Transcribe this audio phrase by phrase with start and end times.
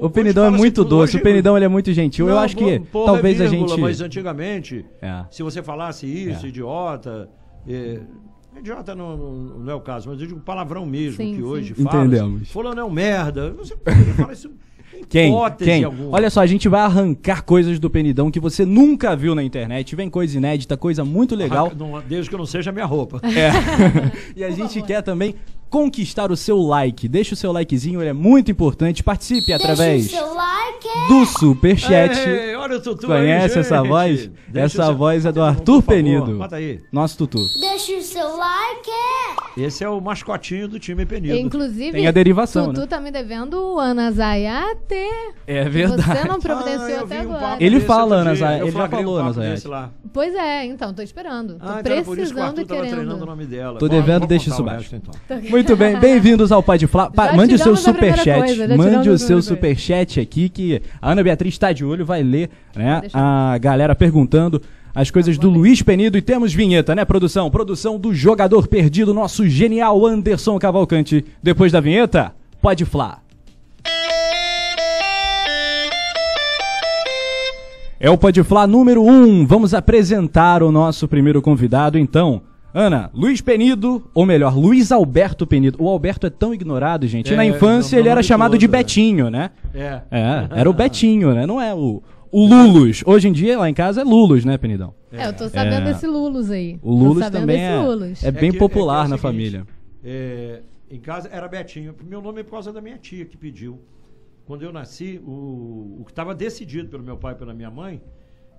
[0.00, 2.28] O Penidão é fala muito assim, doce, hoje- o Penidão ele é muito gentil.
[2.28, 3.80] eu Não, acho que porra, talvez é a vírgula, gente.
[3.80, 5.24] Mas antigamente, É.
[5.30, 6.48] se você falasse isso, É.
[6.48, 7.28] idiota.
[7.68, 8.00] é,
[8.58, 11.42] idiota não, não, é o caso, mas eu digo palavrão mesmo, Sim, que sim.
[11.42, 12.04] hoje fala.
[12.04, 12.50] Entendemos.
[12.50, 13.50] Fulano é um merda.
[13.58, 13.76] Você
[14.16, 14.48] falar isso
[14.94, 15.28] em Quem?
[15.30, 15.84] hipótese Quem?
[15.84, 16.14] alguma.
[16.16, 19.94] Olha só, a gente vai arrancar coisas do Penidão que você nunca viu na internet.
[19.96, 21.70] Vem coisa inédita, coisa muito legal.
[21.70, 23.20] Ah, não- desde que não seja a minha roupa.
[23.24, 23.50] É.
[24.34, 25.34] e a gente quer também
[25.80, 27.06] conquistar o seu like.
[27.06, 29.02] Deixa o seu likezinho, ele é muito importante.
[29.02, 30.88] Participe através Deixa seu like.
[31.08, 32.18] do Superchat.
[32.18, 33.88] Ei, olha o Tutu Conhece aí, essa gente.
[33.88, 34.30] voz?
[34.48, 36.38] Deixa essa seu- voz é do Arthur favor, Penido.
[36.38, 36.80] Bota aí.
[36.90, 37.38] Nosso tutu.
[37.60, 38.90] Deixa o seu like.
[39.58, 41.36] Esse é o mascotinho do time Penido.
[41.36, 42.86] Inclusive, Tem a derivação, Tutu né?
[42.86, 44.94] tá me devendo o Ana Zayate.
[45.46, 46.02] É verdade.
[46.02, 47.56] Você não Ah, providenciou eu até um agora.
[47.60, 48.40] Ele fala, outro Ana dia.
[48.40, 49.54] Zayat, Eu ele já um falou, Ana papo Zayat.
[49.54, 49.90] desse lá.
[50.12, 51.54] Pois é, então, tô esperando.
[51.58, 53.26] Tô Ah, então era por isso que o precisando Arthur e tava treinando o querendo.
[53.26, 53.78] nome dela.
[53.78, 54.90] Tô devendo, deixa isso baixo.
[54.90, 54.96] resto,
[55.28, 55.40] então.
[55.50, 57.10] Muito bem, bem-vindos ao Pode Flá.
[57.10, 58.38] Pa- Mande o seu superchat.
[58.38, 62.50] coisa, Mande o seu superchat aqui que a Ana Beatriz está de olho, vai ler,
[62.74, 63.02] né?
[63.12, 64.60] A galera perguntando
[64.94, 67.50] as coisas do Luiz Penido e temos vinheta, né, produção?
[67.50, 71.24] Produção do jogador perdido, nosso genial Anderson Cavalcante.
[71.42, 73.18] Depois da vinheta, Pode Flá.
[77.98, 79.08] É o Pode Flá número 1.
[79.10, 79.46] Um.
[79.46, 82.42] Vamos apresentar o nosso primeiro convidado, então.
[82.78, 85.78] Ana, Luiz Penido, ou melhor, Luiz Alberto Penido.
[85.82, 87.32] O Alberto é tão ignorado, gente.
[87.32, 88.68] É, Na infância não- ele não era nome chamado todo, de é.
[88.68, 89.50] Betinho, né?
[89.72, 90.02] É.
[90.10, 91.46] É, era o Betinho, né?
[91.46, 93.02] Não é o, o Lulus.
[93.06, 94.92] Hoje em dia, lá em casa, é Lulus, né, Penidão?
[95.10, 95.92] É, eu tô sabendo É.
[95.92, 96.78] desse Lulus aí.
[96.82, 98.22] O Lulus também é, Lulus.
[98.22, 99.66] é bem que- popular é na seguinte, família.
[100.04, 100.60] é,
[100.90, 101.94] em casa era Betinho.
[102.06, 103.80] Meu nome é por causa da minha tia que pediu.
[104.44, 108.02] Quando eu nasci, o, o que estava decidido pelo meu pai e pela minha mãe,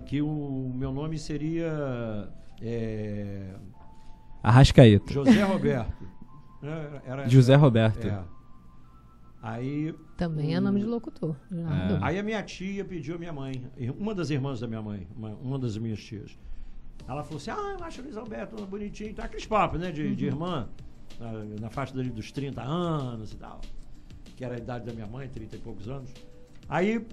[0.06, 2.28] que o meu nome seria
[2.60, 3.42] é,
[4.42, 5.12] Arrascaeta.
[5.12, 6.08] José Roberto.
[6.62, 8.06] Era- era- José Roberto.
[8.06, 8.24] É.
[9.40, 11.36] Aí, Também é nome de locutor.
[11.52, 11.98] É.
[12.02, 15.28] aí a minha tia pediu a minha mãe, uma das irmãs da minha mãe, uma,
[15.34, 16.36] uma das minhas tias.
[17.06, 19.14] Ela falou assim: Ah, eu acho o Luiz Alberto bonitinho.
[19.14, 19.92] Tá aqueles papos, né?
[19.92, 20.68] De, de irmã,
[21.20, 23.60] na, na faixa dele dos 30 anos e tal.
[24.36, 26.12] Que era a idade da minha mãe, 30 e poucos anos.
[26.68, 27.06] Aí,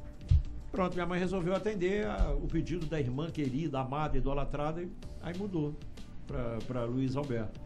[0.72, 4.90] pronto, minha mãe resolveu atender a- o pedido da irmã querida, amada, idolatrada, e
[5.22, 5.76] aí mudou
[6.28, 7.60] para Luiz Alberto.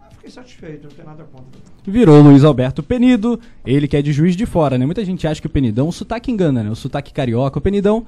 [0.00, 1.60] Aí fiquei satisfeito, não tem nada contra.
[1.86, 4.86] Virou Luiz Alberto Penido, ele que é de juiz de fora, né?
[4.86, 6.70] Muita gente acha que o Penidão, o sotaque engana, né?
[6.70, 7.58] O sotaque carioca.
[7.58, 8.06] O Penidão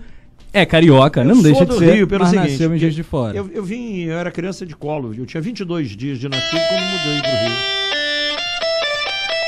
[0.52, 3.02] é carioca, Eu não deixa de ser, Rio, pelo mas seguinte, nasceu em Juiz de
[3.02, 3.36] Fora.
[3.36, 6.82] Eu, eu vim, eu era criança de colo, eu tinha 22 dias de nascido quando
[6.82, 8.03] mudei pro Rio.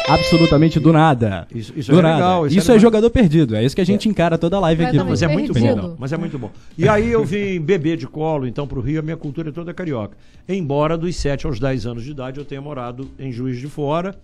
[0.08, 1.46] Absolutamente do nada.
[1.54, 2.14] Isso- isso do é nada.
[2.16, 2.80] legal, isso Isso, é é legal.
[2.90, 4.98] jogador perdido, é isso que a gente encara toda a live aqui.
[5.02, 5.82] Mas é muito perdido.
[5.82, 6.50] bom, mas é muito bom.
[6.78, 9.74] E aí eu vim beber de colo, então pro Rio a minha cultura é toda
[9.74, 10.16] carioca.
[10.48, 14.14] Embora dos 7 aos 10 anos de idade eu tenha morado em Juiz de Fora.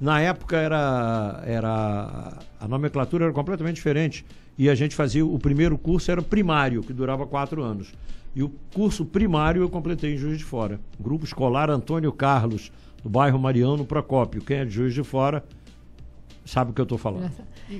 [0.00, 4.24] Na época era, era a nomenclatura era completamente diferente
[4.58, 7.92] e a gente fazia o primeiro curso era primário, que durava quatro anos.
[8.34, 10.80] E o curso primário eu completei em Juiz de Fora.
[10.98, 14.42] Grupo escolar Antônio Carlos, do bairro Mariano Procópio.
[14.42, 15.44] Quem é de Juiz de Fora
[16.44, 17.30] sabe o que eu estou falando.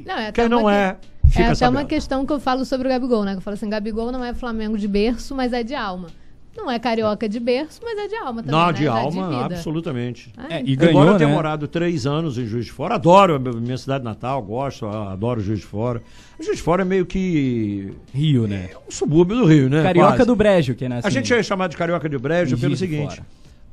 [0.06, 1.78] Não, é até Quem não uma é, que- fica É até sabendo.
[1.80, 3.32] uma questão que eu falo sobre o Gabigol, né?
[3.32, 6.08] Que eu falo assim, Gabigol não é Flamengo de berço, mas é de alma.
[6.54, 8.72] Não é carioca de berço, mas é de alma também, Não, né?
[8.74, 9.54] de É alma, vida.
[9.54, 10.30] absolutamente.
[10.36, 11.34] Ah, É, e ganhou, Embora eu tenha né?
[11.34, 15.60] morado três anos em Juiz de Fora, adoro a minha cidade natal, gosto, adoro Juiz
[15.60, 16.02] de Fora.
[16.38, 18.68] Juiz de Fora é meio que Rio, né?
[18.86, 19.82] um subúrbio do Rio, né?
[19.82, 20.26] Carioca Quase.
[20.26, 22.76] do Brejo, que é nasce A gente é chamado de Carioca de Brejo Em pelo
[22.76, 23.22] Juiz de seguinte.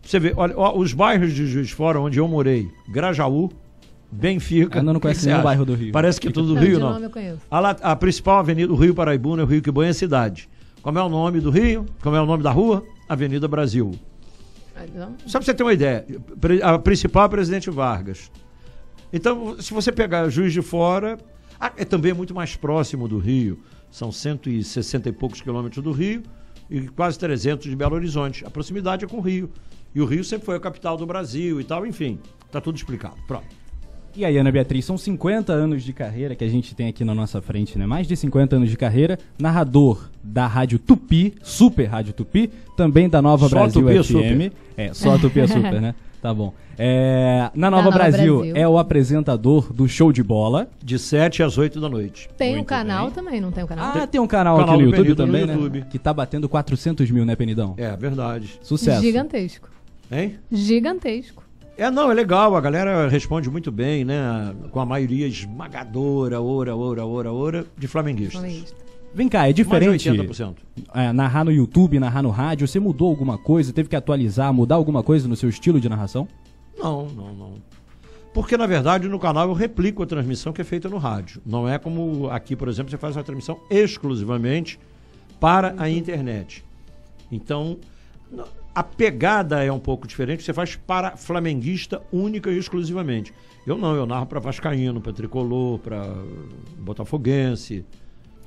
[0.09, 3.52] Você vê, olha, ó, os bairros de Juiz de Fora, onde eu morei, Grajaú,
[4.12, 4.80] Benfica.
[4.80, 5.92] Ainda não conhece nenhum bairro do Rio.
[5.92, 7.00] Parece que é tudo do Rio, não.
[7.52, 10.50] A, a principal avenida do Rio Paraibuna é o Rio que banha a cidade.
[10.81, 11.86] Como é o nome do Rio?
[12.02, 12.84] Como é o nome da rua?
[13.08, 13.92] Avenida Brasil.
[14.75, 15.14] Ah, não.
[15.28, 16.03] Só pra você ter uma ideia,
[16.64, 18.31] a principal é a Presidente Vargas.
[19.14, 21.19] Então, se você pegar Juiz de Fora,
[21.59, 23.59] ah, é também muito mais próximo do Rio.
[23.92, 26.24] São 160 e poucos quilômetros do Rio
[26.68, 28.44] e quase 300 de Belo Horizonte.
[28.44, 29.52] A proximidade é com o Rio.
[29.94, 32.19] E o Rio sempre foi a capital do Brasil e tal, enfim.
[32.51, 33.16] Tá tudo explicado.
[33.27, 33.45] Pronto.
[34.16, 37.13] E aí, Ana Beatriz, são 50 anos de carreira que a gente tem aqui na
[37.13, 37.86] nossa frente, né?
[37.86, 43.21] Mais de 50 anos de carreira, narrador da Rádio Tupi, Super Rádio Tupi, também da
[43.21, 44.07] Nova Só Brasil Tupi é FM.
[44.07, 44.51] super.
[44.75, 45.95] É, só a Tupi é super, né?
[46.21, 46.53] Tá bom.
[46.77, 48.56] É, na Nova, Nova Brasil, Brasil.
[48.57, 50.68] é o apresentador do Show de Bola.
[50.83, 52.27] De 7 às 8 da noite.
[52.38, 53.13] Tem um Muito canal bem.
[53.13, 53.94] também, não tem um canal?
[53.95, 55.53] Ah, tem um canal, Canal aqui no YouTube Penido no também, né?
[55.53, 55.85] YouTube.
[55.89, 57.74] Que tá batendo 400 mil, né, Penidão?
[57.77, 58.59] É, verdade.
[58.62, 59.01] Sucesso.
[59.01, 59.69] Gigantesco.
[60.11, 60.39] Hein?
[60.51, 61.44] Gigantesco.
[61.77, 64.53] É, não, é legal, a galera responde muito bem, né?
[64.71, 68.33] Com a maioria esmagadora, ora, ora, ora, ora, de flamenguistas.
[68.33, 68.75] Flamenguista.
[69.13, 70.56] Vem cá, é Mais de diferente 80%.
[70.94, 72.67] é, narrar no YouTube, narrar no rádio.
[72.67, 73.73] Você mudou alguma coisa?
[73.73, 76.27] Teve que atualizar, mudar alguma coisa no seu estilo de narração?
[76.77, 77.53] Não, não, não.
[78.33, 81.41] Porque, na verdade, no canal eu replico a transmissão que é feita no rádio.
[81.45, 84.79] Não é como aqui, por exemplo, você faz uma transmissão exclusivamente
[85.39, 86.63] para a internet.
[87.31, 87.77] Então,
[88.74, 90.44] a pegada é um pouco diferente.
[90.44, 93.33] Você faz para flamenguista única e exclusivamente.
[93.68, 96.04] Eu não, eu narro para Vascaíno, para Tricolor, para
[96.77, 97.86] Botafoguense.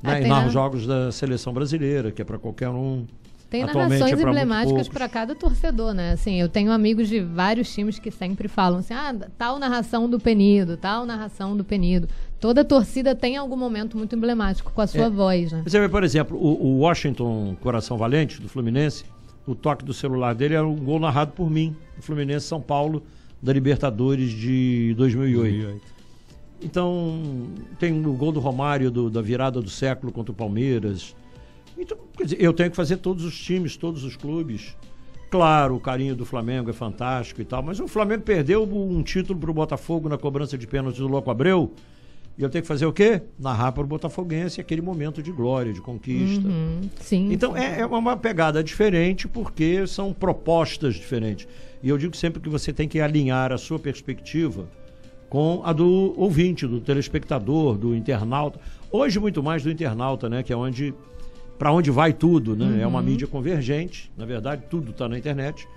[0.03, 0.19] Ah, Né?
[0.19, 3.07] E tem narro na- jogos da seleção brasileira, que é para qualquer um.
[3.49, 6.13] Tem Atualmente narrações é emblemáticas para cada torcedor, né?
[6.13, 10.19] Assim, eu tenho amigos de vários times que sempre falam assim: ah, tal narração do
[10.19, 12.09] Penido, tal narração do Penido.
[12.41, 15.11] Toda torcida tem algum momento muito emblemático com a sua É.
[15.11, 15.63] voz, né?
[15.67, 19.05] Você vê, por exemplo, o, o Washington Coração Valente, do Fluminense,
[19.47, 23.03] o toque do celular dele era um gol narrado por mim, do Fluminense São Paulo,
[23.43, 25.81] da Libertadores de 2008.
[26.63, 27.49] Então,
[27.79, 31.17] tem o gol do Romário, do- da virada do século contra o Palmeiras.
[31.77, 34.77] Então, quer dizer, eu tenho que fazer todos os times, todos os clubes.
[35.29, 39.39] Claro, o carinho do Flamengo é fantástico e tal, mas o Flamengo perdeu um título
[39.41, 41.73] para o Botafogo na cobrança de pênalti do Louco Abreu.
[42.37, 43.23] E eu tenho que fazer o quê?
[43.39, 46.49] Narrar para o Botafoguense aquele momento de glória, de conquista.
[46.49, 47.33] Uhum, sim.
[47.33, 51.47] Então é, é uma pegada diferente porque são propostas diferentes.
[51.83, 54.67] E eu digo sempre que você tem que alinhar a sua perspectiva
[55.29, 58.61] com a do ouvinte, do telespectador, do internauta.
[58.91, 60.95] Hoje muito mais do internauta, né, que é onde
[61.59, 62.83] para onde vai tudo, né?
[62.83, 65.69] É uma mídia convergente, na verdade, tudo está na internet.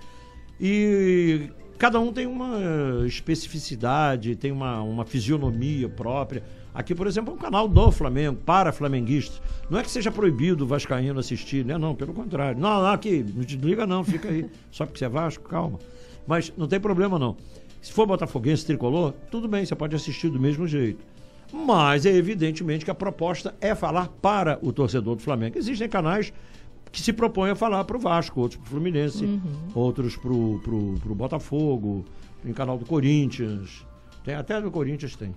[0.60, 6.42] E cada um tem uma especificidade, tem uma, uma fisionomia própria.
[6.74, 9.40] Aqui, por exemplo, é um canal do Flamengo, para flamenguistas.
[9.70, 11.78] Não é que seja proibido o Vascaíno assistir, né?
[11.78, 12.60] Não, pelo contrário.
[12.60, 14.46] Não, não, aqui, não te liga não, fica aí.
[14.70, 15.78] Só porque você é Vasco, calma.
[16.26, 17.36] Mas não tem problema não.
[17.80, 21.02] Se for Botafoguense tricolor, tudo bem, você pode assistir do mesmo jeito.
[21.52, 25.56] Mas é evidentemente que a proposta é falar para o torcedor do Flamengo.
[25.56, 26.32] Existem canais
[26.90, 29.40] que se propõem a falar para o Vasco, outros para o Fluminense,
[29.74, 32.04] outros para o Botafogo,
[32.42, 33.85] tem canal do Corinthians.
[34.26, 35.32] Tem até do Corinthians tem.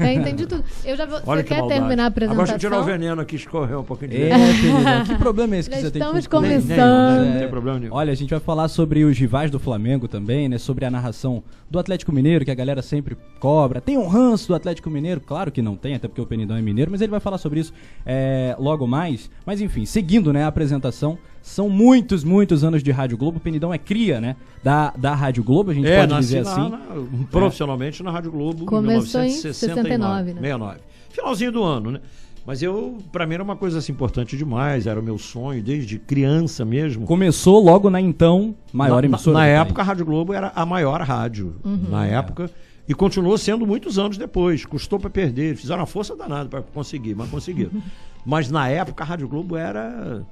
[0.00, 0.64] É, entendi tudo.
[0.82, 1.80] Eu já vou, Olha você que quer maldade.
[1.80, 2.42] terminar a apresentação?
[2.42, 5.04] Agora deixa eu tirar o veneno aqui, escorreu um pouquinho de É, veneno.
[5.04, 7.26] Que problema é esse que Já você tem estamos com Nem- nem- começando.
[7.34, 7.94] Não tem problema nenhum.
[7.94, 10.56] Olha, a gente vai falar sobre os rivais do Flamengo também, né?
[10.56, 13.78] Sobre a narração do Atlético Mineiro, que a galera sempre cobra.
[13.78, 15.20] Tem um ranço do Atlético Mineiro?
[15.20, 17.60] Claro que não tem, até porque o Penidão é mineiro, mas ele vai falar sobre
[17.60, 17.74] isso
[18.06, 19.30] é, logo mais.
[19.44, 23.38] Mas enfim, seguindo né, a apresentação, são muitos, muitos anos de Rádio Globo.
[23.38, 24.36] O Penidão é cria, né?
[24.62, 26.70] Da, da Rádio Globo, a gente É, pode nasci dizer na- assim.
[26.70, 29.88] na- profissionalmente na Rádio Globo Começou em em 1969.
[29.88, 30.40] 69, né?
[30.40, 30.78] 69.
[31.10, 32.00] Finalzinho do ano, né?
[32.46, 35.98] Mas eu, pra mim era uma coisa assim, importante demais, era o meu sonho desde
[35.98, 37.06] criança mesmo.
[37.06, 39.38] Começou logo na então maior na, emissora.
[39.38, 39.84] Na do época, a.
[39.84, 41.56] Rádio Globo era a maior rádio.
[41.64, 41.84] Uhum.
[41.90, 42.50] Na época.
[42.88, 44.64] E continuou sendo muitos anos depois.
[44.64, 45.54] Custou para perder.
[45.54, 47.70] Fizeram uma força danada para conseguir, mas conseguiram.
[48.24, 50.22] mas na época, a Rádio Globo era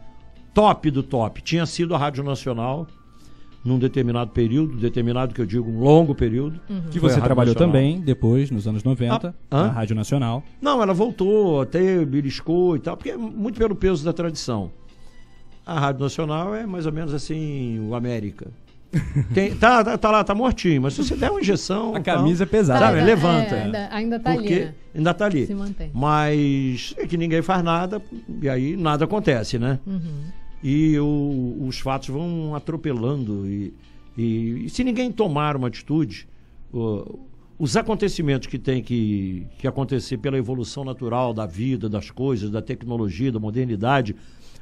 [0.54, 1.42] top do top.
[1.42, 2.86] Tinha sido a Rádio Nacional
[3.64, 6.60] num determinado período, determinado que eu digo um longo período.
[6.90, 7.72] Que Foi a você trabalhou Nacional.
[7.74, 9.66] também depois, nos anos 90, Ah, hã?
[9.66, 10.42] na Rádio Nacional.
[10.60, 14.70] Não, ela voltou, até beliscou e tal, porque é muito pelo peso da tradição.
[15.66, 18.46] A Rádio Nacional é mais ou menos assim, o América.
[19.34, 21.90] Tem- tá, tá, tá lá, tá mortinho, mas se você der uma injeção.
[21.94, 22.80] A tal, camisa é pesada.
[22.80, 23.54] Sabe, Ainda- levanta.
[23.54, 24.74] é, ainda, ainda tá porque ali, né?
[24.94, 25.46] ainda tá ali.
[25.46, 25.90] Se mantém.
[25.92, 28.00] Mas é que ninguém faz nada,
[28.40, 29.78] e aí nada acontece, né?
[29.86, 30.00] Uhum.
[30.62, 33.46] E o- os fatos vão atropelando.
[33.46, 33.72] E,
[34.16, 36.28] e- e se ninguém tomar uma atitude,
[36.72, 37.20] o-
[37.58, 42.62] os acontecimentos que tem que, que acontecer pela evolução natural da vida, das coisas, da
[42.62, 44.14] tecnologia, da modernidade,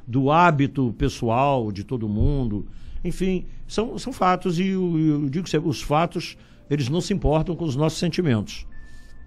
[0.07, 2.65] do hábito pessoal de todo mundo,
[3.03, 4.57] enfim, são, são fatos.
[4.59, 6.37] E eu, eu digo que os fatos,
[6.69, 8.65] eles não se importam com os nossos sentimentos.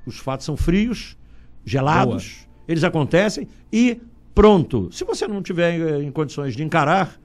[0.06, 1.16] Os fatos são frios,
[1.64, 4.00] gelados, eles acontecem e
[4.34, 4.88] pronto.
[4.92, 7.18] Se você não tiver eh, em condições de encarar,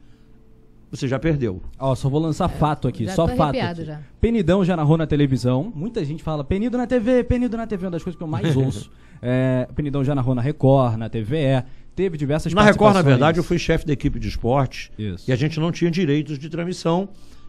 [0.91, 1.62] você já perdeu.
[1.79, 3.57] Ó, só vou lançar fato aqui, É, já só fato.
[3.59, 3.85] aqui.
[3.85, 4.01] já.
[4.21, 5.71] Penidão já narrou na televisão.
[5.75, 8.27] Muita gente fala Penido na TV, Penido na TV, é uma das coisas que eu
[8.27, 8.89] mais ouço.
[9.21, 11.63] É, Penidão já narrou na Record, na TVE.
[11.95, 15.29] Teve diversas Na Record, na verdade, eu fui chefe da equipe de esporte Isso.
[15.29, 17.07] e a gente não tinha direitos de transmissão.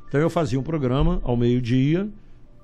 [0.08, 2.08] Então eu fazia um programa ao meio-dia,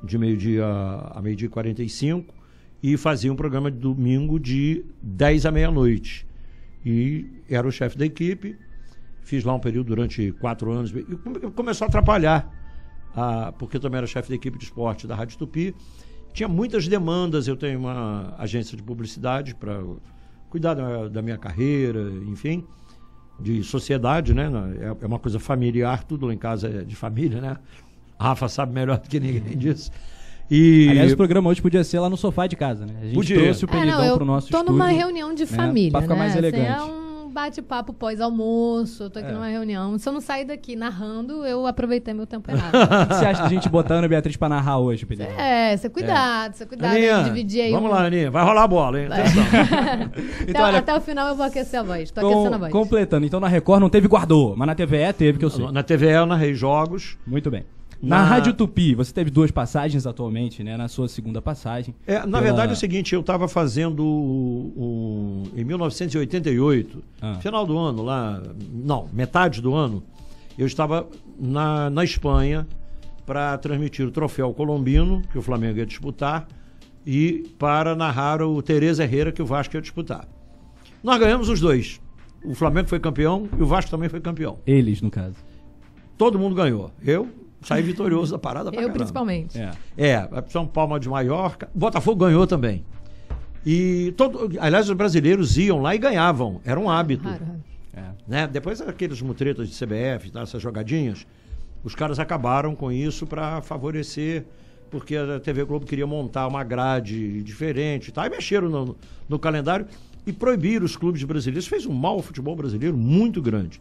[0.02, 2.32] de meio-dia a meio-dia e 45,
[2.80, 6.24] e fazia um programa de domingo de 10 à meia-noite.
[6.84, 8.56] E era o chefe da equipe,
[9.22, 12.50] fiz lá um período durante quatro anos, e come- começou a atrapalhar,
[13.14, 15.74] ah, porque também era chefe da equipe de esporte da Rádio Tupi.
[16.32, 19.80] Tinha muitas demandas, eu tenho uma agência de publicidade para
[20.48, 22.64] cuidar da, da minha carreira, enfim,
[23.38, 24.50] de sociedade, né?
[24.80, 27.56] É, é uma coisa familiar, tudo lá em casa é de família, né?
[28.18, 29.90] A Rafa sabe melhor do que ninguém disso.
[30.54, 32.92] E Aliás, o programa hoje podia ser lá no sofá de casa, né?
[33.00, 33.40] A gente Podia.
[33.42, 34.72] trouxe o É, Penidão não, eu pro nosso tô estúdio.
[34.78, 36.18] numa reunião de né, família, pra ficar né?
[36.20, 36.66] mais Assim, elegante.
[36.68, 39.32] é um bate-papo pós-almoço, eu tô aqui É.
[39.32, 39.96] numa reunião.
[39.98, 42.74] Se eu não sair daqui narrando, eu aproveitei meu tempo errado.
[43.04, 45.26] O que você acha da gente botar a Ana Beatriz pra narrar hoje, Pedro?
[45.38, 47.70] é, você cuidado, você cuidado Aninha, aí, dividir aí.
[47.72, 48.30] vamos um- lá, Aninha.
[48.30, 49.08] Vai rolar a bola, hein?
[49.10, 49.42] Atenção.
[49.42, 50.10] Até,
[50.50, 52.10] Então, olha, até o final eu vou aquecer a voz.
[52.10, 52.72] Tô com- aquecendo a voz.
[52.72, 53.24] completando.
[53.24, 55.70] Então na Record não teve guardou, mas na TVE teve, que eu sei.
[55.72, 57.16] Na TVE eu narrei jogos.
[57.26, 57.64] Muito bem.
[58.02, 60.76] Na, Na- Rádio Tupi, você teve duas passagens atualmente, né?
[60.76, 61.94] Na sua segunda passagem.
[62.04, 67.34] É, na Pela- verdade é o seguinte, eu estava fazendo um, em 1988, Ah.
[67.40, 68.42] final do ano lá,
[68.72, 70.02] não, metade do ano,
[70.58, 71.06] eu estava
[71.38, 72.66] na, na Espanha
[73.24, 76.46] para transmitir o troféu colombino, que o Flamengo ia disputar,
[77.06, 80.26] e para narrar o Tereza Herrera, que o Vasco ia disputar.
[81.02, 82.00] Nós ganhamos os dois.
[82.44, 84.58] O Flamengo foi campeão e o Vasco também foi campeão.
[84.66, 85.36] Eles, no caso.
[86.18, 86.90] Todo mundo ganhou.
[87.04, 87.28] Eu
[87.62, 88.98] saí vitorioso da parada pra Eu caramba.
[88.98, 89.58] principalmente.
[89.58, 89.70] É.
[89.96, 91.68] É, São Paulo de Maiorca.
[91.74, 92.84] Botafogo ganhou também.
[93.64, 96.60] E todo, aliás, os brasileiros iam lá e ganhavam.
[96.64, 97.28] Era um hábito.
[97.28, 97.60] Raro, raro.
[97.94, 98.02] É.
[98.26, 98.46] Né?
[98.46, 101.26] Depois aqueles mutretas de CBF, tá, essas jogadinhas,
[101.84, 104.44] os caras acabaram com isso para favorecer,
[104.90, 108.26] porque a TV Globo queria montar uma grade diferente e tal.
[108.26, 108.96] E mexeram no,
[109.28, 109.86] no calendário
[110.26, 111.66] e proibiram os clubes brasileiros.
[111.66, 113.80] Fez um mal ao futebol brasileiro muito grande.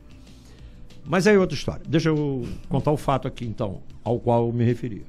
[1.05, 1.81] Mas aí outra história.
[1.88, 5.03] Deixa eu contar o fato aqui, então, ao qual eu me referia.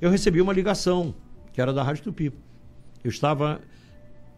[0.00, 1.14] Eu recebi uma ligação,
[1.52, 2.32] que era da Rádio Tupi.
[3.02, 3.60] Eu estava,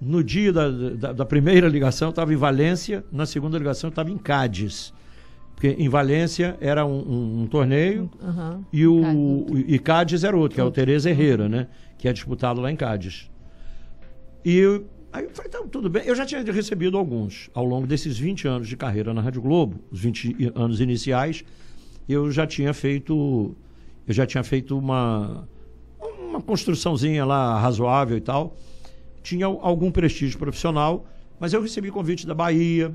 [0.00, 3.92] no dia da, da, da primeira ligação, eu estava em Valência, na segunda ligação, eu
[3.92, 4.92] estava em Cádiz.
[5.54, 8.60] Porque em Valência era um, um- um torneio Aham.
[8.72, 9.64] e, o, Cádiz.
[9.66, 11.66] e Cádiz era outro, que é o Tereza Herrera, né?
[11.96, 13.28] Que é disputado lá em Cádiz.
[14.44, 14.80] E
[15.12, 16.02] aí eu falei, então, tudo bem.
[16.04, 19.80] Eu já tinha recebido alguns ao longo desses 20 anos de carreira na Rádio Globo,
[19.90, 21.44] os 20 i- anos iniciais,
[22.08, 23.54] eu já tinha feito.
[24.06, 25.46] Eu já tinha feito uma,
[26.30, 28.56] uma construçãozinha lá razoável e tal.
[29.22, 31.06] Tinha al- algum prestígio profissional,
[31.38, 32.94] mas eu recebi convite da Bahia,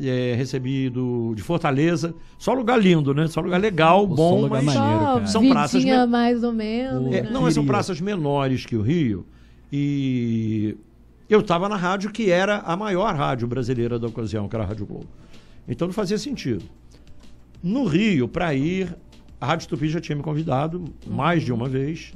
[0.00, 2.12] eh, recebi do, de Fortaleza.
[2.36, 3.28] Só lugar lindo, né?
[3.28, 4.74] Só lugar legal, Pô, bom, lugar mas.
[4.76, 5.26] maneiro, cara.
[5.28, 7.12] São praças mais ou menos.
[7.14, 7.30] É, né?
[7.30, 9.24] não, mas são praças menores que o Rio.
[9.72, 10.76] E
[11.34, 14.66] eu estava na rádio que era a maior rádio brasileira da ocasião, que era a
[14.66, 15.08] Rádio Globo.
[15.66, 16.64] Então não fazia sentido.
[17.62, 18.96] No Rio, para ir,
[19.40, 22.12] a Rádio Tupi já tinha me convidado mais de uma vez.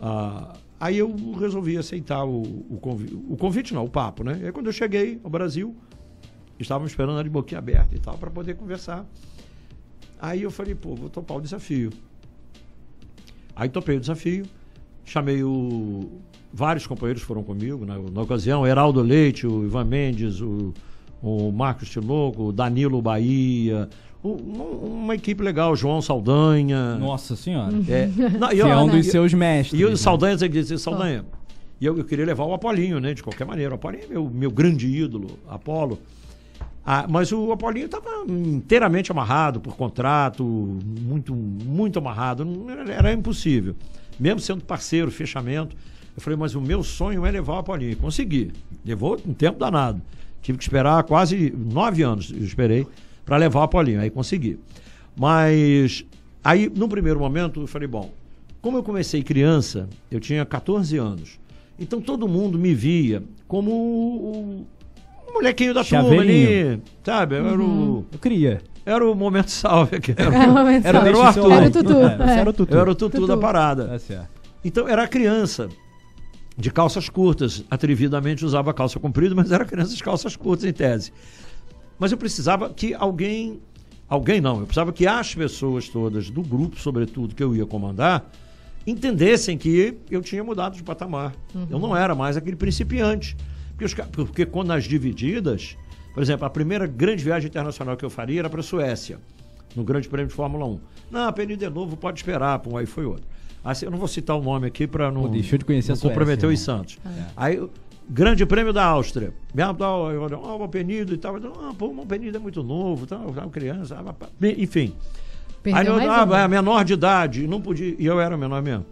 [0.00, 4.38] Ah, aí eu resolvi aceitar o, o, convite, o convite, não, o papo, né?
[4.42, 5.76] E aí quando eu cheguei ao Brasil,
[6.58, 9.06] estavam esperando de boquinha aberta e tal, para poder conversar.
[10.20, 11.90] Aí eu falei, pô, vou topar o desafio.
[13.54, 14.46] Aí topei o desafio,
[15.04, 16.20] chamei o.
[16.56, 20.72] Vários companheiros foram comigo na, na ocasião, o Heraldo Leite, o Ivan Mendes, o,
[21.20, 23.88] o Marcos Tinoco, o Danilo Bahia,
[24.22, 26.94] um- um- uma equipe legal, o João Saldanha.
[26.96, 27.74] Nossa senhora.
[27.88, 28.06] É,
[28.38, 29.80] não, e Que eu- é um dos seus mestres.
[29.80, 29.96] e o né?
[29.96, 31.24] Saldanha, você dizia, Saldanha.
[31.80, 33.12] E eu, eu queria levar o Apolinho, né?
[33.14, 33.72] De qualquer maneira.
[33.72, 35.98] O Apolinho é meu, meu grande ídolo, Apolo.
[36.86, 42.44] Ah, mas o Apolinho estava inteiramente amarrado por contrato, muito, muito amarrado.
[42.44, 43.74] Não era, era impossível.
[44.20, 45.74] Mesmo sendo parceiro, fechamento.
[46.16, 47.90] Eu falei, mas o meu sonho é levar o Apolinho.
[47.92, 48.52] E consegui.
[48.84, 50.00] Levou um tempo danado.
[50.42, 52.86] Tive que esperar quase nove anos, eu esperei,
[53.24, 54.00] para levar o Apolinho.
[54.00, 54.58] Aí consegui.
[55.16, 56.04] Mas
[56.42, 58.10] aí, no primeiro momento, eu falei, bom,
[58.60, 61.38] como eu comecei criança, eu tinha 14 anos.
[61.78, 64.66] Então todo mundo me via como o,
[65.28, 66.72] o molequinho da turma Chaveirinho.
[66.74, 67.36] ali, sabe?
[67.36, 68.62] Eu Era, o, Eu queria.
[68.86, 70.14] era o momento salve aqui.
[70.16, 71.12] Era, Era o momento Era, salve.
[71.12, 71.52] deixa o Arthur.
[71.52, 72.04] Era o Tutu, É,
[72.34, 72.38] é.
[72.38, 72.74] era o Tutu.
[72.74, 73.26] eu era o tutu, Tutu.
[73.26, 73.86] da parada.
[73.88, 74.28] Tá certo.
[74.64, 75.68] Então era criança
[76.56, 81.12] de calças curtas, atrevidamente usava calça comprida, mas era criança de calças curtas em tese.
[81.98, 83.60] Mas eu precisava que alguém,
[84.08, 88.30] alguém não, eu precisava que as pessoas todas do grupo, sobretudo que eu ia comandar,
[88.86, 91.34] entendessem que eu tinha mudado de patamar.
[91.70, 93.36] Eu não era mais aquele principiante.
[93.70, 95.76] Porque, os porque quando nas divididas,
[96.12, 99.18] por exemplo, a primeira grande viagem internacional que eu faria era para a Suécia,
[99.74, 100.80] no Grande Prêmio de Fórmula 1.
[101.10, 103.26] Não, a Península de novo pode esperar, pô, aí foi outro.
[103.64, 105.98] Assim, eu não vou citar o nome aqui para não, Pô, deixou de conhecer não
[105.98, 106.78] comprometer os irmão.
[106.78, 106.98] Santos.
[107.36, 107.70] Aí, o
[108.08, 109.32] Grande Prêmio da Áustria.
[109.54, 109.70] Me eu
[110.22, 111.38] olho, ah, o Penido e tal.
[111.38, 113.96] Eu, Ah, pô, o Penido é muito novo, tá, tá, criança.
[113.98, 114.14] ah,
[114.58, 114.92] Enfim.
[115.62, 117.94] Perdeu Aí eu, ah, é menor de idade, não podia.
[117.98, 118.84] E eu era menor mesmo.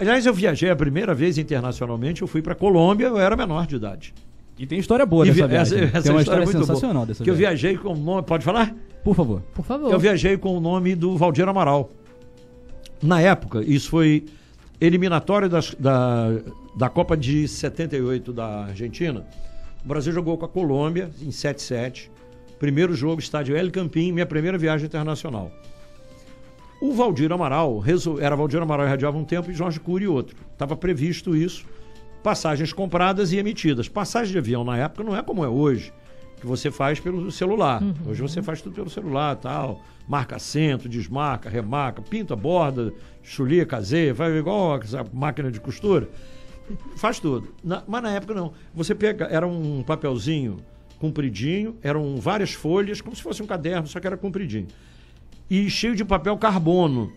[0.00, 3.76] Aliás, eu viajei a primeira vez internacionalmente, eu fui para Colômbia, eu era menor de
[3.76, 4.12] idade.
[4.58, 5.78] E tem história boa dessa vi- essa- viagem.
[5.94, 6.66] essa tem uma história história é muito boa.
[6.66, 7.56] sensacional dessa Que eu viagem.
[7.60, 8.22] viajei com o nome.
[8.24, 8.74] Pode falar?
[9.04, 9.40] Por favor.
[9.54, 9.92] Por favor.
[9.92, 11.90] Eu viajei com o nome do Valdir Amaral.
[13.02, 14.26] Na época, isso foi
[14.80, 16.28] eliminatório das- da,
[16.76, 19.26] da Copa de 78 da Argentina.
[19.84, 22.10] O Brasil jogou com a Colômbia em 7-7.
[22.58, 25.50] Primeiro jogo, estádio El Campín, minha primeira viagem internacional.
[26.80, 27.82] O Valdir Amaral,
[28.20, 30.36] era Valdir Amaral e radiava um tempo e Jorge Cury outro.
[30.52, 31.64] Estava previsto isso,
[32.22, 33.88] passagens compradas e emitidas.
[33.88, 35.92] Passagem de avião na época não é como é hoje,
[36.40, 37.82] que você faz pelo celular.
[38.06, 39.82] Hoje você faz tudo pelo celular, tal.
[40.08, 42.92] Marca assento, desmarca, remarca, pinta, borda,
[43.22, 46.08] chulia, caseia, faz igual essa máquina de costura.
[46.96, 47.48] Faz tudo.
[47.62, 48.52] Na- mas na época não.
[48.74, 50.56] Você pega, era um papelzinho
[50.98, 54.66] compridinho, eram várias folhas, como se fosse um caderno, só que era compridinho.
[55.48, 57.12] E cheio de papel carbono.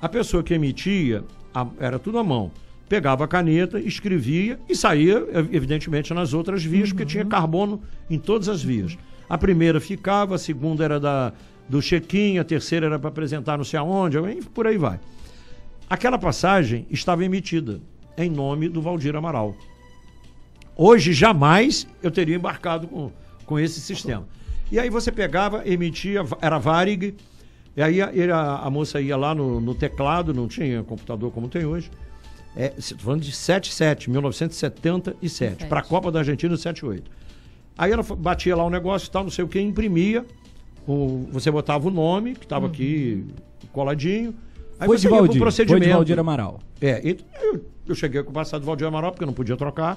[0.00, 1.24] A pessoa que emitia,
[1.54, 2.50] a- era tudo à mão.
[2.88, 8.18] Pegava a caneta, escrevia e saía, ev- evidentemente, nas outras vias, porque tinha carbono em
[8.18, 8.96] todas as vias.
[9.28, 11.32] A primeira ficava, a segunda era da,
[11.68, 14.16] do check-in, a terceira era para apresentar não sei aonde,
[14.54, 14.98] por aí vai.
[15.90, 17.80] Aquela passagem estava emitida
[18.16, 19.54] em nome do Valdir Amaral.
[20.76, 23.10] Hoje, jamais eu teria embarcado com,
[23.44, 24.26] com esse sistema.
[24.70, 27.14] E aí você pegava, emitia, era Varig,
[27.76, 31.64] e aí a- a moça ia lá no, no teclado, não tinha computador como tem
[31.64, 31.90] hoje.
[32.58, 37.08] É, tô falando de 77, 1977, para a Copa da Argentina 78.
[37.78, 40.26] Aí ela batia lá o negócio e tal, não sei o que, imprimia.
[40.84, 43.24] O, você botava o nome, que estava aqui
[43.72, 44.34] coladinho.
[44.80, 45.84] Aí Foi você de ia pro Valdir, foi procedimento.
[45.84, 46.58] de Valdir Amaral.
[46.80, 49.56] É, e eu, eu cheguei com o passado do Valdir Amaral, porque eu não podia
[49.56, 49.96] trocar.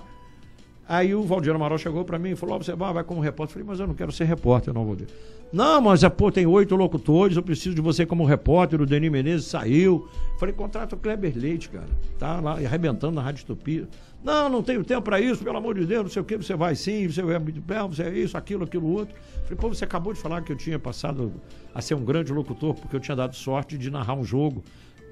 [0.91, 3.51] Aí o Valdir Amaral chegou pra mim e falou: "Ó, você vai, vai como repórter.
[3.51, 5.07] Eu falei, mas eu não quero ser repórter, não, Valdir.
[5.53, 8.81] Não, mas é, pô, tem oito locutores, eu preciso de você como repórter.
[8.81, 10.05] O Denis Menezes saiu.
[10.37, 11.87] Falei, contrata o Kleber Leite, cara.
[12.19, 13.87] Tá lá arrebentando na Rádio Utopia.
[14.21, 16.55] Não, não tenho tempo pra isso, pelo amor de Deus, não sei o que, você
[16.57, 19.15] vai sim, você é muito bem, você é isso, aquilo, aquilo, outro.
[19.43, 21.31] Falei, pô, você acabou de falar que eu tinha passado
[21.73, 24.61] a ser um grande locutor, porque eu tinha dado sorte de narrar um jogo.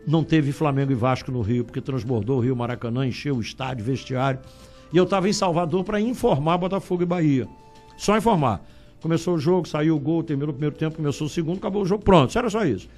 [0.06, 3.86] Não teve Flamengo e Vasco no Rio, porque transbordou o Rio Maracanã, encheu o estádio,
[3.86, 4.42] vestiário.
[4.92, 7.48] E eu estava em Salvador para informar Botafogo e Bahia.
[7.98, 8.64] Só informar.
[9.02, 11.86] Começou o jogo, saiu o gol, terminou o primeiro tempo, começou o segundo, acabou o
[11.86, 12.38] jogo, pronto.
[12.38, 12.90] Era só isso.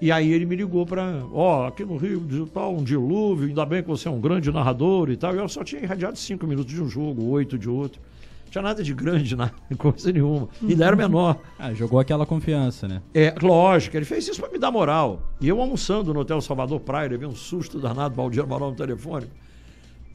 [0.00, 2.24] E aí ele me ligou para, ó, aqui no Rio,
[2.54, 5.34] tal, um dilúvio, ainda bem que você é um grande narrador e tal.
[5.34, 8.00] E eu só tinha irradiado cinco minutos de um jogo, oito de outro.
[8.44, 10.48] Não tinha nada de grande, nada, coisa nenhuma.
[10.62, 11.36] E ainda era menor.
[11.58, 13.02] Ah, jogou aquela confiança, né?
[13.12, 15.20] É, lógico, ele fez isso para me dar moral.
[15.40, 19.26] E eu almoçando no Hotel Salvador Praia, levei um susto danado, Valdir Amaral no telefone.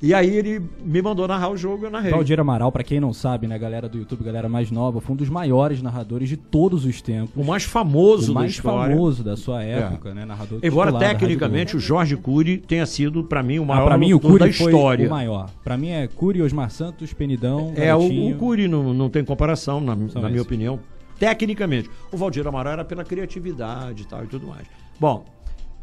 [0.06, 2.12] E aí ele me mandou narrar o jogo e eu narrei.
[2.12, 5.16] Valdir Amaral, pra quem não sabe, né, galera do YouTube, galera mais nova, foi um
[5.16, 7.32] dos maiores narradores de todos os tempos.
[7.38, 8.94] O mais famoso o da mais história.
[8.94, 11.80] famoso da sua época, né, narrador Embora da tecnicamente o.
[11.80, 14.72] Jorge Cury tenha sido, para mim, o Ah, maior pra mim o Cury da foi
[14.74, 15.08] história.
[15.08, 15.50] o maior.
[15.64, 18.36] Pra mim é Cury, Osmar Santos, Penidão, É, o, Garotinho.
[18.36, 20.82] o Cury não, não tem comparação, na, na minha opinião,
[21.18, 21.90] tecnicamente.
[22.12, 24.68] O Valdir Amaral era pela criatividade e tal e tudo mais.
[25.00, 25.24] Bom,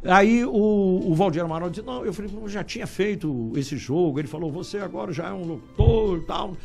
[0.05, 0.51] aí o,
[1.07, 4.19] o Valdir Amaral disse, não, eu falei, eu já tinha feito esse jogo.
[4.19, 6.57] Ele falou, você agora já é um locutor e tal.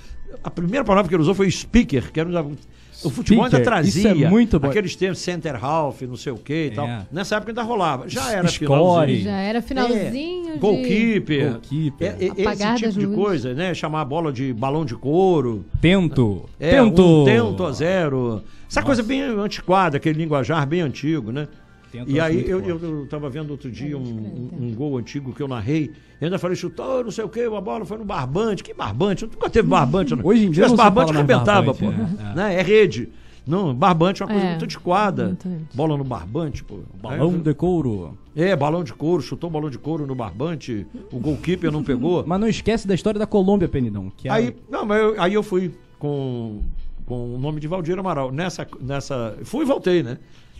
[0.44, 2.56] A primeira palavra que ele usou foi speaker, que era um-
[3.04, 4.70] o futebol ainda Speaker, trazia isso é muito bom.
[4.70, 6.88] aqueles termos center half, não sei o que e tal.
[6.88, 7.06] É.
[7.12, 8.08] Nessa época ainda rolava.
[8.10, 8.68] Já era Score.
[8.68, 9.24] finalzinho.
[9.24, 10.60] Já era finalzinho É, de...
[10.60, 11.50] Goalkeeper.
[11.52, 12.08] Goalkeeper.
[12.08, 13.74] É, é, esse tipo de coisa, né?
[13.74, 15.66] Chamar a bola de balão de couro.
[15.82, 16.50] Tento.
[16.60, 17.04] É, Tento.
[17.22, 18.42] um tento a zero.
[18.68, 21.48] Essa coisa bem antiquada, aquele linguajar bem antigo, né?
[21.96, 24.98] Tento e acho aí eu, eu, eu tava vendo outro dia um, um- um gol
[24.98, 25.92] antigo que eu narrei.
[26.22, 28.64] Eu ainda falei, chutou, não sei o quê, a bola foi no barbante.
[28.64, 29.26] Que barbante?
[29.26, 30.16] Nunca teve barbante.
[30.16, 30.24] Não.
[30.26, 31.90] Hoje em dia Se barbante, arrebentava, pô.
[31.92, 32.16] né?
[32.32, 32.36] É.
[32.36, 32.56] Né?
[32.56, 33.10] É rede.
[33.48, 35.26] Não, barbante é uma coisa É, muito antiquada.
[35.28, 35.48] muito.
[35.74, 36.80] Bola no barbante, pô.
[37.02, 38.18] Balão eu- de couro.
[38.36, 42.24] É, balão de couro, chutou balão de couro no barbante, o goalkeeper não pegou.
[42.28, 44.12] Mas não esquece da história da Colômbia, Penidão.
[44.18, 46.62] Que é Aí, não, mas eu, aí eu fui com,
[47.06, 48.32] com o nome de Valdir Amaral.
[48.32, 50.18] Nessa, nessa, fui e voltei, né?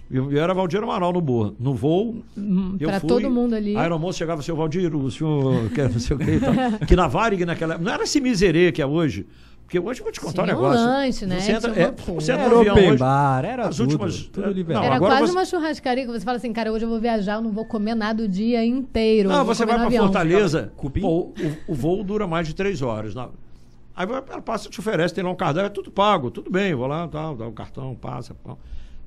[0.10, 1.56] Eu, eu era Valdir Amaral no Boa.
[1.60, 2.24] No voo,
[2.80, 3.76] eu pra fui, todo mundo ali.
[3.76, 6.54] A aeromoça chegava, seu Valdir, o senhor quer não sei o que e tal.
[6.88, 9.26] Que na Varig naquela Não era esse miserê que é hoje.
[9.64, 10.86] Porque hoje eu vou te contar Tinha um um negócio.
[10.86, 11.40] lanche, né?
[11.40, 13.00] Você entra, é, uma você entra Era no avião open hoje.
[13.00, 14.86] bar, era as tudo, últimas- tudo não, liberado.
[14.86, 17.34] Era agora quase você- uma churrascaria que você fala assim, cara, hoje eu vou viajar,
[17.38, 19.28] eu não vou comer nada o dia inteiro.
[19.30, 20.04] Não, você vai pra avião.
[20.04, 21.02] Fortaleza, Cupim?
[21.02, 21.34] pô,
[21.68, 23.16] o, o voo dura mais de três horas.
[23.16, 23.32] Não.
[23.96, 26.76] Aí vai- ela passa, te oferece, tem lá um cardápio, é tudo pago, tudo bem,
[26.76, 28.36] vou lá, tal, dá o cartão, passa.
[28.36, 28.56] Pá.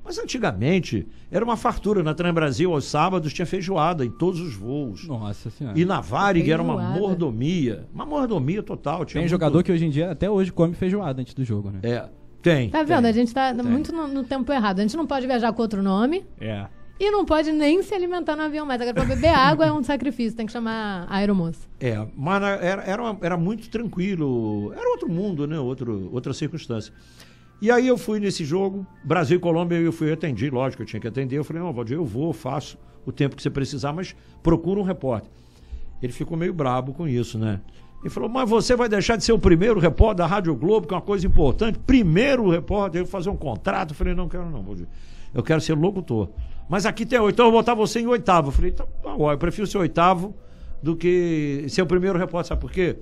[0.09, 2.03] Mas antigamente era uma fartura.
[2.03, 5.07] Na Trem Brasil, aos sábados, tinha feijoada em todos os voos.
[5.07, 5.79] Nossa senhora.
[5.79, 7.87] E na Varig era uma mordomia.
[7.93, 9.05] Uma mordomia total.
[9.05, 11.71] Tinha Tem muito- jogador que hoje em dia, até hoje, come feijoada antes do jogo,
[11.71, 11.81] né?
[11.83, 12.09] É,
[12.41, 12.71] tem.
[12.71, 13.03] Tá vendo?
[13.03, 13.11] tem.
[13.11, 14.79] A gente tá muito no, no tempo errado.
[14.79, 16.67] A gente não pode viajar com outro nome É.
[16.99, 18.81] e não pode nem se alimentar no avião mais.
[18.81, 21.69] Agora, pra beber água é um sacrifício, tem que chamar a aeromoça.
[21.79, 24.73] É, mas era, era, uma- era muito tranquilo.
[24.73, 25.59] Era outro mundo, né?
[25.59, 26.95] Outro, outra circunstância.
[27.61, 31.01] E aí eu fui nesse jogo, Brasil e Colômbia, eu fui atendi, lógico, eu tinha
[31.01, 31.37] que atender.
[31.37, 34.85] Eu falei, não, Valdir, eu vou, faço o tempo que você precisar, mas procura um
[34.85, 35.31] repórter.
[36.01, 37.61] Ele ficou meio brabo com isso, né?
[38.01, 40.95] Ele falou, mas você vai deixar de ser o primeiro repórter da Rádio Globo, que
[40.95, 41.81] é uma coisa importante.
[41.81, 43.91] Primeiro repórter, eu vou fazer um contrato.
[43.91, 44.87] Eu falei, não quero não, Valdir.
[45.35, 46.31] Eu quero ser locutor.
[46.69, 48.49] Mas aqui tem oito, então eu vou botar você em oitavo.
[48.49, 50.33] Eu falei, então, tá, ó, eu prefiro ser oitavo
[50.81, 52.51] do que ser o primeiro repórter.
[52.51, 52.99] Sabe por quê?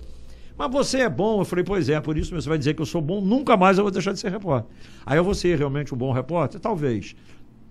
[0.58, 1.40] Mas você é bom.
[1.40, 3.76] Eu falei, pois é, por isso você vai dizer que eu sou bom, nunca mais
[3.78, 4.70] eu vou deixar de ser repórter.
[5.04, 6.60] Aí eu vou ser realmente um bom repórter?
[6.60, 7.14] Talvez.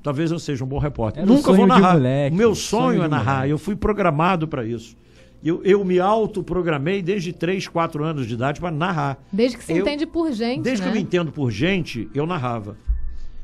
[0.04, 1.24] Talvez eu seja um bom repórter.
[1.24, 1.94] Era nunca vou narrar.
[1.94, 3.34] moleque, o meu o sonho sonho é narrar.
[3.38, 3.52] moleque.
[3.52, 4.96] Eu fui programado para isso.
[5.44, 9.18] Eu, eu me autoprogramei desde 3, 4 anos de idade para narrar.
[9.32, 10.92] Desde que se Eu- entende por gente, Desde né?
[10.92, 12.78] que eu me entendo por gente, eu narrava.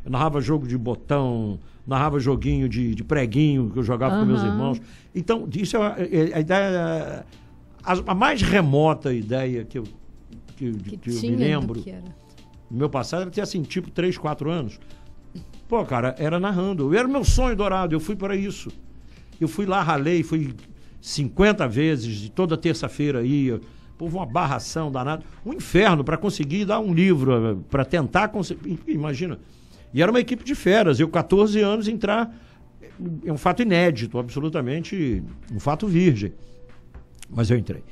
[0.04, 4.42] Eu narrava jogo de botão, narrava joguinho de, de preguinho que eu jogava com meus
[4.42, 4.82] irmãos.
[5.14, 7.26] Então, isso é a, é a ideia.
[7.84, 9.84] A, a mais remota ideia que eu,
[10.56, 11.92] que, que que eu me do lembro que
[12.72, 14.80] no meu passado era ter assim, tipo 3, 4 anos.
[15.68, 16.96] Pô, cara, era narrando.
[16.96, 18.70] Era o meu sonho dourado, eu fui para isso.
[19.40, 20.54] Eu fui lá, ralei, fui
[21.02, 23.60] 50 vezes, e toda terça-feira ia.
[24.00, 25.24] Houve uma barração danada.
[25.46, 28.80] Um inferno para conseguir dar um livro, para tentar conseguir.
[28.88, 29.40] Imagina.
[29.94, 31.00] E era uma equipe de feras.
[31.00, 32.34] Eu, 14 anos, entrar.
[33.26, 36.34] É um fato inédito, absolutamente um fato virgem.
[37.32, 37.84] Mas eu entrei.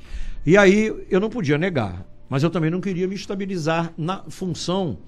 [0.44, 4.98] E aí eu não podia negar, mas eu também não queria me estabilizar na função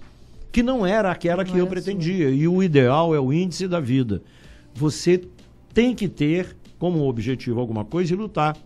[0.50, 2.28] que não era aquela que Não eu era pretendia.
[2.30, 4.22] E o ideal é o índice da vida.
[4.74, 5.22] Você
[5.72, 8.56] tem que ter como objetivo alguma coisa e lutar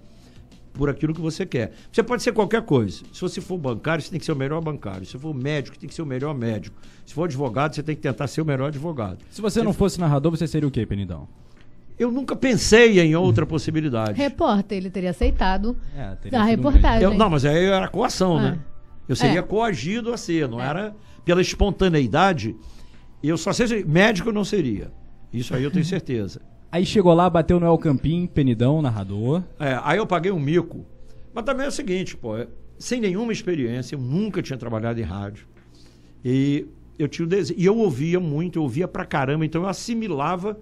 [0.72, 1.72] por aquilo que você quer.
[1.90, 3.02] Você pode ser qualquer coisa.
[3.12, 5.07] Se você for bancário, você tem que ser o melhor bancário.
[5.07, 6.76] Se for médico, tem que ser o melhor médico.
[7.05, 9.18] Se for advogado, você tem que tentar ser o melhor advogado.
[9.31, 11.29] Se você não fosse narrador, você seria o quê, Penidão?
[11.98, 14.18] Eu nunca pensei em outra possibilidade.
[14.18, 17.02] Repórter, ele teria aceitado É, teria a reportagem.
[17.02, 18.42] Eu- não, mas aí era coação, Ah.
[18.42, 18.59] né?
[19.09, 19.42] Eu seria É.
[19.42, 20.66] coagido a ser, não É.
[20.66, 22.54] era pela espontaneidade.
[23.22, 24.90] Eu só sei médico eu não seria.
[25.32, 26.40] Isso aí eu tenho certeza.
[26.70, 29.42] Aí chegou lá, bateu no El Campim, Penidão, narrador.
[29.59, 30.85] É, aí eu paguei um mico.
[31.32, 32.46] Mas também é o seguinte, pô, é,
[32.78, 35.46] sem nenhuma experiência, eu nunca tinha trabalhado em rádio.
[36.24, 36.66] E
[36.98, 40.59] eu tinha o dese- E eu ouvia muito, eu ouvia pra caramba, então eu assimilava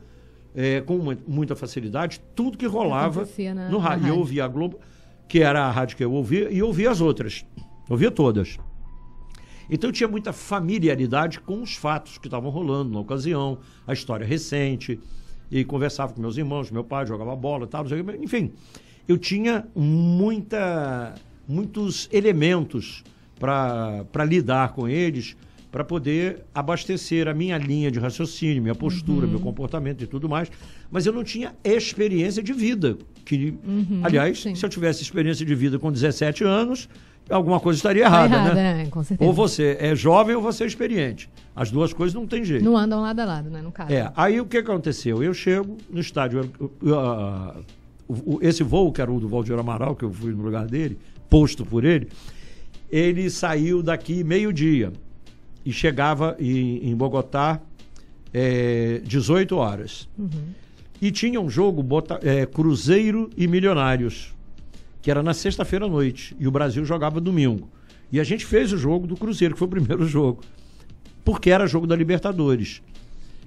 [0.54, 4.06] é, com uma- muita facilidade tudo que rolava na- no rádio.
[4.06, 4.78] E eu ouvia a Globo,
[5.28, 7.44] que era a rádio que eu ouvia, e eu ouvia as outras.
[7.56, 8.58] Eu ouvia todas.
[9.70, 14.26] Então eu tinha muita familiaridade com os fatos que estavam rolando na ocasião, a história
[14.26, 15.00] recente,
[15.50, 17.84] e conversava com meus irmãos, meu pai jogava bola, e tal,
[18.22, 18.52] enfim.
[19.08, 21.14] Eu tinha muita,
[21.48, 23.02] muitos elementos
[23.38, 25.36] para lidar com eles,
[25.74, 30.48] para poder abastecer a minha linha de raciocínio, minha postura, meu comportamento e tudo mais.
[30.88, 32.96] Mas eu não tinha experiência de vida.
[33.24, 33.52] Que,
[34.04, 34.54] aliás, sim.
[34.54, 36.88] se eu tivesse experiência de vida com 17 anos,
[37.28, 38.84] alguma coisa estaria Tá errada, errada, né?
[38.84, 38.86] né?
[38.88, 39.28] Com certeza.
[39.28, 41.28] Ou você é jovem ou você é experiente.
[41.56, 42.64] As duas coisas não tem jeito.
[42.64, 43.60] Não andam lado a lado, né?
[43.60, 43.92] No caso.
[43.92, 45.24] É, aí o que aconteceu?
[45.24, 46.48] Eu chego no estádio,
[48.08, 50.96] o- esse voo, que era o do Valdir Amaral, que eu fui no lugar dele,
[51.28, 52.06] posto por ele,
[52.92, 54.92] ele saiu daqui meio-dia
[55.64, 57.60] e chegava em, em Bogotá
[58.32, 60.08] é, 18 horas.
[61.00, 64.34] E tinha um jogo Bota- é, Cruzeiro e Milionários,
[65.02, 67.68] que era na sexta-feira à noite, e o Brasil jogava domingo.
[68.12, 70.42] E a gente fez o jogo do Cruzeiro, que foi o primeiro jogo
[71.24, 72.82] porque era jogo da Libertadores.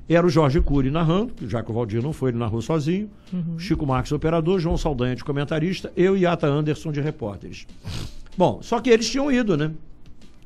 [0.10, 3.08] Era o Jorge Cury narrando, já que o Valdir não foi, ele narrou sozinho.
[3.60, 7.68] Chico Marques, operador, João Saldanha de comentarista, eu e Ata Anderson de repórteres.
[8.36, 9.72] Bom, só que eles tinham ido, né?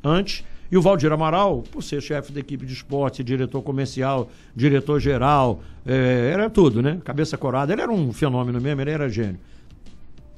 [0.04, 0.44] Antes.
[0.72, 5.62] E o Valdir Amaral, por ser chefe da equipe de esporte, diretor comercial, diretor geral,
[5.86, 7.02] eh, era tudo, né?
[7.04, 7.74] Cabeça corada.
[7.74, 9.40] Ele era um fenômeno mesmo, ele era gênio.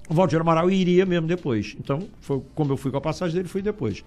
[0.09, 1.75] O Valdir Amaral iria mesmo depois.
[1.79, 4.03] Então, foi como eu fui com a passagem dele, fui depois.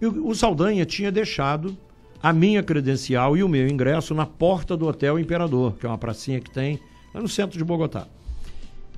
[0.00, 1.76] E o, o Saldanha tinha deixado
[2.22, 5.98] a minha credencial e o meu ingresso na porta do Hotel Imperador, que é uma
[5.98, 6.78] pracinha que tem
[7.12, 8.06] lá no centro de Bogotá.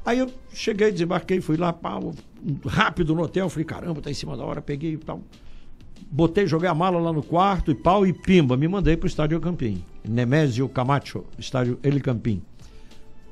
[0.04, 2.14] Aí eu cheguei, desembarquei, fui lá, pau,
[2.66, 5.20] rápido no hotel, falei, caramba, tá em cima da hora, peguei e tal.
[6.12, 9.36] Botei, joguei a mala lá no quarto e pau e pimba, me mandei pro estádio
[9.36, 9.84] El Campín.
[10.06, 12.42] Nemésio Camacho, estádio El Campín.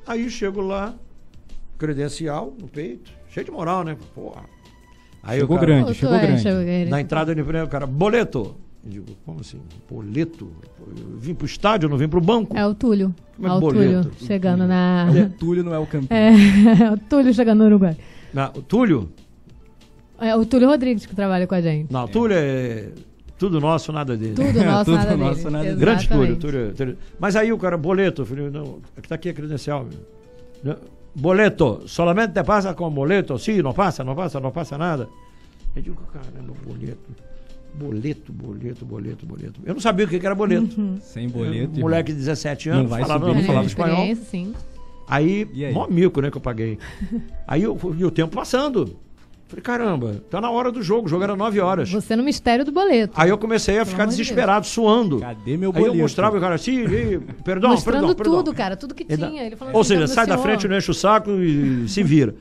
[0.07, 0.95] Aí chego lá,
[1.77, 3.97] credencial no peito, cheio de moral, né?
[4.15, 4.43] Porra.
[5.21, 5.93] Aí Chegou o cara, grande.
[5.93, 6.41] Chegou é, grande.
[6.41, 6.89] chegou grande.
[6.89, 8.55] na entrada do emprego, o cara, boleto.
[8.81, 9.59] Eu digo, como assim?
[9.89, 10.49] Boleto?
[10.79, 12.55] Eu vim pro estádio, eu não vim pro banco?
[12.55, 13.13] É o Túlio.
[13.35, 14.09] Como é Ó, o boleto?
[14.09, 15.07] Túlio chegando na.
[15.37, 16.07] Túlio no El Campim.
[16.09, 17.97] É, o Túlio chegando no Uruguai.
[18.33, 19.09] Na, o Túlio?
[20.21, 21.91] É o Túlio Rodrigues que trabalha com a gente.
[21.91, 22.89] Não, o Túlio é
[23.37, 24.33] tudo nosso, nada dele.
[24.35, 25.49] Tudo nosso, Tudo nada nosso, dele.
[25.51, 25.79] nada dele.
[25.79, 26.35] Grande Túlio.
[26.37, 26.97] Túlio, Túlio.
[27.19, 29.85] Mas aí o cara, boleto, eu falei, não, tá aqui a credencial.
[29.85, 29.99] meu.
[30.63, 33.37] Não, Boleto, solamente passa com boleto?
[33.39, 35.09] Sim, não passa, não passa, não passa nada.
[35.75, 36.99] Eu digo, caramba, boleto.
[37.73, 39.59] Boleto, boleto, boleto, boleto.
[39.65, 40.97] Eu não sabia o que era boleto.
[41.01, 41.77] Sem boleto.
[41.77, 43.35] Um moleque de 17 Não anos, vai falava, subir.
[43.35, 44.15] não É, falava espanhol.
[44.15, 44.53] sim.
[45.07, 45.73] Aí, aí?
[45.73, 46.77] mó mico, né, que eu paguei.
[47.47, 48.95] Aí eu, e o tempo passando.
[49.49, 51.89] Falei, caramba, tá na hora do jogo, o jogo era 9 horas.
[51.91, 53.13] Você no mistério do boleto.
[53.15, 55.19] Aí eu comecei a Pelo ficar de desesperado, suando.
[55.19, 55.97] Cadê meu Aí eu boleto?
[55.97, 58.33] mostrava o cara assim, e, perdão, Mostrando perdão, perdão.
[58.43, 59.43] tudo, cara, tudo que tinha.
[59.43, 62.35] Ele falou Ou seja, "Então, sai da frente, não enche o saco e se vira.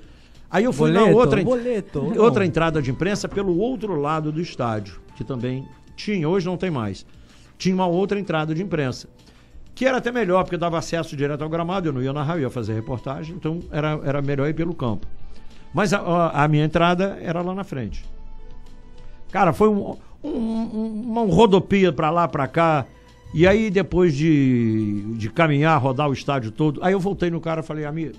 [0.50, 2.20] Aí eu fui na Boleto, outra, boleto.
[2.20, 4.92] outra entrada de imprensa pelo outro lado do outra entrada de imprensa pelo outro lado
[4.92, 5.66] do estádio, que também
[5.96, 7.06] tinha, hoje não tem mais.
[7.56, 9.08] Tinha uma outra entrada de imprensa,
[9.74, 12.42] que era até melhor, porque dava acesso direto ao gramado, eu não ia narrar, eu
[12.42, 15.06] ia fazer reportagem, então era, era melhor ir pelo campo.
[15.72, 18.04] Mas a, a- minha entrada era lá na frente.
[19.30, 22.86] Cara, foi um, um, um- uma rodopia pra lá, pra cá.
[23.34, 27.60] E aí, depois de, de caminhar, rodar o estádio todo, aí eu voltei no cara
[27.60, 28.14] e falei, amigo,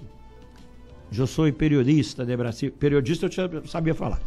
[1.18, 2.72] eu sou periodista de Brasil.
[2.72, 4.20] Periodista eu sabia falar.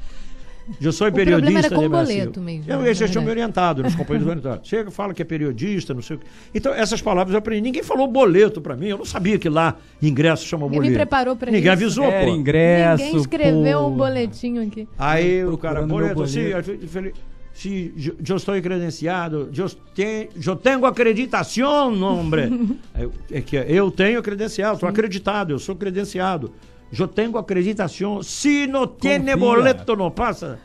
[0.81, 3.95] Eu sou problema periodista era com boleto mesmo, Eu, eles já tinham me orientado, nos
[3.95, 4.69] companheiros orientados.
[4.69, 6.27] Chega, fala que é periodista, não sei o quê.
[6.55, 7.61] Então, essas palavras eu aprendi.
[7.63, 8.87] Ninguém falou boleto pra mim.
[8.89, 10.99] Eu não sabia que lá ingresso chama Ninguém me boleto.
[11.01, 11.83] preparou pra Ninguém isso.
[11.85, 12.33] avisou, Era pô.
[12.35, 13.05] ingresso.
[13.05, 13.97] Ninguém escreveu um porra.
[13.97, 14.89] boletinho aqui.
[14.99, 16.71] Aí o cara, boleto, sim, boleto.
[16.71, 17.13] eu falei,
[17.53, 21.93] se eu- eu estou credenciado, eu tenho, eu tenho acreditação,
[22.99, 26.53] eu- é que eu tenho credencial, estou acreditado, eu sou credenciado.
[26.99, 28.23] Eu tenho acreditação.
[28.23, 30.59] Se não tem boleto, não passa.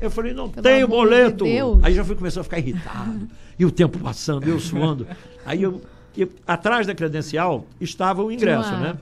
[0.00, 1.44] Eu falei, não Pelo tenho de boleto.
[1.44, 1.78] Deus.
[1.82, 3.28] Aí já fui começando a ficar irritado.
[3.58, 5.06] E o tempo passando, eu suando.
[5.44, 5.80] Aí eu,
[6.16, 8.98] eu- atrás da credencial estava o ingresso, uma- né?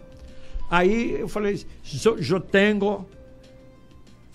[0.70, 3.06] Aí eu falei, "So- eu tenho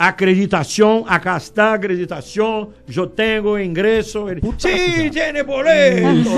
[0.07, 4.27] acreditação, acá está a acreditação, eu tenho ingresso.
[4.29, 6.29] Ele, sim, tem boleto.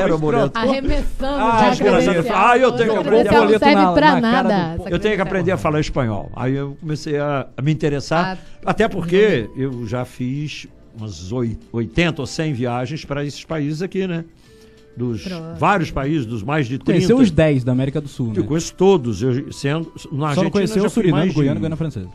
[0.00, 0.52] Era o boleto.
[0.58, 2.50] Arremessando Ah, a.
[2.50, 4.74] Ah, eu tenho que aprender não boleto serve na- pra na cara do nada.
[4.74, 5.26] Eu tenho que credencial.
[5.26, 6.30] aprender a falar espanhol.
[6.34, 8.38] Aí eu comecei a, a me interessar.
[8.64, 14.06] até porque eu já fiz umas oi- 80 ou 100 viagens para esses países aqui,
[14.06, 14.24] né?
[14.96, 15.56] Dos Pronto.
[15.58, 16.92] vários países, dos mais de 30.
[16.92, 18.32] Conheceu os 10 da América do Sul, né?
[18.38, 19.22] Eu conheço todos.
[19.22, 22.08] Eu, sendo, na Só não conheceu o Suriname, Guiana e Guiana Francesa.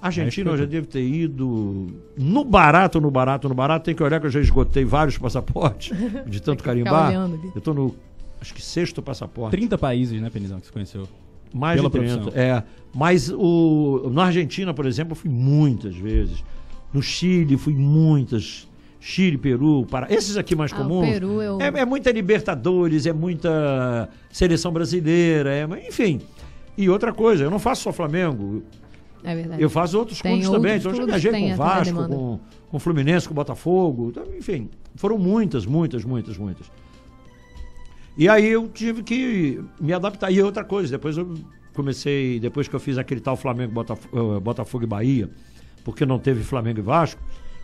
[0.00, 3.84] Argentina Aí eu já devo ter ido no barato, no barato, no barato.
[3.84, 7.12] Tem que olhar que eu já esgotei vários passaportes de tanto carimbar.
[7.54, 7.94] Eu tô no,
[8.40, 9.56] acho que sexto passaporte.
[9.56, 11.08] 30 países, né, Penizão, que você conheceu.
[11.52, 12.18] Mais pela de 30.
[12.18, 12.42] profissão.
[12.42, 12.62] É.
[12.94, 16.42] Mas o, na Argentina, por exemplo, eu fui muitas vezes.
[16.92, 18.68] No Chile, fui muitas.
[19.02, 21.08] Chile, Peru, para esses aqui mais Ah, comuns.
[21.08, 26.20] Peru eu- é, é muita Libertadores, é muita seleção brasileira, é, enfim.
[26.76, 28.62] E outra coisa, eu não faço só Flamengo,
[29.22, 29.62] É verdade.
[29.62, 30.76] eu faço outros Tem clubes também.
[30.78, 34.08] Então eu já viajei com Vasco, com, com Fluminense, com Botafogo.
[34.10, 36.70] então, enfim, foram muitas, muitas, muitas, muitas.
[38.16, 40.30] E aí eu tive que me adaptar.
[40.30, 41.34] E outra coisa, depois eu
[41.74, 45.30] comecei, depois que eu fiz aquele tal Flamengo, Botafogo, eh, Botafogo e Bahia,
[45.84, 47.20] porque não teve Flamengo e Vasco,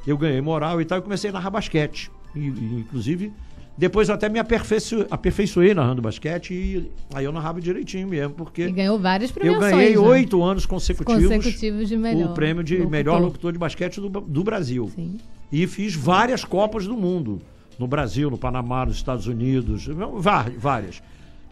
[0.07, 2.11] eu ganhei moral e tal, e comecei a narrar basquete.
[2.35, 3.33] E, e, inclusive,
[3.79, 8.63] depois eu até me aperfeiço, aperfeiçoei narrando basquete e aí eu narrava direitinho mesmo, porque
[8.63, 9.71] E ganhou várias eu premiações.
[9.73, 9.99] ganhei né?
[9.99, 12.91] oito anos consecutivos, consecutivos de melhor o prêmio de locutor.
[12.91, 14.91] melhor locutor de basquete do, do Brasil.
[14.95, 15.19] Sim.
[15.53, 17.41] E fiz várias Copas do Mundo.
[17.79, 19.87] No Brasil, no Panamá, nos Estados Unidos,
[20.19, 21.03] vá- várias.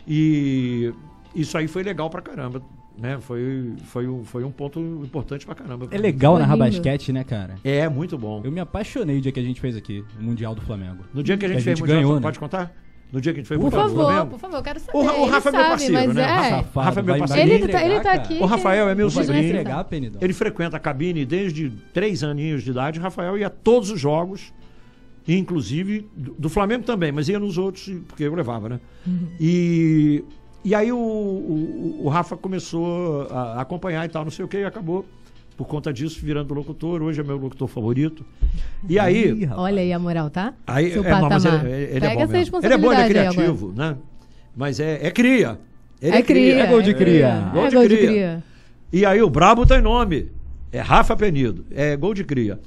[0.09, 0.93] E
[1.35, 2.63] isso aí foi legal pra caramba.
[2.97, 3.19] Né?
[3.21, 5.89] Foi, foi, um, foi um ponto importante pra caramba.
[5.91, 7.57] É legal Foi narrar basquete, né, cara?
[7.65, 8.41] É, muito bom.
[8.45, 11.05] Eu me apaixonei o dia que a gente fez aqui, o Mundial do Flamengo.
[11.13, 12.21] No dia que a gente, Que a fez gente Mundial, ganhou, né?
[12.23, 12.73] pode contar?
[13.13, 14.31] No dia que a gente fez Por Mundial do favor, Flamengo?
[14.31, 14.99] por favor, eu quero saber.
[14.99, 16.23] O Ra- o Ele Rafa é meu sabe, parceiro, mas né?
[16.23, 16.27] É.
[16.27, 17.51] Rafa- Rafa é meu parceiro.
[17.51, 18.39] Ele tá- ele tá entregar, aqui.
[18.39, 19.45] O Rafael é meu sobrinho.
[19.45, 19.87] entregar.
[20.21, 22.99] Ele frequenta a cabine desde três aninhos de idade.
[23.01, 24.53] Rafael ia a todos os jogos,
[25.27, 28.81] inclusive do, do Flamengo também, mas ia nos outros, porque eu levava, né?
[29.41, 30.25] E,
[30.65, 34.59] e aí o, o, o Rafa começou a acompanhar e tal, não sei o que,
[34.59, 35.05] e acabou,
[35.57, 37.03] por conta disso, virando locutor.
[37.03, 38.25] Hoje é meu locutor favorito.
[38.89, 39.43] E aí.
[39.43, 39.49] Ih.
[39.55, 40.55] Olha aí a moral, tá?
[40.67, 42.59] Aí, Seu é, não, mas ele, ele Pega é bom essa mesmo.
[42.63, 43.97] Ele é bom, ele é criativo, né?
[44.57, 45.59] Mas é, é cria.
[46.01, 46.63] Ele É cria.
[46.65, 47.27] É gol de cria.
[47.27, 48.09] É, Gol de gol de cria.
[48.09, 48.45] cria.
[48.93, 50.29] E aí o Brabo tem nome.
[50.73, 51.65] É Rafa Penido.
[51.71, 52.59] É gol de cria.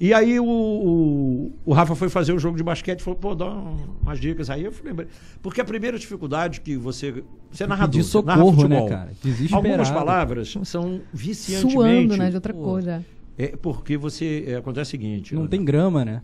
[0.00, 3.34] E aí o, o, o Rafa foi fazer o jogo de basquete e falou, pô,
[3.34, 4.64] dá um- umas dicas aí.
[4.64, 5.06] Eu lembrei.
[5.42, 7.22] Porque a primeira dificuldade que você.
[7.50, 7.96] Você é narrador.
[8.00, 8.88] Narra socorro, né, futebol.
[8.88, 9.10] cara?
[9.22, 9.66] Desesperado.
[9.68, 11.72] Algumas palavras são viciantemente.
[11.74, 12.30] Suando, né?
[12.30, 13.04] De outra pô, coisa.
[13.36, 14.44] É porque você.
[14.48, 15.34] é, acontece o seguinte.
[15.34, 16.22] Não olha, tem grama, né?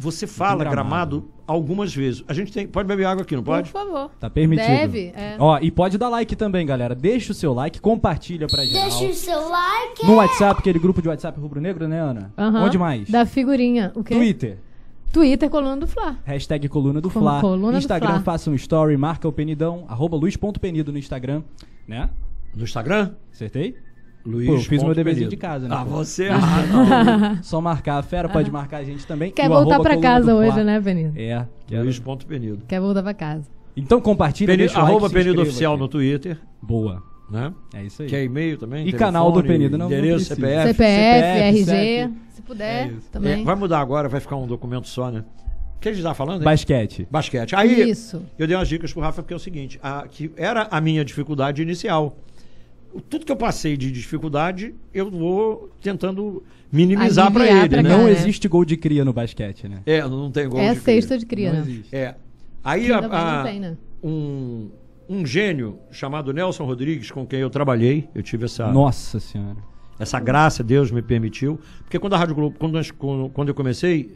[0.00, 0.70] Você fala gramado.
[1.20, 1.30] gramado.
[1.44, 2.22] algumas vezes.
[2.28, 2.68] A gente tem.
[2.68, 3.68] Pode beber água aqui, não pode?
[3.68, 4.10] Por favor.
[4.20, 4.68] Tá permitido.
[4.68, 5.34] Deve, é.
[5.40, 6.94] Ó, e pode dar like também, galera.
[6.94, 8.88] Deixa o seu like, compartilha pra geral.
[8.88, 10.06] Deixa o seu like.
[10.06, 12.32] No WhatsApp, aquele grupo de WhatsApp rubro-negro, né, Ana?
[12.64, 13.10] Onde mais?
[13.10, 13.90] Da figurinha.
[13.96, 14.14] O quê?
[14.14, 14.58] Twitter.
[15.12, 16.16] Twitter, coluna do Fla.
[16.24, 17.40] Hashtag coluna do Fla.
[17.40, 18.20] coluna do Instagram, Fla.
[18.20, 21.42] faça um story, marca o penidão, arroba luiz.penido no Instagram,
[21.88, 22.08] né?
[22.54, 23.12] No Instagram?
[23.32, 23.74] Acertei?
[24.26, 24.46] Luiz.
[24.46, 25.30] Pô, eu fiz meu deverzinho Penido.
[25.30, 25.74] de casa, né?
[25.78, 25.90] Ah, pô?
[25.90, 26.28] você.
[26.28, 27.42] Ah, não.
[27.42, 29.30] Só marcar a fera, pode marcar a gente também.
[29.30, 31.14] Quer voltar coluna casa hoje, né, Benito?
[31.16, 31.46] É.
[31.66, 31.98] quero- Luiz.
[31.98, 32.62] ponto Penido.
[32.68, 33.44] Quer voltar pra casa.
[33.76, 35.82] Então compartilha, Penido, deixa o like, arroba se Penido inscreva Oficial aqui.
[35.82, 37.02] no Twitter, Boa.
[37.30, 37.52] né?
[37.74, 38.08] É isso aí.
[38.08, 38.86] Que é e-mail também.
[38.88, 40.34] E canal do Penido, não- não Endereço, precisa.
[40.34, 40.66] CPF.
[40.68, 43.08] CPF, CPF, RG, se puder, É isso.
[43.10, 43.40] também.
[43.40, 45.24] É, vai mudar agora, vai ficar um documento só, né?
[45.76, 46.40] O que a gente tá falando?
[46.40, 46.44] hein?
[46.44, 47.06] Basquete.
[47.08, 47.54] Basquete.
[47.54, 48.20] Aí Isso.
[48.36, 51.04] eu dei umas dicas pro Rafa, porque é o seguinte: a, que era a minha
[51.04, 52.16] dificuldade inicial.
[53.08, 57.88] Tudo que eu passei de dificuldade, eu vou tentando minimizar para ele, pra né?
[57.88, 59.80] Não existe gol de cria no basquete, né?
[59.86, 60.94] É, não tem gol É a de cria.
[61.00, 61.66] cesta de cria, Não né?
[61.66, 61.94] existe.
[61.94, 62.14] É.
[62.64, 63.76] Aí a- a- não tem, né?
[64.02, 64.68] um,
[65.08, 69.56] um gênio chamado Nelson Rodrigues, com quem eu trabalhei, eu tive essa, Nossa senhora.
[69.98, 71.58] essa graça, Deus me permitiu.
[71.84, 74.14] Porque quando a Rádio Globo, quando, nós- quando, quando eu comecei,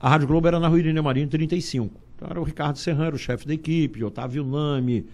[0.00, 1.94] a Rádio Globo era na Rua Irineu Marinho 35.
[2.16, 5.06] Então era o Ricardo Serrano, o chefe da equipe, Otávio Nami.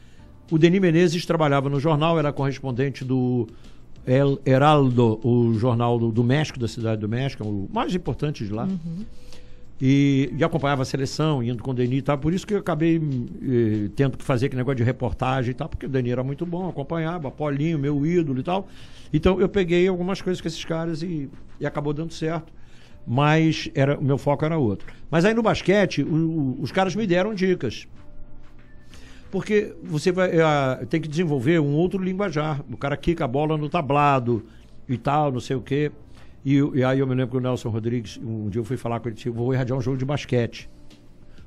[0.50, 3.46] O Denis Menezes trabalhava no jornal, era correspondente do
[4.06, 8.52] El Heraldo, o jornal do, do México, da cidade do México, o mais importante de
[8.52, 8.66] lá.
[9.80, 12.18] E, e acompanhava a seleção, indo com o Denis e tal.
[12.18, 15.68] Por isso que eu acabei eh, tendo que fazer aquele negócio de reportagem e tal,
[15.68, 18.66] porque o Denis era muito bom, acompanhava, Paulinho, meu ídolo e tal.
[19.12, 21.28] Então eu peguei algumas coisas com esses caras e,
[21.60, 22.52] e acabou dando certo.
[23.06, 24.86] Mas era, o meu foco era outro.
[25.10, 26.06] Mas aí no basquete, o-
[26.58, 27.86] o- os caras me deram dicas.
[29.30, 32.62] Porque você vai eh, tem que desenvolver um outro linguajar.
[32.70, 34.44] O cara quica a bola no tablado
[34.88, 35.92] e tal, não sei o quê.
[36.44, 39.00] E, e aí eu me lembro que o Nelson Rodrigues, um dia eu fui falar
[39.00, 40.68] com ele, tipo, vou irradiar um jogo de basquete.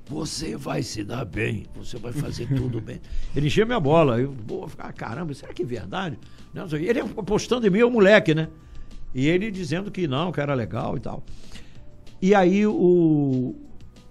[0.06, 3.00] Você vai se dar bem, você vai fazer tudo bem.
[3.34, 4.20] Ele enchia minha bola.
[4.20, 6.20] Eu vou ficar, caramba, será que é verdade?
[6.54, 8.50] Nelson, Ele apostando em mim, é o moleque, né?
[9.14, 11.24] E ele dizendo que não, que era legal e tal.
[12.22, 13.56] E aí o.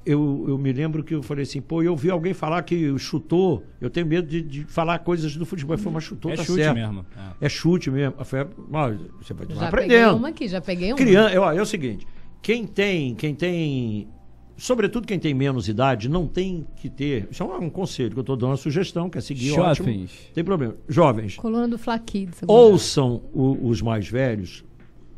[0.06, 3.62] Eu, eu me lembro que eu falei assim, pô, eu vi alguém falar que chutou,
[3.80, 5.76] eu tenho medo de, de falar coisas do futebol.
[5.76, 6.74] Foi uma chutou, é tá chute certo.
[6.76, 7.04] mesmo.
[7.40, 7.46] É.
[7.46, 8.24] É chute mesmo.
[8.24, 10.16] Falei, "Ah, você vai Já peguei aprendendo.
[10.16, 10.96] uma aqui, já peguei uma.
[10.96, 12.06] Criança, eu- é o seguinte,
[12.40, 14.08] quem tem, quem tem,
[14.56, 18.18] sobretudo quem tem menos idade, não tem que ter, isso é um, um conselho que
[18.18, 19.86] eu estou dando, uma sugestão, quer seguir, ótimo.
[19.88, 20.30] Jovens.
[20.32, 20.76] Tem problema.
[20.88, 22.40] Jovens, Coluna do Flaquids.
[22.46, 24.64] ouçam o- os mais velhos,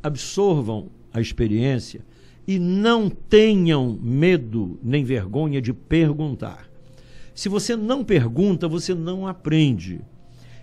[0.02, 2.04] absorvam a experiência
[2.46, 6.68] e não tenham medo nem vergonha de perguntar.
[7.34, 10.00] Se você não pergunta, você não aprende.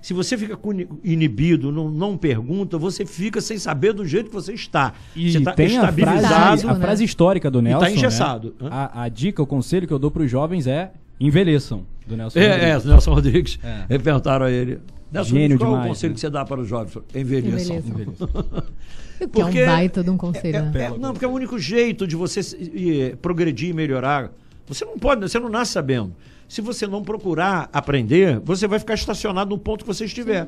[0.02, 0.58] Se você fica
[1.04, 4.94] inibido, não, não pergunta, você fica sem saber do jeito que você está.
[5.16, 6.80] E você está tem a frase, estabilizado, a né?
[6.80, 7.86] frase histórica do tá Nelson.
[7.86, 7.92] né?
[7.94, 8.56] engessado.
[8.62, 8.70] Hã?
[8.72, 12.40] A, a dica, o conselho que eu dou para os jovens é envelheçam, do Nelson.
[12.40, 12.86] É, é, Rodrigues.
[12.86, 13.60] Nelson Rodrigues.
[13.90, 13.98] É.
[13.98, 14.80] Perguntaram a ele.
[15.12, 16.14] Nelson, Gênio qual é o demais, conselho né?
[16.14, 16.98] que você dá para os jovens?
[17.14, 17.76] Envelheçam.
[17.78, 18.30] Envelheçam.
[19.20, 20.86] Que é Porque- um baita de um conselho, É, né?
[20.86, 24.32] é, não, porque é o único jeito de você e, progredir e melhorar.
[24.66, 26.16] Você não pode, você não nasce sabendo.
[26.48, 30.48] Se você não procurar aprender, você vai ficar estacionado no ponto que você estiver.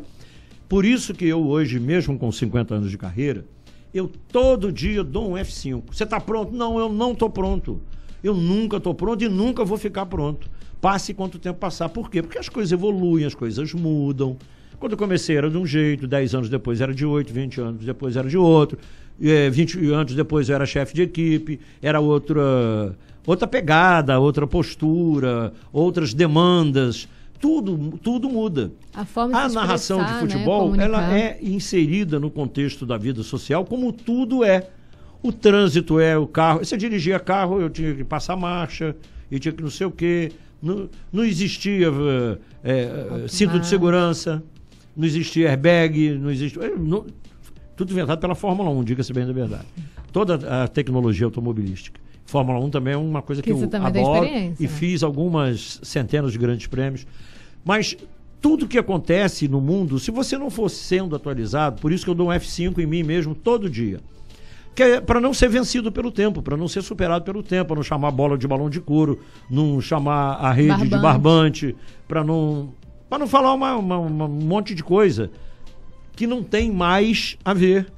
[0.70, 3.46] Por isso que eu hoje, mesmo com 50 anos de carreira,
[3.94, 5.84] eu todo dia dou um F5.
[5.92, 6.54] Você está pronto?
[6.56, 7.82] Não, eu não estou pronto.
[8.24, 10.50] Eu nunca estou pronto e nunca vou ficar pronto.
[10.80, 11.90] Passe quanto tempo passar.
[11.90, 12.22] Por quê?
[12.22, 14.38] Porque as coisas evoluem, as coisas mudam.
[14.82, 17.86] Quando eu comecei era de um jeito, 10 anos depois era de 8, 20 anos
[17.86, 18.80] depois era de outro,
[19.22, 25.54] eh, 20 anos depois eu era chefe de equipe, era outra, outra pegada, outra postura,
[25.72, 27.08] outras demandas.
[27.40, 28.72] Tudo, tudo muda.
[28.92, 31.16] A forma de A se narração de né, futebol, ela comunicar.
[31.16, 34.68] é inserida no contexto da vida social, como tudo é.
[35.22, 36.66] O trânsito é o carro.
[36.66, 38.96] Você dirigia carro, eu tinha que passar marcha,
[39.30, 40.32] e tinha que não sei o quê.
[40.60, 44.44] Não, não existia eh, eh, cinto de segurança,
[44.96, 46.64] não existia airbag, não existia.
[46.64, 47.06] eh, não-
[47.76, 49.66] tudo inventado pela Fórmula 1, diga-se bem da verdade.
[50.12, 52.00] Toda a tecnologia automobilística.
[52.26, 54.30] Fórmula 1 também é uma coisa que, Que eu adoro e
[54.64, 54.68] né?
[54.68, 57.06] fiz algumas centenas de grandes prêmios.
[57.66, 57.96] Mas
[58.40, 62.16] tudo que acontece no mundo, se você não for sendo atualizado, por isso que eu
[62.16, 64.00] dou um F5 em mim mesmo todo dia.
[64.74, 67.76] Que é para não ser vencido pelo tempo, para não ser superado pelo tempo, para
[67.76, 71.02] não chamar a bola de balão de couro, não chamar a rede de Barbante.
[71.02, 71.76] barbante,
[72.08, 72.70] para não
[73.12, 75.30] para não falar uma- uma- uma- um monte de coisa
[76.16, 77.92] que não tem mais a ver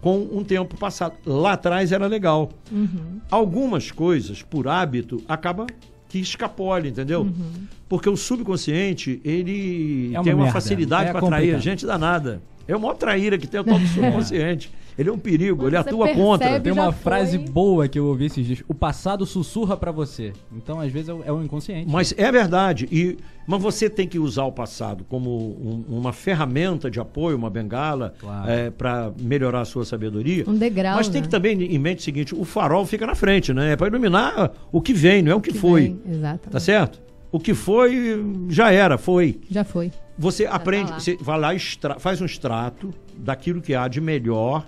[0.00, 1.14] com um tempo passado.
[1.24, 2.50] Lá atrás era legal.
[2.72, 3.20] Uhum.
[3.30, 5.64] Algumas coisas, por hábito, acaba
[6.08, 7.20] que escapole, entendeu?
[7.22, 7.66] Uhum.
[7.88, 10.52] Porque o subconsciente, ele É uma tem uma merda.
[10.60, 12.42] facilidade É para atrair a gente danada.
[12.68, 14.70] É o maior traíra que tem o tal do subconsciente.
[14.98, 16.60] Ele é um perigo, ele Você atua percebe contra.
[16.60, 17.02] Tem uma foi.
[17.02, 18.62] frase boa que eu ouvi esses dias.
[18.68, 20.34] O passado sussurra pra você.
[20.54, 21.90] Então, às vezes, é o, é o inconsciente.
[21.90, 22.86] Mas é verdade.
[22.92, 27.48] E, mas você tem que usar o passado como um- uma ferramenta de apoio, uma
[27.48, 28.46] bengala, Claro.
[28.76, 30.44] para melhorar a sua sabedoria.
[30.46, 31.26] Um degrau, Mas tem né?
[31.26, 33.72] que também em mente o seguinte: o farol fica na frente, né?
[33.72, 35.84] É para iluminar o que vem, não é o que, foi.
[35.84, 36.50] Vem, Exato.
[36.50, 37.00] Tá certo?
[37.32, 39.40] O que foi, já era, foi.
[39.50, 39.90] Já foi.
[40.18, 44.66] Você aprende, você vai lá, extra- faz um extrato daquilo que há de melhor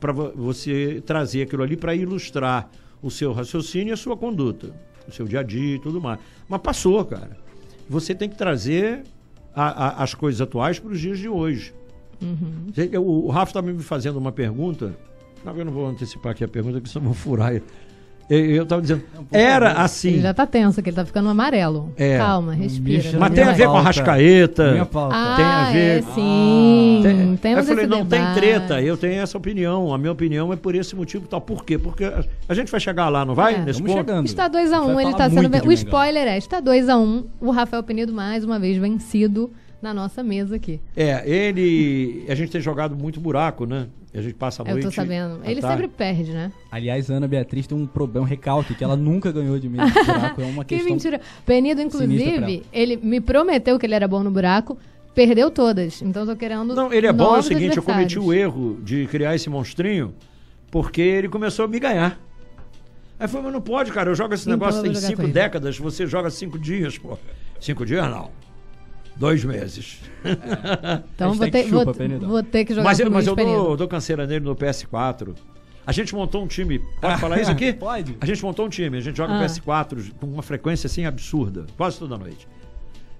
[0.00, 2.68] para você trazer aquilo ali para ilustrar
[3.02, 4.74] o seu raciocínio e a sua conduta,
[5.06, 6.18] o seu dia a dia e tudo mais.
[6.48, 7.36] Mas passou, cara.
[7.88, 9.02] Você tem que trazer
[9.54, 11.74] a- a- as coisas atuais para os dias de hoje.
[12.76, 14.96] Eu- O Rafa estava me fazendo uma pergunta.
[15.44, 17.64] Não, eu não vou antecipar aqui a pergunta, que senão eu vou furar ele.
[18.30, 20.08] Eu, eu tava dizendo, era assim.
[20.10, 21.92] Ele já tá tenso, que ele tá ficando amarelo.
[21.96, 22.16] É.
[22.18, 23.18] Calma, respira.
[23.18, 23.80] Mas tem a ver com a.
[23.82, 24.72] Rascaeta.
[24.72, 25.14] Minha pauta.
[25.16, 27.00] Ah, tem a ver- é sim.
[27.02, 28.34] Tem- Temos eu falei, esse não tem debate.
[28.34, 29.92] treta, eu tenho essa opinião.
[29.92, 31.40] A minha opinião é por esse motivo tal.
[31.40, 31.76] Por quê?
[31.78, 32.04] Porque
[32.48, 33.54] a- gente vai chegar lá, não vai?
[33.54, 33.58] É.
[33.58, 34.06] Nesse Vamos ponto?
[34.06, 34.26] chegando.
[34.26, 35.48] Está 2x1, Vai ele tá sendo.
[35.48, 37.24] bem- O spoiler é: está 2x1.
[37.40, 39.50] O Rafael Penido, mais uma vez, vencido
[39.82, 40.80] na nossa mesa aqui.
[40.96, 42.24] É, ele.
[42.28, 43.86] A gente tem jogado muito buraco, né?
[44.14, 44.84] A gente passa a Eu noite.
[44.84, 45.40] tô sabendo.
[45.44, 45.82] Ele tarde.
[45.82, 46.52] sempre perde, né?
[46.70, 49.78] Aliás, a Ana Beatriz tem um problema, um recalque, que ela nunca ganhou de mim
[49.78, 50.42] no buraco.
[50.42, 50.92] É uma Que questão.
[50.92, 51.20] mentira.
[51.46, 54.76] Penido, inclusive, ele me prometeu que ele era bom no buraco,
[55.14, 56.02] perdeu todas.
[56.02, 56.74] Então eu tô querendo.
[56.74, 60.14] Não, ele é bom, é o seguinte, eu cometi o erro de criar esse monstrinho
[60.70, 62.18] porque ele começou a me ganhar.
[63.18, 65.28] Aí foi, mas não pode, cara, eu jogo esse Então negócio eu tem jogar cinco
[65.28, 67.16] décadas, você joga cinco dias, pô.
[67.60, 68.30] Cinco dias não.
[69.16, 70.00] Dois meses.
[71.14, 72.28] Então vou ter, vou, chupa, Penidão.
[72.28, 75.34] vou ter que jogar Mas, mas eu dou, dou canseira nele no PS4.
[75.86, 76.80] A gente montou um time.
[77.00, 77.72] Pode falar isso aqui?
[77.74, 78.16] Pode.
[78.20, 78.96] A gente montou um time.
[78.96, 79.38] A gente joga Ah.
[79.40, 82.46] no PS4 com uma frequência assim absurda, quase toda noite.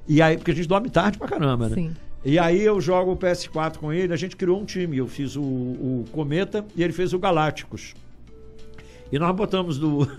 [0.08, 1.74] E aí, porque a gente dorme tarde pra caramba, né?
[1.74, 1.92] Sim.
[2.24, 4.96] E aí eu jogo o PS4 com ele, a gente criou um time.
[4.96, 7.94] Eu fiz o, o Cometa e ele fez o Galácticos.
[9.12, 10.02] E nós botamos do,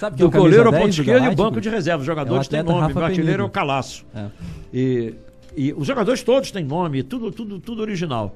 [0.00, 2.00] é do o camisa goleiro ao 10 ponto do esquerdo e o banco de reserva.
[2.00, 3.42] Os jogadores É o têm nome, Rafa o artilheiro Penido.
[3.42, 4.06] é o Calaço.
[4.14, 4.26] É.
[4.72, 5.14] E,
[5.56, 8.34] e os jogadores todos têm nome, tudo, tudo, tudo original.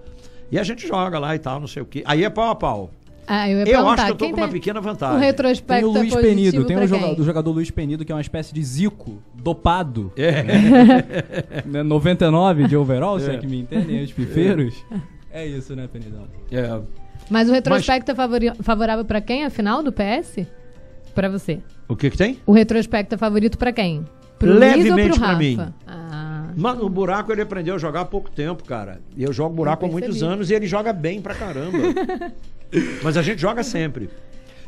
[0.50, 2.02] E a gente joga lá e tal, não sei o quê.
[2.04, 2.90] Aí é pau a pau.
[3.24, 5.18] Ah, eu ia Eu acho que eu tô quem com uma tem pequena O vantagem.
[5.20, 8.14] Tem retrospecto o Luiz é Penido, tem o jogador, o jogador Luiz Penido, que é
[8.14, 10.12] uma espécie de Zico, dopado.
[10.16, 11.62] É.
[11.64, 13.38] Né, 99 de overall, se é É.
[13.38, 14.74] que me entendem, os pifeiros.
[15.30, 16.24] É isso, né, Penidão?
[16.50, 16.80] É.
[17.32, 20.46] Mas o retrospecto é favori- favorável pra quem, afinal, do PS?
[21.14, 21.60] Pra você.
[21.88, 22.38] O que que tem?
[22.46, 24.04] O retrospecto é favorito pra quem?
[24.38, 25.38] Pro Levemente Rafa?
[25.38, 25.58] mim.
[25.86, 29.00] Ah, Mano, o buraco ele aprendeu a jogar há pouco tempo, cara.
[29.16, 31.78] E eu jogo buraco Eu há muitos anos e ele joga bem pra caramba.
[33.02, 34.10] Mas a gente joga sempre.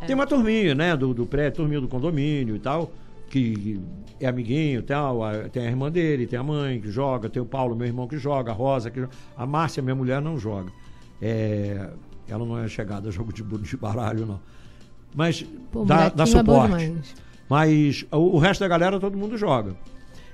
[0.01, 0.07] É.
[0.07, 0.97] Tem uma turminha, né?
[0.97, 2.93] Do, do pré, turminha do condomínio e tal,
[3.31, 3.81] que
[4.21, 5.23] é amiguinho e tal.
[5.25, 8.07] a- Tem a irmã dele, tem a mãe que joga, tem o Paulo, meu irmão,
[8.07, 9.13] que joga, a Rosa que joga.
[9.37, 10.71] A Márcia, minha mulher, não joga.
[11.21, 11.89] É,
[12.29, 14.41] ela não é chegada a jogo de, de baralho, não.
[15.15, 16.77] Mas pô, dá, dá é suporte.
[16.77, 17.15] demais.
[17.49, 19.77] Mas o, o resto da galera todo mundo joga.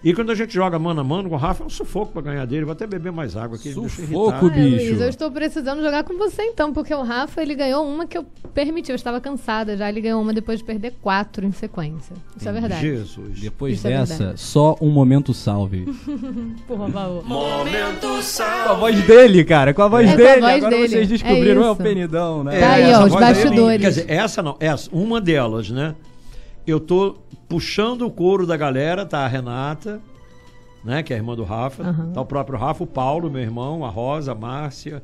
[0.03, 2.23] E quando a gente joga mano a mano com o Rafa, é um sufoco pra
[2.23, 2.65] ganhar dele.
[2.65, 3.73] Vou até beber mais água aqui.
[3.73, 4.87] Sufoco, bicho.
[4.87, 8.17] Luiz, eu estou precisando jogar com você então, porque o Rafa ele ganhou uma que
[8.17, 8.25] eu
[8.55, 12.15] permiti, eu estava cansada já, ele ganhou uma depois de perder quatro em sequência.
[12.35, 12.81] Isso é verdade.
[12.81, 13.41] Jesus.
[13.41, 14.41] Depois Isso é dessa, verdade.
[14.41, 15.87] só um momento salve.
[16.67, 17.23] Porra, baú.
[17.23, 20.41] com a voz dele, cara, com a voz É, com a dele.
[20.41, 20.89] voz Agora dele.
[20.89, 21.77] vocês descobriram, É é, o.
[21.77, 22.59] Penidão, né?
[22.61, 23.81] Tá aí, ó, os bastidores.
[23.81, 25.95] Quer dizer, essa não, essa, uma delas, né?
[26.67, 27.17] Eu tô
[27.49, 30.01] puxando o couro da galera, tá a Renata,
[30.85, 31.03] né?
[31.03, 31.83] Que é a irmã do Rafa.
[31.83, 32.13] Aham.
[32.13, 35.03] Tá o próprio Rafa, o Paulo, meu irmão, a Rosa, a Márcia.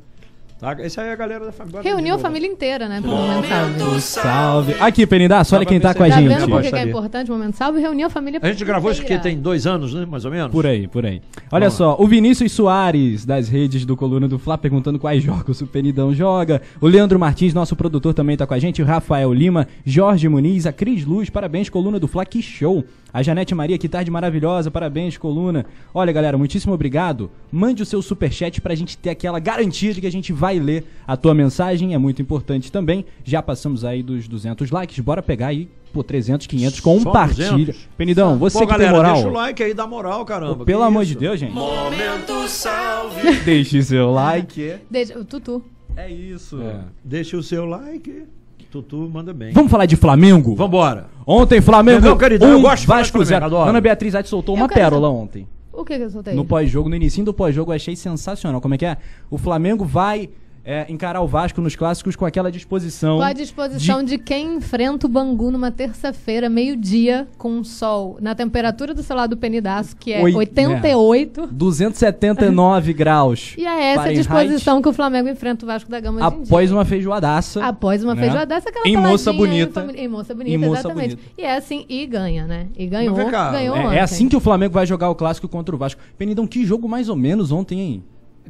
[0.59, 0.75] Tá?
[0.79, 1.81] Essa aí é a galera da família.
[1.83, 4.01] Reuniu a família inteira, né, pro Momento Salve.
[4.01, 4.75] Salve.
[4.79, 6.29] Aqui, Penidaço, olha quem tá com a ver Tá gente.
[6.29, 7.79] vendo por que é importante o Momento Salve?
[7.79, 10.05] Reuniu a família A gente gravou isso aqui tem dois anos, né?
[10.05, 10.51] Mais ou menos?
[10.51, 11.21] Por aí, por aí.
[11.51, 15.61] Olha Vamos só, o Vinícius Soares, das redes do Coluna do Fla, perguntando quais jogos
[15.61, 16.61] o Penidão joga.
[16.81, 18.81] O Leandro Martins, nosso produtor, também tá com a gente.
[18.81, 22.83] O Rafael Lima, Jorge Muniz, a Cris Luz, parabéns, Coluna do Fla, que show.
[23.13, 25.65] A Janete Maria, que tarde maravilhosa, parabéns, Coluna.
[25.93, 27.31] Olha, galera, muitíssimo obrigado.
[27.51, 30.85] Mande o seu superchat pra gente ter aquela garantia de que a gente vai ler
[31.05, 33.05] a tua mensagem, é muito importante também.
[33.23, 37.51] Já passamos aí dos 200 likes, bora pegar aí, pô, 300, 500, Só compartilha.
[37.51, 37.89] 200?
[37.97, 39.13] Penidão, você Pô, que galera, tem moral.
[39.13, 40.55] deixa o like aí, dá moral, caramba.
[40.55, 41.13] Pô, pelo amor isso?
[41.13, 41.53] de Deus, gente.
[41.53, 43.39] Momento salve.
[43.43, 44.75] Deixe seu like.
[44.89, 45.63] Deixa, o Tutu.
[45.95, 46.61] É isso.
[46.61, 48.25] É, deixa o seu like.
[48.71, 49.53] Tutu manda bem.
[49.53, 50.55] Vamos falar de Flamengo?
[50.55, 51.07] Vambora.
[51.25, 52.01] Ontem, Flamengo.
[52.01, 53.55] Meu queridão, eu um, gosto de Vasco Flamengo.
[53.57, 55.47] Ana Beatriz Atti soltou Eu uma pérola ontem.
[55.77, 56.33] O que que eu soltei?
[56.33, 58.59] No pós-jogo, no início do pós-jogo, eu achei sensacional.
[58.59, 58.97] Como é que é?
[59.29, 60.27] O Flamengo vai
[60.69, 63.15] é, encarar o Vasco nos clássicos com aquela disposição.
[63.19, 64.17] Com a disposição de...
[64.17, 69.37] quem enfrenta o Bangu numa terça-feira, meio-dia, com sol na temperatura do seu lado do
[69.37, 71.47] penidaço, que é Oi- 88.
[71.47, 73.55] 279 graus.
[73.57, 76.35] E é essa a Fahrenheit, disposição que o Flamengo enfrenta o Vasco da Gama hoje
[76.41, 76.77] em Após dia.
[76.77, 77.63] uma feijoadaça.
[77.65, 78.23] Após uma né?
[78.23, 79.79] feijoadaça, aquela Em moça bonita.
[79.81, 81.15] família- Em moça bonita, Em moça exatamente.
[81.15, 81.31] bonita.
[81.37, 82.67] E é assim, e ganha, né?
[82.77, 83.97] E ganhou, cá, ganhou É, ontem.
[83.97, 86.01] é assim que o Flamengo vai jogar o clássico contra o Vasco.
[86.17, 88.03] Penidão, que jogo mais ou menos ontem, hein?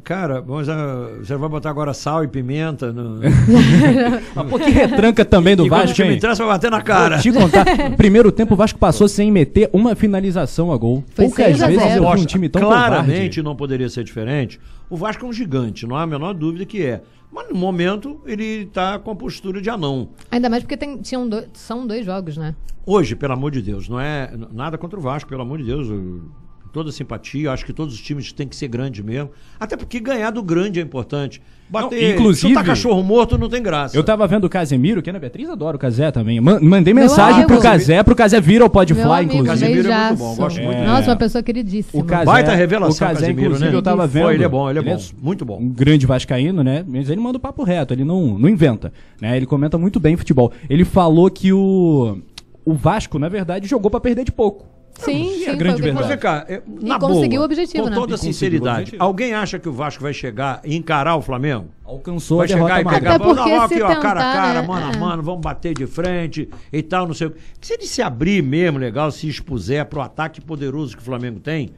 [0.04, 3.20] Cara, mas, ah, você vai botar agora sal e pimenta no.
[4.36, 6.16] Ah, pô, que retranca também do e quando o Vasco, time hein?
[6.16, 7.16] interessa, vai bater na cara.
[7.16, 7.64] Vou te contar,
[7.96, 11.04] primeiro tempo o Vasco passou sem meter uma finalização a gol.
[11.14, 12.04] Foi Poucas 6 a vezes 0.
[12.04, 13.42] eu vi um time tão claramente covarde.
[13.42, 14.60] não poderia ser diferente.
[14.88, 17.02] O Vasco é um gigante, não há a menor dúvida que é.
[17.32, 20.08] Mas no momento ele tá com a postura de anão.
[20.30, 22.54] Ainda mais porque tem, tinham dois, são dois jogos, né?
[22.86, 25.88] Hoje, pelo amor de Deus, não é nada contra o Vasco, pelo amor de Deus.
[25.88, 26.22] eu-
[26.72, 29.30] toda simpatia, acho que todos os times têm que ser grandes mesmo.
[29.58, 31.40] Até porque ganhar do grande é importante.
[31.70, 33.94] Bater, Não, inclusive- chutar cachorro morto não tem graça.
[33.94, 36.40] Eu tava vendo o Casemiro, que a Ana Beatriz adora o Casé também.
[36.40, 37.48] Man- mandei mensagem amigo.
[37.48, 39.60] pro Casé, pro Casé vir ao Pode Meu Fly, amigo, inclusive.
[39.60, 41.10] Casemiro é muito bom, gosto muito Nossa, dele.
[41.10, 42.02] uma pessoa queridíssima.
[42.02, 43.70] O Casé, Baita revelação, o Casé, Casemiro, né?
[43.70, 44.30] eu tava Foi, vendo.
[44.32, 45.58] ele é bom, ele é bom, é muito bom.
[45.60, 46.84] Um grande vascaíno, né?
[46.88, 48.90] Mas ele manda o papo reto, ele não, não inventa,
[49.20, 49.36] né?
[49.36, 50.50] Ele comenta muito bem futebol.
[50.70, 52.18] Ele falou que o
[52.64, 54.66] o Vasco, na verdade, jogou pra perder de pouco.
[54.98, 56.08] Sim, E sim, a grande foi o que ele Mas verdade.
[56.08, 57.94] vem cá, é, na conseguiu boa, o objetivo, com né?
[57.96, 61.68] toda E sinceridade, alguém acha que o Vasco vai chegar e encarar o Flamengo?
[61.84, 64.32] Alcançou vai a chegar e pegar, Até porque não, se aqui, ó, cara a tentar,
[64.32, 64.66] cara, né?
[64.68, 64.96] mano a É.
[64.98, 67.38] mano, vamos bater de frente e tal, não sei o quê.
[67.60, 71.70] Se ele se abrir mesmo, legal, se expuser pro ataque poderoso que o Flamengo tem,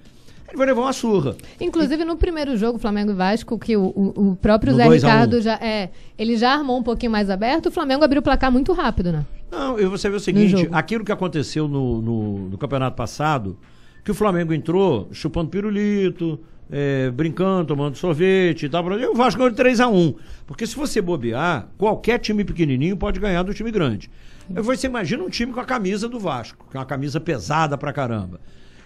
[0.48, 1.36] ele vai levar uma surra.
[1.60, 5.04] Inclusive, no primeiro jogo, Flamengo e Vasco, que o, o- o próprio No Zé 2
[5.04, 5.10] a 1.
[5.10, 5.90] Ricardo já é.
[6.18, 9.24] Ele já armou um pouquinho mais aberto, o Flamengo abriu o placar muito rápido, né?
[9.50, 13.58] Não, e você vê o seguinte, aquilo que aconteceu no, no, no campeonato passado,
[14.04, 16.38] que o Flamengo entrou chupando pirulito,
[16.70, 20.14] é, brincando, tomando sorvete e tal, e o Vasco ganhou de 3x1.
[20.46, 24.10] Porque se você bobear, qualquer time pequenininho pode ganhar do time grande.
[24.48, 27.92] Você imagina um time com a camisa do Vasco, que é uma camisa pesada pra
[27.92, 28.40] caramba.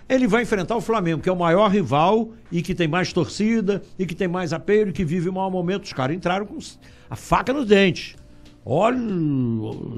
[0.06, 3.82] Ele vai enfrentar o Flamengo, que é o maior rival e que tem mais torcida
[3.98, 5.84] e que tem mais apelo e que vive o maior momento.
[5.84, 6.58] Os caras entraram com
[7.08, 8.14] a faca nos dentes.
[8.66, 8.98] Olha,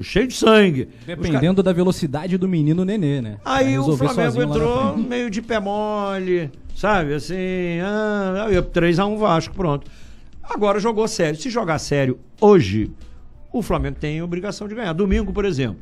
[0.01, 0.89] cheio de sangue.
[1.05, 3.37] Dependendo da velocidade do menino Nenê, né?
[3.45, 7.13] Aí o Flamengo entrou meio de pé mole, sabe?
[7.13, 9.89] Assim, ah, 3x1 Vasco, pronto.
[10.43, 11.39] Agora jogou sério.
[11.39, 12.91] Se jogar sério hoje,
[13.53, 14.91] o Flamengo tem obrigação de ganhar.
[14.91, 15.79] Domingo, por exemplo,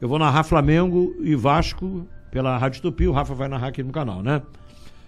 [0.00, 3.06] eu vou narrar Flamengo e Vasco pela Rádio Tupi.
[3.06, 4.42] O Rafa vai narrar aqui no canal, né?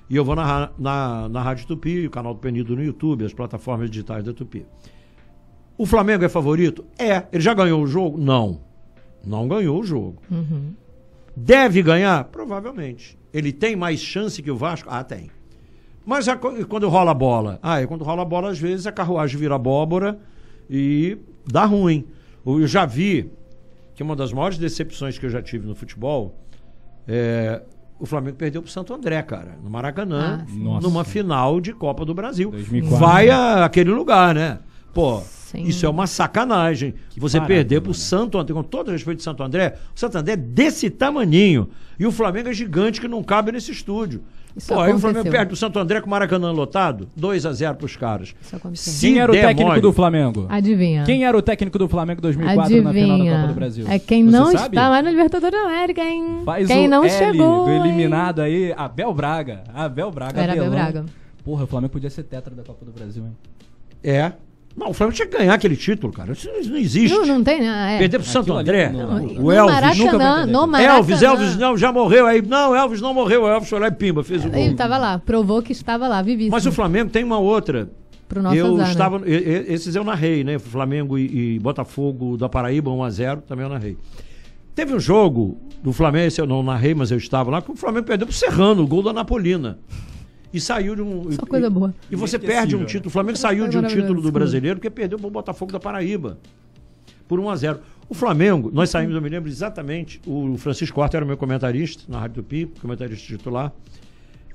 [0.08, 3.32] E eu vou narrar na, na Rádio Tupi, o canal do Penido no YouTube, as
[3.32, 4.64] plataformas digitais da Tupi.
[5.78, 6.84] O Flamengo é favorito?
[6.98, 7.24] É.
[7.32, 8.16] Ele já ganhou o jogo?
[8.18, 8.60] Não.
[9.24, 10.22] Não ganhou o jogo.
[11.36, 12.24] Deve ganhar?
[12.24, 13.18] Provavelmente.
[13.32, 14.88] Ele tem mais chance que o Vasco?
[14.90, 15.30] Ah, tem.
[16.04, 17.58] Mas a quando rola a bola?
[17.62, 20.18] Ah, e quando rola a bola, às vezes a carruagem vira abóbora
[20.70, 22.06] e dá ruim.
[22.46, 23.28] Eu já vi
[23.94, 26.34] que uma das maiores decepções que eu já tive no futebol
[27.08, 27.60] é
[27.98, 32.14] o Flamengo perdeu pro Santo André, cara, no Maracanã, Ah, numa final de Copa do
[32.14, 32.50] Brasil.
[32.50, 32.98] 2004.
[32.98, 34.58] Vai a aquele lugar, né?
[34.96, 35.62] Pô, Sim.
[35.64, 36.94] isso é uma sacanagem.
[37.18, 37.98] Você parábola, perder pro né?
[37.98, 41.68] Santo André, com todo respeito de Santo André, o Santo André é desse tamaninho.
[41.98, 44.22] E o Flamengo é gigante que não cabe nesse estúdio.
[44.56, 47.52] Isso Pô, aí o Flamengo perde pro Santo André com o Maracanã lotado, 2 a
[47.52, 48.34] 0 pros caras.
[49.02, 50.46] Quem era o técnico mole- do Flamengo?
[50.48, 51.04] Adivinha.
[51.04, 53.34] Quem era o técnico do Flamengo 2004 na final da Adivinha.
[53.36, 53.84] Copa do Brasil?
[53.86, 54.76] É quem Você não sabe?
[54.76, 56.40] está mais no Libertadores da América, hein?
[56.46, 57.66] Faz quem o não L chegou.
[57.66, 57.80] do hein?
[57.82, 59.62] eliminado aí, Abel Braga.
[59.74, 60.40] Abel Braga.
[60.40, 60.70] Era Abel.
[60.70, 61.04] Braga.
[61.44, 63.36] Porra, o Flamengo podia ser tetra da Copa do Brasil, hein?
[64.02, 64.32] É.
[64.76, 66.32] Não, o Flamengo tinha que ganhar aquele título, cara.
[66.32, 67.14] Isso não existe.
[67.16, 67.94] Não, não tem, né?
[67.94, 67.98] É.
[67.98, 68.90] Perder pro Santo André.
[68.90, 69.72] não- Não, o no Elvis.
[69.72, 70.52] nunca Maracanã, entender.
[70.52, 70.96] no Maracanã.
[70.98, 72.42] Elvis, Elvis não, já morreu aí.
[72.42, 73.44] Não, Elvis não morreu.
[73.44, 74.58] O Elvis foi lá e pimba, fez o gol.
[74.60, 76.54] Ele tava lá, provou que estava lá, vivíssimo.
[76.54, 77.88] Mas o Flamengo tem uma outra.
[78.28, 78.90] Pro nosso eu azar, né?
[78.92, 79.22] estava.
[79.24, 80.58] e- Esses eu narrei, né?
[80.58, 83.96] Flamengo e, e Botafogo da Paraíba, 1x0, também eu narrei.
[84.74, 87.76] Teve um jogo do Flamengo, esse eu não narrei, mas eu estava lá, que o
[87.76, 89.78] Flamengo perdeu pro Serrano, o gol da Napolina.
[90.52, 91.30] E saiu de um.
[91.32, 91.94] Só e- coisa boa.
[92.10, 92.84] E você perde um né?
[92.86, 93.08] título.
[93.08, 96.38] O Flamengo saiu de um título do brasileiro porque perdeu pro Botafogo da Paraíba.
[97.28, 101.16] Por 1 a 0 O Flamengo, nós saímos, eu me lembro exatamente, o Francisco Horta
[101.16, 103.72] era meu comentarista na Rádio Tupi, comentarista titular.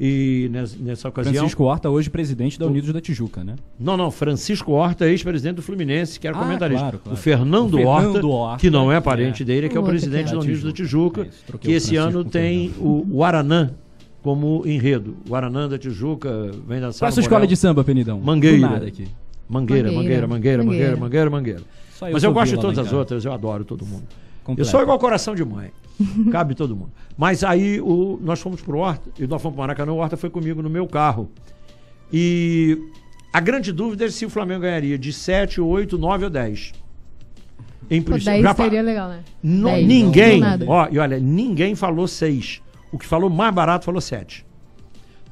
[0.04, 1.32] E nessa, nessa ocasião.
[1.36, 3.56] Francisco Horta, hoje presidente da Unidos da Tijuca, né?
[3.80, 6.82] Não, não, Francisco Horta, ex-presidente do Fluminense, que era Ah, comentarista.
[6.82, 7.16] claro, claro.
[7.16, 9.46] O Fernando, O Fernando Horta, Horta, que não é parente é.
[9.46, 10.34] dele, que é o O presidente é.
[10.34, 11.22] da Unidos da Tijuca.
[11.22, 13.70] É isso, que o esse ano o tem o, o Aranã
[14.22, 15.16] como enredo.
[15.30, 16.30] O Aranã da Tijuca
[16.68, 18.20] vem dançar Qual é a no sua escola de samba, Penidão?
[18.20, 18.58] Mangueira.
[18.58, 19.08] Do nada aqui.
[19.50, 20.28] Mangueira, mangueira, Mangueira.
[20.28, 20.98] mangueira, mangueira, Mangueira.
[20.98, 21.62] mangueira, mangueira.
[21.94, 24.04] Só eu Mas eu gosto de todas as outras, eu adoro todo mundo.
[24.58, 25.72] Eu sou igual coração de mãe.
[26.32, 26.92] Cabe todo mundo.
[27.18, 30.30] Mas aí o, nós fomos pro Horta, e nós fomos pro Maracanã, o Horta foi
[30.30, 31.30] comigo no meu carro.
[32.12, 32.78] E
[33.34, 36.74] a grande dúvida é se o Flamengo ganharia de 7, 8, 9 ou 10.
[37.90, 39.20] Em princípio, 10 já fa- seria legal, né?
[39.44, 40.66] No- 10, ninguém, nada.
[40.68, 42.62] ó, e olha, ninguém falou 6.
[42.92, 44.46] O que falou mais barato falou 7.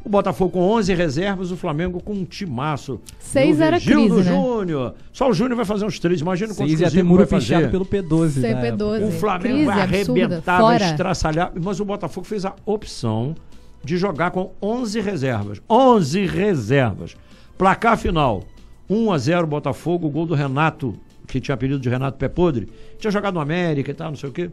[0.03, 3.01] O Botafogo com 11 reservas, o Flamengo com um timaço.
[3.19, 4.35] Seis Meu era Gildo crise, né?
[4.35, 4.95] Júnior.
[5.11, 6.21] Só o Júnior vai fazer uns 3.
[6.21, 7.71] Imagina quantos Seis ia ter muro vai fechado fazer.
[7.71, 8.41] pelo P12.
[8.41, 8.67] da época.
[8.85, 9.07] CP12.
[9.07, 11.51] O Flamengo Crise vai arrebentar, vai estraçalhar.
[11.61, 13.35] Mas o Botafogo fez a opção
[13.83, 15.61] de jogar com 11 reservas.
[15.69, 17.15] 11 reservas.
[17.57, 18.45] Placar final:
[18.89, 20.95] 1 a 0 Botafogo, gol do Renato,
[21.29, 22.67] que tinha apelido de Renato Pé Podre.
[22.97, 24.49] Tinha jogado no América e tal, não sei o quê.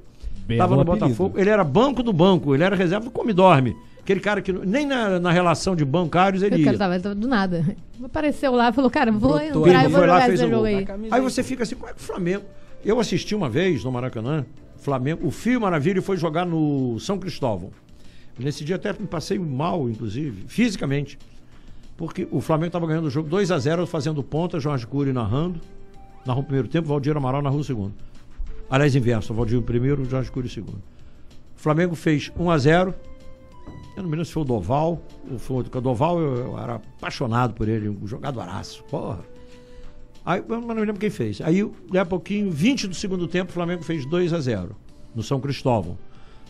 [0.46, 1.06] Belo Tava no apelido.
[1.06, 1.38] Botafogo.
[1.38, 3.76] Ele era banco do banco, ele era reserva do Come Dorme.
[4.00, 6.64] Aquele cara que nem na, na relação de bancários ele ia.
[6.64, 7.76] cara tava, tava do nada.
[8.04, 9.86] Apareceu lá e falou, cara, vou Brotou entrar aí.
[9.86, 10.86] e vou lá, jogar esse jogo aí.
[11.10, 12.44] Aí você fica assim, como é que o Flamengo.
[12.84, 14.46] Eu assisti uma vez no Maracanã,
[14.76, 17.70] Flamengo, o Fio Maravilha foi jogar no São Cristóvão.
[18.38, 21.18] Nesse dia até me passei mal, inclusive, fisicamente.
[21.96, 25.60] Porque o Flamengo estava ganhando o jogo 2 a 0 fazendo ponta, Jorge Cury narrando.
[26.26, 27.94] Narrou o primeiro tempo, Valdir Amaral narrou o segundo.
[28.68, 30.82] Aliás, inverso, Valdir o primeiro, Jorge Cury o segundo.
[31.56, 32.94] O Flamengo fez 1 a 0
[33.96, 35.00] Eu não me lembro se foi o Doval
[35.30, 35.70] ou foi outro.
[35.70, 38.82] porque O Doval eu, eu era apaixonado por ele, um jogadoraço.
[38.84, 39.20] Porra.
[40.24, 41.40] Aí, eu não me lembro quem fez.
[41.40, 44.74] Aí, daí a pouquinho, 20 do segundo tempo, o Flamengo fez 2 a 0
[45.14, 45.96] no São Cristóvão.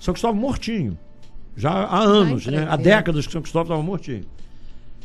[0.01, 0.99] São Cristóvão mortinho.
[1.55, 2.66] Já há anos, Ai, né?
[2.68, 4.24] Há décadas que São Cristóvão estava mortinho.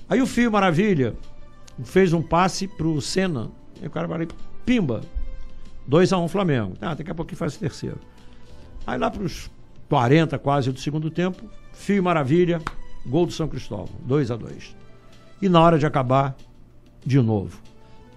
[0.09, 1.15] Aí o Fio Maravilha
[1.84, 3.51] fez um passe pro Senna.
[3.82, 4.28] E o cara vai ali,
[4.66, 5.01] pimba.
[5.89, 6.74] 2x1 Flamengo.
[6.82, 7.97] Ah, daqui a pouquinho faz o terceiro.
[8.86, 9.49] Aí lá pros
[9.89, 11.43] 40 quase do segundo tempo,
[11.74, 12.62] Fio Maravilha,
[13.05, 13.89] gol do São Cristóvão.
[14.07, 14.76] 2x2.
[15.41, 16.36] E na hora de acabar,
[17.05, 17.59] de novo.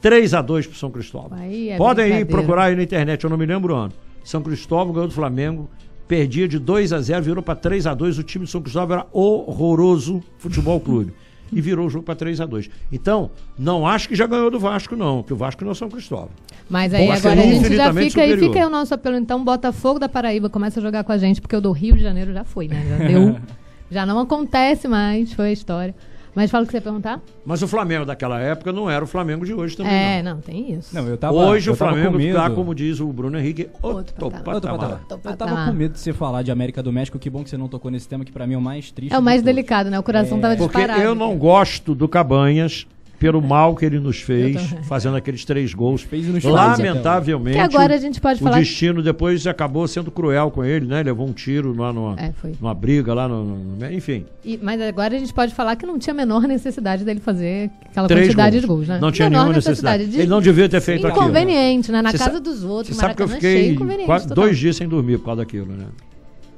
[0.02, 1.38] 3x2 pro São Cristóvão.
[1.38, 3.92] Aí é Podem ir procurar aí na internet, eu não me lembro o ano.
[4.22, 5.68] São Cristóvão ganhou do Flamengo,
[6.06, 8.98] perdia de 2 a 0 virou para 3 a 2 O time de São Cristóvão
[8.98, 11.14] era horroroso futebol clube.
[11.54, 14.58] E virou o jogo para 3 a 2 Então, não acho que já ganhou do
[14.58, 16.30] Vasco, não, que o Vasco não é São Cristóvão.
[16.68, 18.38] Mas aí agora a gente já fica aí, superior.
[18.38, 19.16] fica aí o nosso apelo.
[19.16, 22.02] Então, Botafogo da Paraíba começa a jogar com a gente, porque o do Rio de
[22.02, 22.84] Janeiro já foi, né?
[22.88, 23.36] Já deu.
[23.90, 25.94] já não acontece mais, foi a história.
[26.34, 27.20] Mas fala o que você ia perguntar?
[27.44, 29.92] Mas o Flamengo daquela época não era o Flamengo de hoje também.
[29.92, 30.34] É, não.
[30.34, 30.94] não, tem isso.
[30.94, 33.68] Não, eu tava, hoje eu o tava com Flamengo está, como diz o Bruno Henrique,
[33.80, 34.54] outro, Outro patamar.
[34.54, 34.78] Outro patamar.
[34.78, 35.00] patamar.
[35.10, 35.68] Eu tava patamar.
[35.68, 37.18] com medo de você falar de América do México.
[37.18, 39.14] Que bom que você não tocou nesse tema, que pra mim é o mais triste.
[39.14, 39.98] É o mais delicado, né?
[39.98, 41.02] O coração tava Porque disparado.
[41.02, 42.86] eu não gosto do Cabanhas
[43.18, 44.56] pelo mal que ele nos fez,
[44.88, 46.06] fazendo aqueles três gols.
[46.42, 47.56] Lamentavelmente.
[47.56, 51.02] Que agora a gente pode o falar- destino depois acabou sendo cruel com ele, né?
[51.02, 52.52] Levou um tiro lá numa, É, foi.
[52.60, 54.24] numa briga lá no, no- no- enfim.
[54.44, 57.70] E- mas agora a gente pode falar que não tinha a menor necessidade dele fazer
[57.90, 58.60] aquela Três quantidade gols.
[58.62, 58.98] de gols, né?
[59.00, 60.06] Não tinha menor nenhuma necessidade.
[60.06, 61.24] de- Ele não devia ter feito aquilo.
[61.24, 62.02] Inconveniente, né?
[62.02, 64.88] Na casa sa- dos outros, Você sabe que eu cheio, fiquei quase dois dias sem
[64.88, 65.86] dormir por causa daquilo, né?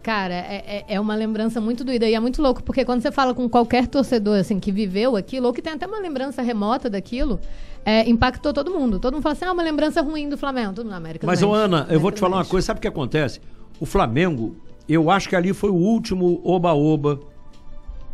[0.06, 2.08] Cara, é, é- é uma lembrança muito doida.
[2.08, 5.48] E é muito louco, porque quando você fala com qualquer torcedor, assim, que viveu aquilo,
[5.48, 7.40] ou que tem até uma lembrança remota daquilo,
[7.84, 9.00] é, impactou todo mundo.
[9.00, 10.74] Todo mundo fala assim, ah, uma lembrança ruim do Flamengo.
[10.74, 12.66] Tudo na América do Mas, ô, México, Ana, eu vou te do falar uma coisa.
[12.68, 13.40] Sabe o que acontece?
[13.80, 14.54] O Flamengo,
[14.88, 17.18] eu acho que ali foi o último oba-oba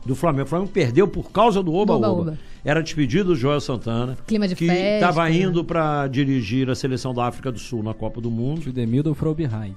[0.06, 0.44] do Flamengo.
[0.44, 2.38] O Flamengo perdeu por causa do oba-oba.
[2.64, 4.16] Era despedido do Joel Santana.
[4.26, 7.92] Clima de que festa, estava indo para dirigir a seleção da África do Sul na
[7.92, 8.72] Copa do Mundo.
[8.72, 9.74] The middle from behind.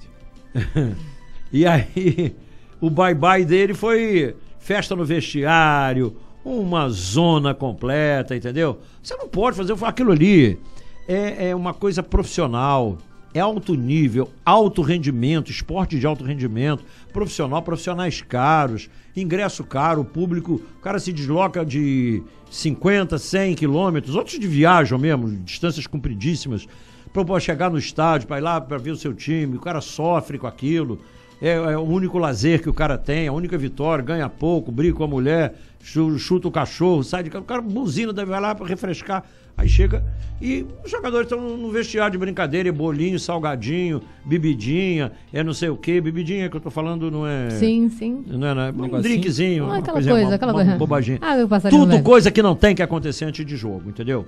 [1.52, 2.36] E aí,
[2.82, 8.80] o bye-bye dele foi festa no vestiário, uma zona completa, entendeu?
[9.02, 10.60] Você não pode fazer aquilo ali.
[11.08, 12.98] É, é uma coisa profissional,
[13.34, 20.62] é alto nível, alto rendimento, esporte de alto rendimento, profissional, profissionais caros, ingresso caro, público,
[20.78, 26.68] o cara se desloca de 50, 100 quilômetros, outros de viagem mesmo, distâncias compridíssimas,
[27.14, 30.38] para chegar no estádio, para ir lá para ver o seu time, o cara sofre
[30.38, 31.00] com aquilo.
[31.48, 34.96] É, é o único lazer que o cara tem, a única vitória, ganha pouco, briga
[34.96, 38.42] com a mulher, chu- chuta o cachorro, sai de casa, o cara buzina, deve vai
[38.42, 39.24] lá para refrescar.
[39.58, 40.04] Aí chega
[40.42, 45.70] e os jogadores estão no vestiário de brincadeira, é bolinho, salgadinho, bebidinha, é não sei
[45.70, 47.52] o que, bebidinha que eu tô falando não é.
[47.52, 48.24] Sim, sim.
[48.28, 49.02] Não é, não é um negocinho.
[49.04, 50.78] drinkzinho, Ah, uma aquela coisinha, coisa, uma- aquela uma coisa.
[50.78, 51.20] bobagem.
[51.22, 51.36] Ah,
[51.70, 54.26] Tudo coisa que não tem que acontecer antes de jogo, entendeu?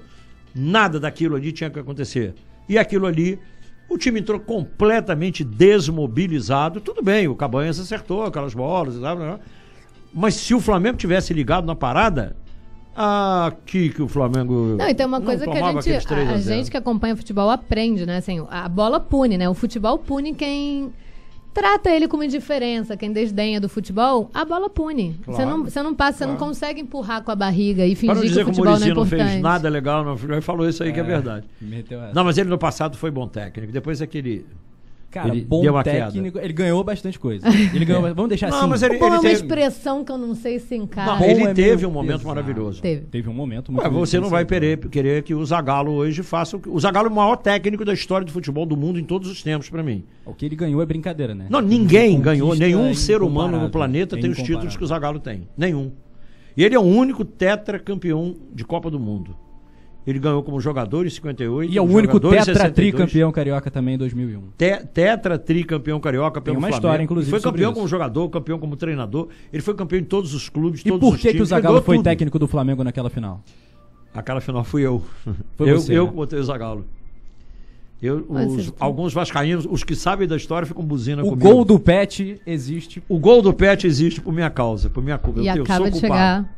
[0.56, 2.34] Nada daquilo ali tinha que acontecer.
[2.70, 3.40] E aquilo ali,
[3.90, 6.82] o time entrou completamente desmobilizado.
[6.82, 9.40] Tudo bem, o Cabanhas acertou aquelas bolas e tal,
[10.14, 12.36] mas se o Flamengo tivesse ligado na parada,
[12.96, 14.76] aqui que o Flamengo.
[14.78, 16.58] Não, e tem uma coisa que a gente, aqueles 3 a, a 0.
[16.58, 18.18] gente que acompanha futebol aprende, né?
[18.18, 19.48] Assim, a bola pune, né?
[19.48, 20.92] O futebol pune quem
[21.58, 25.20] trata ele como indiferença, quem desdenha do futebol, a bola pune.
[25.26, 26.52] Você Claro, não, você não passa, você não claro.
[26.52, 28.94] consegue empurrar com a barriga e fingir que o que o futebol não é Muricy
[28.94, 29.30] não importante.
[29.32, 31.46] fez nada legal, não, ele falou isso aí que é verdade.
[31.60, 32.14] Meteu essa.
[32.14, 33.72] Não, mas ele no passado foi bom técnico.
[33.72, 34.46] Depois é que ele.
[35.10, 36.12] Cara, ele bom deu uma queda.
[36.12, 36.38] técnico.
[36.38, 37.48] Ele ganhou bastante coisa.
[37.74, 38.02] Ele ganhou.
[38.14, 38.68] Vamos deixar Não, assim.
[38.70, 41.16] mas ele- Bom, é uma teve- expressão que eu não sei se encaixa.
[41.16, 42.28] Não, ele é teve um momento pesado.
[42.28, 42.82] maravilhoso.
[42.82, 43.02] Teve.
[43.06, 46.58] Teve um momento muito Ué, você não vai querer, querer que o Zagallo hoje faça
[46.58, 46.68] o que.
[46.70, 49.42] O Zagallo é o maior técnico da história do futebol do mundo em todos os
[49.42, 50.04] tempos, pra mim.
[50.26, 51.48] O que ele ganhou é brincadeira, né?
[51.50, 54.88] Não, ninguém ganhou, nenhum é ser humano no planeta É tem os títulos que o
[54.88, 55.48] Zagallo tem.
[55.58, 55.92] Nenhum.
[56.56, 59.36] E ele é o único tetracampeão de Copa do Mundo.
[60.08, 61.70] Ele ganhou como jogador em 58.
[61.74, 62.74] E é o único tetra 62.
[62.74, 64.42] tricampeão carioca também em 2001.
[64.58, 67.04] Te, tetra tricampeão carioca, campeão Tem uma do história, Flamengo.
[67.12, 69.28] inclusive, Ele foi campeão como jogador, campeão como treinador.
[69.52, 71.50] Ele foi campeão em todos os clubes, E todos por os que, que o times,
[71.50, 72.06] Zagallo foi tudo.
[72.06, 73.44] técnico do Flamengo naquela final?
[74.14, 75.04] Aquela final fui eu.
[75.58, 76.10] Foi eu você, eu né?
[76.10, 76.86] que botei o Zagallo.
[78.02, 81.50] Eu, os- você- alguns vascaínos, os que sabem da história, ficam buzina O comigo.
[81.50, 83.04] gol do Pet existe.
[83.10, 85.42] O gol do Pet existe por minha causa, por minha culpa.
[85.42, 86.14] E eu, acaba sou de culpado.
[86.14, 86.56] chegar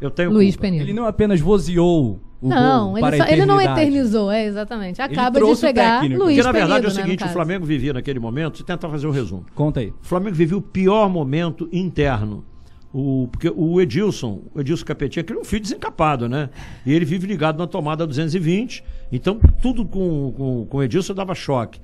[0.00, 0.66] Eu tenho Luiz culpa.
[0.68, 0.82] Penil.
[0.82, 5.00] Ele não apenas vozeou o Não, ele, para só- a ele não eternizou, é, exatamente.
[5.02, 6.22] Acaba de o chegar técnico.
[6.22, 7.32] Luiz Porque na verdade Penido, é o né, seguinte, o caso.
[7.32, 9.44] Flamengo vivia naquele momento, se tentar fazer o resumo.
[9.54, 9.88] Conta aí.
[9.88, 12.44] O Flamengo vivia o pior momento interno.
[12.92, 16.50] O, porque o Edilson, o Edilson Capetinha, que é um filho desencapado, né?
[16.84, 18.82] E ele vive ligado na tomada 220.
[19.12, 21.80] Então, tudo com, com, com o Edilson dava choque.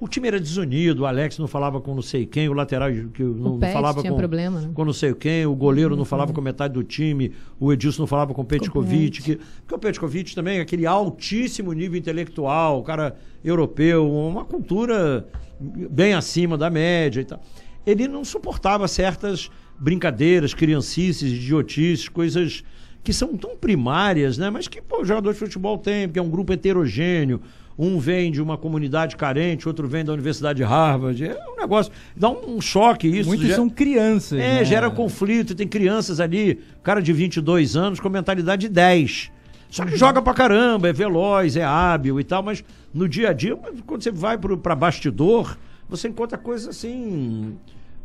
[0.00, 3.22] O time era desunido, o Alex não falava com não sei quem, o lateral que
[3.22, 4.70] não, Pet falava com, problema, né?
[4.72, 8.06] com não sei quem, o goleiro não falava com metade do time, o Edilson não
[8.06, 9.20] falava com o Petkovic.
[9.20, 15.26] Que, porque o Petkovic também, é aquele altíssimo nível intelectual, o cara europeu, uma cultura
[15.58, 17.40] bem acima da média e tal.
[17.84, 22.62] Ele não suportava certas brincadeiras, criancices, idiotices, coisas
[23.02, 24.50] que são tão primárias, né?
[24.50, 27.40] Mas que pô, o jogador de futebol tem, porque é um grupo heterogêneo.
[27.78, 31.24] Um vem de uma comunidade carente, outro vem da Universidade de Harvard.
[31.24, 31.92] É um negócio.
[32.16, 33.28] Dá um, choque isso.
[33.28, 34.40] Muitos gera- são crianças.
[34.40, 34.64] É, né?
[34.64, 35.54] gera conflito.
[35.54, 39.30] Tem crianças ali, cara de 22 anos com mentalidade de 10.
[39.70, 43.32] Só que joga pra caramba, é veloz, é hábil e tal, mas no dia a
[43.34, 43.54] dia,
[43.86, 45.56] quando você vai pro, pra bastidor,
[45.88, 47.54] você encontra coisas assim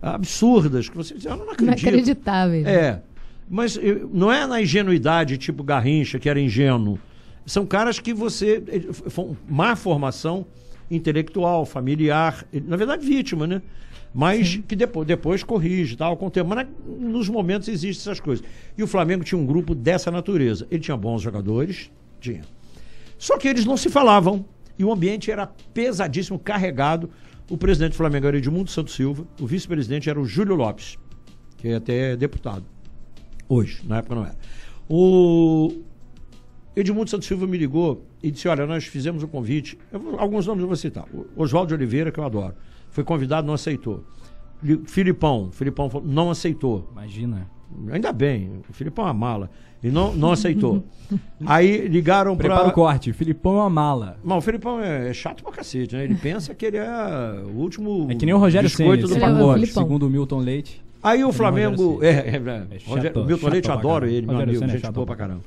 [0.02, 1.84] absurdas que você diz, eu não acredito.
[1.84, 2.64] Inacreditáveis.
[2.66, 2.74] né?
[2.74, 3.02] É.
[3.50, 7.00] Mas eu- não é na ingenuidade, tipo Garrincha, que era ingênuo.
[7.46, 8.64] São caras que você.
[8.68, 10.46] eh, Má formação
[10.90, 13.62] intelectual, familiar, eh, na verdade, vítima, né?
[14.14, 16.50] Mas que depois, depois corrige tal, com o tempo.
[16.50, 18.46] Mas nos momentos existem essas coisas.
[18.78, 20.68] E o Flamengo tinha um grupo dessa natureza.
[20.70, 21.90] Ele tinha bons jogadores,
[22.22, 22.42] tinha.
[23.18, 24.46] Só que eles não se falavam.
[24.78, 27.10] E o ambiente era pesadíssimo, carregado.
[27.50, 30.98] O presidente do Flamengo era Edmundo Santos Silva, o vice-presidente era o Júlio Lopes,
[31.58, 32.66] que é até deputado.
[33.50, 34.36] Hoje, na época não era.
[34.90, 35.74] O
[36.76, 39.78] Edmundo Santos Silva me ligou e disse: Olha, nós fizemos um convite.
[39.92, 41.06] eu alguns nomes eu vou citar.
[41.14, 42.54] O Oswaldo de Oliveira, que eu adoro.
[42.90, 44.04] Foi convidado, não aceitou.
[44.62, 46.88] Li- Filipão, Filipão falou, não aceitou.
[46.92, 47.48] Imagina.
[47.92, 49.50] Ainda bem, o Filipão é uma mala.
[49.84, 50.84] E não, não aceitou.
[51.46, 52.48] Aí ligaram para.
[52.48, 53.12] Prepara o corte.
[53.14, 54.18] Filipão é uma mala.
[54.24, 56.04] Não, o Felipão é chato pra cacete, né?
[56.06, 58.08] Ele pensa que ele é o último.
[58.10, 59.60] É que nem o Rogério Senna, biscoito do é o pacote.
[59.62, 59.84] Filipão.
[59.84, 60.82] segundo o Milton Leite.
[61.02, 61.96] Aí o é Flamengo.
[61.96, 64.44] Rogério É, é, é, É Rogério- chato, o Milton chato Leite adoro ele, meu Rogério
[64.52, 65.44] amigo, Senna é gente boa pra pra caramba.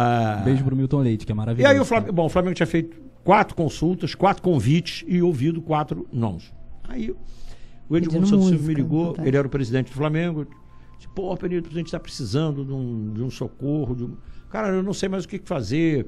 [0.00, 1.72] Ah, Beijo pro Milton Leite, que é E maravilhoso.
[1.74, 6.06] aí o Flamengo, bom, o Flamengo tinha feito quatro consultas, quatro convites e ouvido quatro
[6.12, 6.52] nãos.
[6.88, 7.10] Aí
[7.88, 9.28] o Edmundo Santos Silva me ligou, fantástico.
[9.28, 10.46] ele era o presidente do Flamengo.
[10.96, 13.94] Disse, pô, Penito, a gente está precisando de um, de um socorro.
[13.96, 14.16] de um-
[14.50, 16.06] Cara, eu não sei mais o que fazer.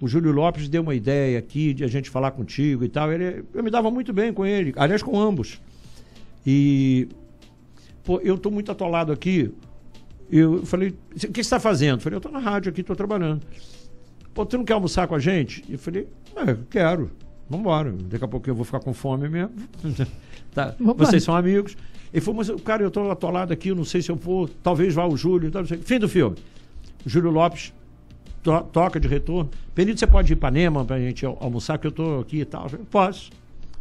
[0.00, 3.12] O Júlio Lopes deu uma ideia aqui de a gente falar contigo e tal.
[3.12, 5.60] Ele, eu me dava muito bem com ele, aliás, com ambos.
[6.46, 7.08] E,
[8.02, 9.52] pô, eu tô muito atolado aqui.
[10.30, 11.98] Eu falei, o que você está fazendo?
[11.98, 13.42] Eu falei, eu tô na rádio aqui, tô trabalhando.
[14.32, 15.64] Pô, tu não quer almoçar com a gente?
[15.68, 17.10] Eu falei, é, quero.
[17.48, 17.92] Vambora.
[17.92, 19.52] Daqui a pouco eu vou ficar com fome mesmo.
[20.54, 20.74] tá.
[20.78, 21.06] Vambora.
[21.06, 21.76] Vocês são amigos.
[22.12, 24.48] Ele falou, mas cara, eu tô atolado aqui, eu não sei se eu vou.
[24.62, 25.50] Talvez vá o Júlio.
[25.82, 26.36] Fim do filme.
[27.06, 27.72] Júlio Lopes
[28.42, 29.50] to- toca de retorno.
[29.74, 32.44] Penito, você pode ir para Ipanema pra gente al- almoçar, que eu tô aqui e
[32.44, 32.64] tal.
[32.64, 33.30] Eu falei, Posso.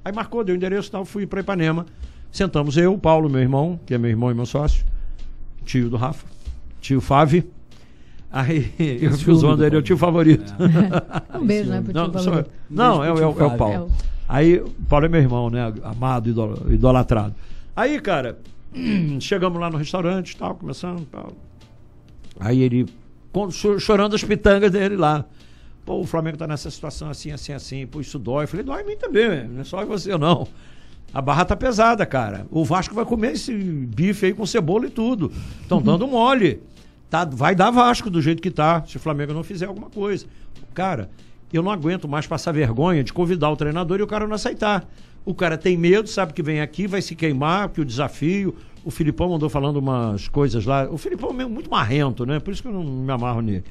[0.05, 1.85] Aí marcou, deu o endereço e tal, fui para Ipanema.
[2.31, 4.83] Sentamos eu, Paulo, meu irmão, que é meu irmão e meu sócio,
[5.65, 6.25] tio do Rafa,
[6.81, 7.43] tio Fábio.
[8.31, 10.53] Aí eu fico ciúme zoando do ele, é o tio favorito.
[11.39, 12.51] Um beijo, né, pro Não, tio sou- favorito.
[12.69, 13.57] não, é, o- é, o- é o Fábio.
[13.57, 13.73] Paulo.
[13.73, 13.91] É o-
[14.27, 15.71] Aí, o Paulo é meu irmão, né?
[15.83, 17.35] Amado, idol- idolatrado.
[17.75, 18.39] Aí, cara,
[19.19, 21.33] chegamos lá no restaurante, tal, começando, tal.
[22.39, 22.87] Aí ele,
[23.79, 25.25] chorando as pitangas dele lá.
[25.85, 27.85] Pô, o Flamengo tá nessa situação assim, assim, assim.
[27.85, 28.45] Pô, isso dói.
[28.45, 30.47] Eu falei, dói em mim também, não é só em você, não.
[31.13, 32.47] A barra tá pesada, cara.
[32.49, 35.31] O Vasco vai comer esse bife aí com cebola e tudo.
[35.61, 36.61] Estão dando mole.
[37.09, 40.25] Tá, vai dar Vasco do jeito que tá, se o Flamengo não fizer alguma coisa.
[40.73, 41.11] Cara,
[41.53, 44.89] eu não aguento mais passar vergonha de convidar o treinador e o cara não aceitar.
[45.23, 48.55] O cara tem medo, sabe que vem aqui, vai se queimar, que o desafio.
[48.83, 50.89] O Filipão mandou falando umas coisas lá.
[50.89, 52.39] O Filipão é muito marrento, né?
[52.39, 53.63] Por isso que eu não me amarro nele.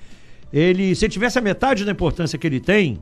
[0.53, 2.99] Ele, se ele tivesse a metade da importância que ele tem,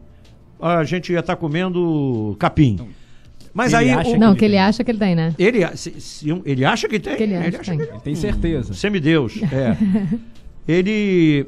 [0.58, 2.78] a gente ia estar comendo capim.
[3.52, 3.90] Mas Ele aí.
[3.90, 4.60] acha o- que Não, ele que ele tem.
[4.62, 5.34] acha que ele tem, né?
[5.38, 7.16] ele, se- se um- ele acha que tem.
[7.16, 7.78] Que ele acha que tem.
[7.78, 8.74] que Ele tem certeza.
[8.74, 9.76] Semideus, é.
[10.66, 11.46] ele.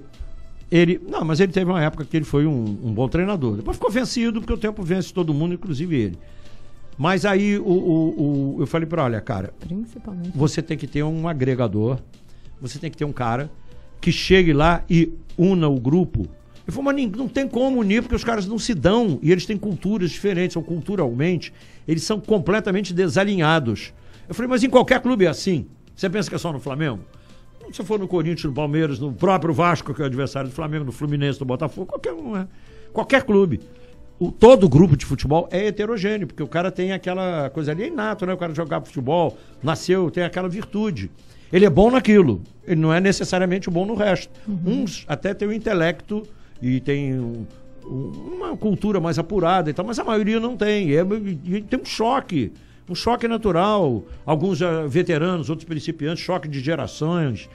[0.71, 1.01] Ele.
[1.07, 3.57] Não, mas ele teve uma época que ele foi um, um bom treinador.
[3.57, 6.19] Depois ficou vencido, porque o tempo vence todo mundo, inclusive ele.
[6.97, 10.31] Mas aí o, o- o- eu falei para olha, cara, Principalmente.
[10.35, 11.99] você tem que ter um agregador,
[12.61, 13.51] você tem que ter um cara
[14.01, 16.27] que chegue lá e una o grupo.
[16.73, 19.45] Eu falei, mas não tem como unir, porque os caras não se dão e eles
[19.45, 21.53] têm culturas diferentes, ou culturalmente,
[21.87, 23.93] eles são completamente desalinhados.
[24.27, 25.67] Eu falei, mas em qualquer clube é assim.
[25.95, 27.01] Você pensa que é só no Flamengo?
[27.71, 30.85] Se for no Corinthians, no Palmeiras, no próprio Vasco, que é o adversário do Flamengo,
[30.85, 32.47] no Fluminense, no Botafogo, qualquer um é.
[32.93, 33.61] Qualquer clube.
[34.19, 37.87] O, todo grupo de futebol é heterogêneo, porque o cara tem aquela coisa ali é
[37.89, 38.33] inato, né?
[38.33, 41.11] O cara jogava futebol, nasceu, tem aquela virtude.
[41.53, 44.33] Ele é bom naquilo, ele não é necessariamente bom no resto.
[44.67, 46.23] Uns até têm o intelecto
[46.63, 47.45] e tem um-
[47.85, 50.95] um- uma cultura mais apurada e tal, mas a maioria não tem.
[50.97, 52.53] É- tem um choque
[52.91, 54.05] Um choque natural.
[54.27, 57.49] Alguns já veteranos, outros principiantes, choque de gerações.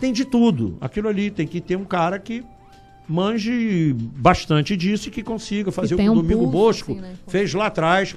[0.00, 0.78] Tem de tudo.
[0.80, 2.44] Aquilo ali tem que ter um cara que
[3.08, 7.00] manje bastante disso e que consiga fazer o que o um Domingo pulso, Bosco assim,
[7.00, 7.14] né?
[7.26, 8.14] fez lá atrás,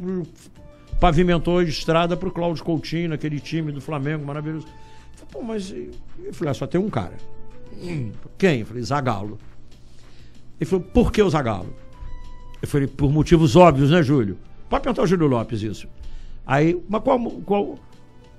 [1.00, 4.68] pavimentou a estrada para o Cláudio Coutinho, aquele time do Flamengo maravilhoso.
[5.32, 5.90] Pô, mas e-
[6.24, 7.18] eu falei, ah, só tem um cara.
[8.38, 8.60] Quem?
[8.60, 9.40] Eu falei, Zagalo.
[10.62, 11.74] Ele falou, por que o Zagalo?
[12.62, 14.38] Eu falei, por motivos óbvios, né, Júlio?
[14.70, 15.88] Pode perguntar ao Júlio Lopes isso.
[16.46, 17.80] Aí, mas qual, qual.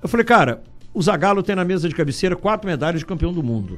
[0.01, 0.63] Eu falei, cara,
[0.93, 3.77] o Zagalo tem na mesa de cabeceira quatro medalhas de campeão do mundo.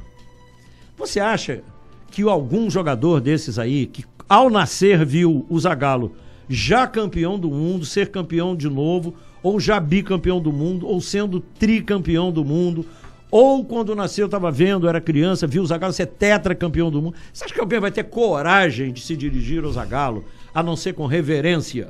[0.96, 1.64] Você acha
[2.12, 6.16] que algum jogador desses aí, que ao nascer viu o Zagallo
[6.48, 11.40] já campeão do mundo, ser campeão de novo, ou já bicampeão do mundo, ou sendo
[11.40, 12.86] tricampeão do mundo,
[13.32, 17.16] ou quando nasceu estava vendo, era criança, viu o Zagallo ser tetracampeão do mundo.
[17.34, 20.24] Você acha que alguém vai ter coragem de se dirigir ao Zagallo,
[20.54, 21.90] a não ser com reverência?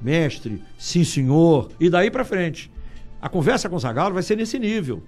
[0.00, 2.70] Mestre, sim senhor, e daí pra frente.
[3.20, 5.02] A conversa com o Zagallo vai ser nesse nível.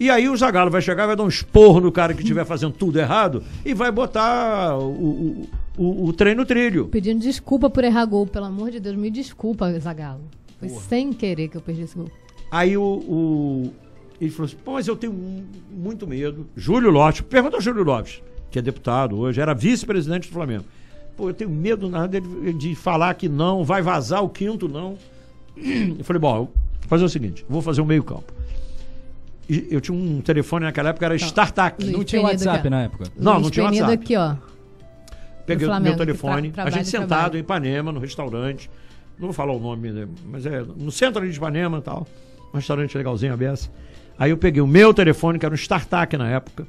[0.00, 2.72] E aí o Zagallo vai chegar, vai dar um esporro no cara que estiver fazendo
[2.72, 6.88] tudo errado e vai botar o, o, o, o trem no trilho.
[6.88, 10.22] Pedindo desculpa por errar gol, pelo amor de Deus, me desculpa, Zagalo.
[10.58, 12.08] Foi sem querer que eu perdi esse gol.
[12.50, 13.72] Aí o, o-
[14.24, 16.46] ele falou assim: pô, mas eu tenho mu- muito medo.
[16.56, 20.64] Júlio Lopes, pergunta ao Júlio Lopes, que é deputado hoje, era vice-presidente do Flamengo.
[21.16, 24.96] Pô, eu tenho medo nada de, de falar que não, vai vazar o quinto, não.
[25.98, 26.50] Eu falei: bom, vou
[26.88, 28.32] fazer o seguinte: vou fazer o meio-campo.
[29.48, 31.82] E Eu tinha um telefone naquela época, era StarTAC.
[31.82, 33.04] Luiz Não tinha WhatsApp na época.
[33.18, 34.04] Não, Luiz não tinha Penido WhatsApp.
[34.04, 34.34] aqui, ó.
[35.44, 38.70] Peguei o meu telefone, tra- a gente trabalha, sentado em Ipanema, no restaurante.
[39.18, 42.06] Não vou falar o nome, né, mas é no centro ali de Ipanema e tal.
[42.54, 43.68] Um restaurante legalzinho, a beça.
[44.22, 46.64] Aí eu peguei o meu telefone, que era um StarTAC na época.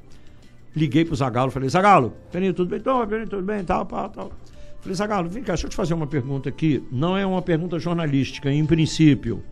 [0.76, 2.80] Liguei pro Zagalo, falei, Zagalo, Penito, tudo bem?
[2.80, 3.64] Tô, Penito, tudo bem?
[3.64, 4.32] Tal, tal, tal.
[4.82, 6.84] Falei, Zagalo, vem cá, deixa eu te fazer uma pergunta aqui.
[6.92, 9.44] Não é uma pergunta jornalística, em princípio.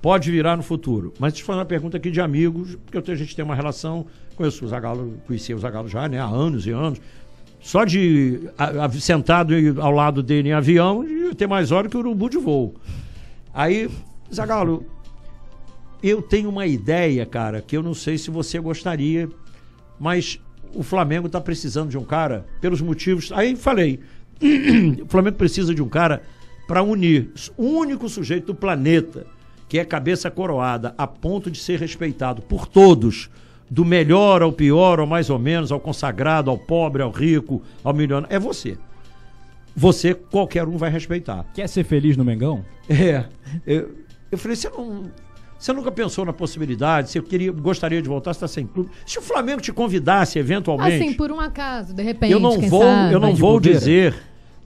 [0.00, 1.12] Pode virar no futuro.
[1.18, 4.06] Mas deixa eu fazer uma pergunta aqui de amigos, porque a gente tem uma relação.
[4.34, 6.18] Conheço o Zagalo, conhecia o Zagalo já, né?
[6.18, 7.02] Há anos e anos.
[7.60, 11.96] Só de a- a- sentado ao lado dele em avião, de ter mais hora que
[11.98, 12.74] o urubu de voo.
[13.52, 13.90] Aí,
[14.34, 14.86] Zagalo,
[16.02, 19.28] eu tenho uma ideia, cara, que eu não sei se você gostaria,
[19.98, 20.40] mas
[20.74, 23.30] o Flamengo está precisando de um cara, pelos motivos.
[23.32, 24.00] Aí falei,
[25.02, 26.22] o Flamengo precisa de um cara
[26.66, 29.26] para unir o único sujeito do planeta
[29.68, 33.30] que é cabeça coroada a ponto de ser respeitado por todos,
[33.70, 37.94] do melhor ao pior, ao mais ou menos, ao consagrado, ao pobre, ao rico, ao
[37.94, 38.76] milionário, é você.
[39.74, 41.46] Você, qualquer um vai respeitar.
[41.54, 42.62] Quer ser feliz no Mengão?
[42.86, 43.24] É.
[43.66, 43.92] Eu,
[44.30, 45.10] eu falei, você não.
[45.62, 47.08] Você nunca pensou na possibilidade?
[47.08, 48.34] Você queria, gostaria de voltar?
[48.34, 48.90] Você está sem clube?
[49.06, 50.96] Se o Flamengo te convidasse eventualmente.
[50.96, 53.14] Assim, por um acaso, de repente, eu não quem vou, sabe?
[53.14, 53.78] eu não vou bobeira.
[53.78, 54.16] dizer.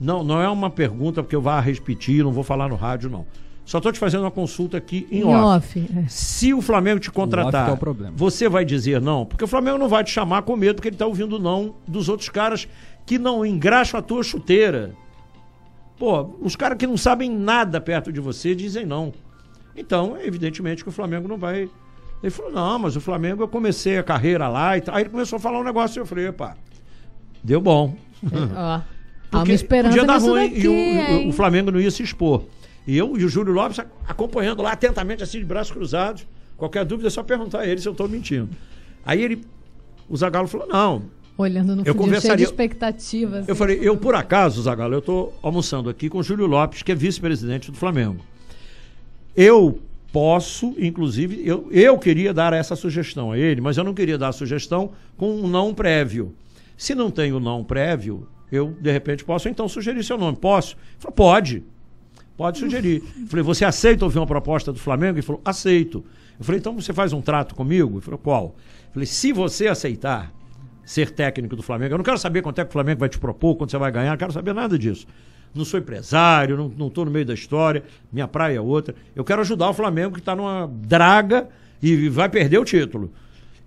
[0.01, 3.27] Não, não é uma pergunta porque eu vá repetir, não vou falar no rádio, não.
[3.63, 5.77] Só estou te fazendo uma consulta aqui em, Em off.
[5.79, 5.87] off.
[5.99, 6.05] é.
[6.07, 8.13] Se o Flamengo te contratar, é o problema.
[8.17, 9.23] você vai dizer não?
[9.23, 12.09] Porque o Flamengo não vai te chamar com medo, porque ele está ouvindo não dos
[12.09, 12.67] outros caras
[13.05, 14.95] que não engraxam a tua chuteira.
[15.99, 19.13] Pô, os caras que não sabem nada perto de você dizem não.
[19.77, 21.69] Então, evidentemente que o Flamengo não vai.
[22.23, 24.95] Ele falou: não, mas o Flamengo eu comecei a carreira lá e tal.
[24.95, 26.57] Aí ele começou a falar um negócio e eu falei: opa,
[27.43, 27.95] deu bom.
[28.23, 28.27] Ó.
[28.57, 28.85] Há uma
[29.29, 32.43] Porque esperança podia dar ruim daqui, e o, o- Flamengo não ia se expor.
[32.87, 36.25] E eu e o Júlio Lopes acompanhando lá atentamente, assim, de braços cruzados.
[36.55, 38.49] Qualquer dúvida é só perguntar a ele se eu estou mentindo.
[39.05, 39.43] Aí ele,
[40.09, 41.03] o Zagallo falou: não.
[41.37, 43.47] Olhando no Eu fundo, cheio de conversaria- expectativas.
[43.47, 46.91] Eu falei: eu por acaso, Zagallo, eu estou almoçando aqui com o Júlio Lopes, que
[46.91, 48.25] é vice-presidente do Flamengo.
[49.37, 49.79] Eu
[50.11, 54.29] posso, inclusive, eu, eu queria dar essa sugestão a ele, mas eu não queria dar
[54.29, 56.33] a sugestão com um não prévio.
[56.75, 60.37] Se não tem o não prévio, eu, de repente, posso então sugerir seu nome.
[60.37, 60.75] Posso?
[60.75, 61.63] Ele falou, pode.
[62.35, 63.03] Pode sugerir.
[63.15, 65.19] Eu falei, você aceita ouvir uma proposta do Flamengo?
[65.19, 66.03] Ele falou, aceito.
[66.39, 67.95] Eu falei, então você faz um trato comigo?
[67.95, 68.55] Ele falou, qual?
[68.87, 70.33] Eu falei, se você aceitar
[70.83, 73.19] ser técnico do Flamengo, eu não quero saber quanto é que o Flamengo vai te
[73.19, 75.05] propor, quanto você vai ganhar, não quero saber nada disso.
[75.53, 78.95] Não sou empresário, não, não tô no meio da história, minha praia é outra.
[79.15, 81.49] Eu quero ajudar o Flamengo que está numa draga
[81.81, 83.11] e vai perder o título.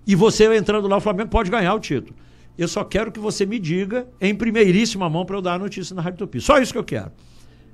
[0.06, 2.14] E você entrando lá, o Flamengo pode ganhar o título.
[2.56, 5.94] Eu só quero que você me diga em primeiríssima mão para eu dar a notícia
[5.94, 6.40] na Rádio Tupi.
[6.40, 7.10] Só isso que eu quero.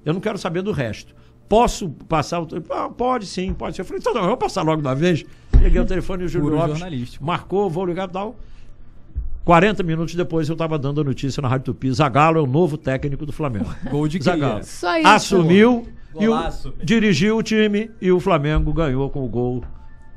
[0.05, 1.15] Eu não quero saber do resto.
[1.49, 2.49] Posso passar o.
[2.71, 3.83] Ah, pode sim, pode sim.
[3.83, 5.25] Eu falei, então não, eu vou passar logo uma vez.
[5.51, 8.37] Peguei o telefone e o Júlio Puro Lopes marcou, vou ligar e tal.
[9.47, 11.92] 40 minutos depois eu estava dando a notícia na Rádio Tupi.
[11.92, 13.72] Zagallo é o novo técnico do Flamengo.
[13.88, 14.55] Gol de Zagallo.
[14.55, 14.62] Guia.
[14.64, 15.07] Só isso.
[15.09, 15.86] Assumiu
[16.18, 16.36] e o-
[16.82, 19.62] dirigiu o time e o Flamengo ganhou com o gol,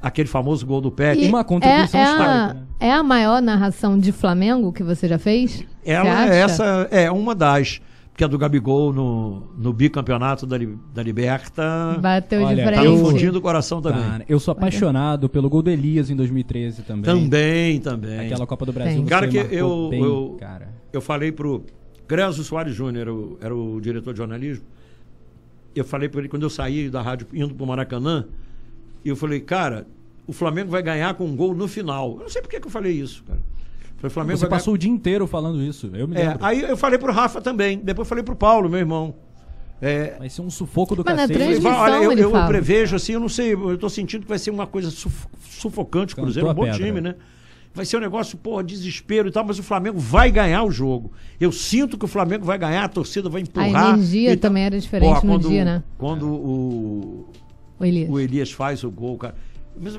[0.01, 1.21] aquele famoso gol do Pet.
[1.23, 2.61] E Uma contribuição é, é, histórica, a, né?
[2.79, 5.57] é a maior narração de Flamengo que você já fez?
[5.57, 6.33] Você Ela acha?
[6.33, 7.79] essa é uma das.
[8.19, 10.57] Que é do Gabigol no, no bicampeonato da,
[10.93, 11.97] da Liberta.
[12.01, 12.87] Bateu de Olha, Tá frente.
[12.89, 14.01] no fundinho do coração também.
[14.03, 17.03] Tá, eu sou apaixonado pelo gol do Elias em 2013 também.
[17.05, 18.19] Também, também.
[18.25, 19.01] Aquela Copa do Brasil.
[19.05, 20.67] Cara, que eu- bem, eu- cara.
[20.91, 21.63] Eu falei pro
[22.09, 24.65] Grezo Soares Júnior, era o, era o diretor de jornalismo.
[25.73, 28.25] Eu falei para ele quando eu saí da rádio indo pro Maracanã,
[29.05, 29.87] e eu falei, cara,
[30.27, 32.15] o Flamengo vai ganhar com um gol no final.
[32.17, 33.39] Eu não sei por que, que eu falei isso, cara.
[33.99, 35.87] Falei, Flamengo Você vai passou o dia inteiro falando isso.
[35.93, 36.25] Eu me ganhar...
[36.25, 36.45] É, lembro.
[36.45, 39.13] aí eu falei pro Rafa também, depois falei pro Paulo, meu irmão.
[39.81, 41.39] É, Vai ser um sufoco do Mas na cacete.
[41.39, 44.37] eu transmissão olha, eu, eu prevejo assim, eu não sei, eu tô sentindo que vai
[44.39, 46.77] ser uma coisa suf- sufocante, o Cantou Cruzeiro é um a bom pedra.
[46.85, 47.15] time, né?
[47.73, 51.13] Vai ser um negócio, porra, desespero e tal, mas o Flamengo vai ganhar o jogo.
[51.39, 53.93] Eu sinto que o Flamengo vai ganhar, a torcida vai empurrar.
[53.93, 54.49] energia e tal.
[54.49, 55.83] também era diferente Porra, no quando- dia, né?
[55.97, 57.29] Quando o,
[57.79, 58.09] O Elias.
[58.09, 59.35] o Elias faz o gol, cara.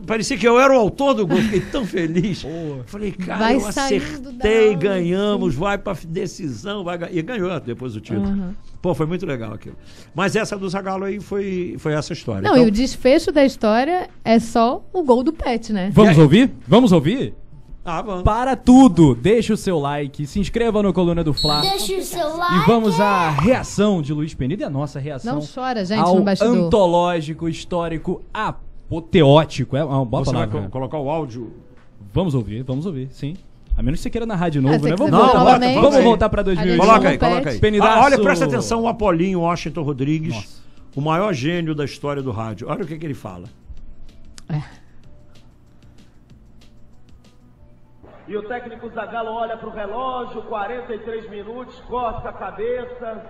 [0.07, 2.45] Parecia que eu era o autor do gol, fiquei tão feliz.
[2.87, 7.13] Falei, cara, Vai eu acertei, ganhamos, vai pra decisão, vai ganhar.
[7.15, 8.29] E ganhou depois o título.
[8.29, 8.55] Uhum.
[8.83, 9.77] Pô, foi muito legal aquilo.
[10.15, 12.43] Mas essa do Zagallo aí foi, foi essa história.
[12.43, 15.91] Não, Então, e o desfecho da história é só o gol do Pet, né?
[15.93, 16.51] Vamos E ouvir?
[16.67, 17.35] Vamos ouvir?
[17.83, 18.23] Ah, vamos.
[18.25, 21.63] Para tudo, deixa o seu like, se inscreva no Coluna do Fla.
[21.63, 22.67] Deixa o seu E like.
[22.67, 26.23] vamos à reação de Luiz Penido e a nossa reação Não chora, gente, ao no
[26.23, 26.67] bastidor.
[26.67, 28.23] antológico, histórico,
[28.91, 29.77] apoteótico.
[29.77, 30.63] É uma boa Você vai palavra.
[30.63, 30.69] né?
[30.69, 31.53] colocar o áudio.
[32.13, 33.37] Vamos ouvir, vamos ouvir, sim.
[33.77, 34.97] A menos que você queira narrar de novo, Ah, né?
[34.97, 36.81] Vamos, Não, voltar, vamos voltar pra 2020.
[36.81, 37.59] Coloca aí, coloca aí.
[37.61, 37.99] Penidaço.
[37.99, 40.63] Ah, olha, presta atenção, o Apolinho Washington Rodrigues, Nossa.
[40.97, 42.69] o maior gênio da história do rádio.
[42.69, 43.45] Olha o que, que ele fala.
[48.29, 53.23] E o técnico Zagallo olha para o relógio, 43 minutos, corta a cabeça.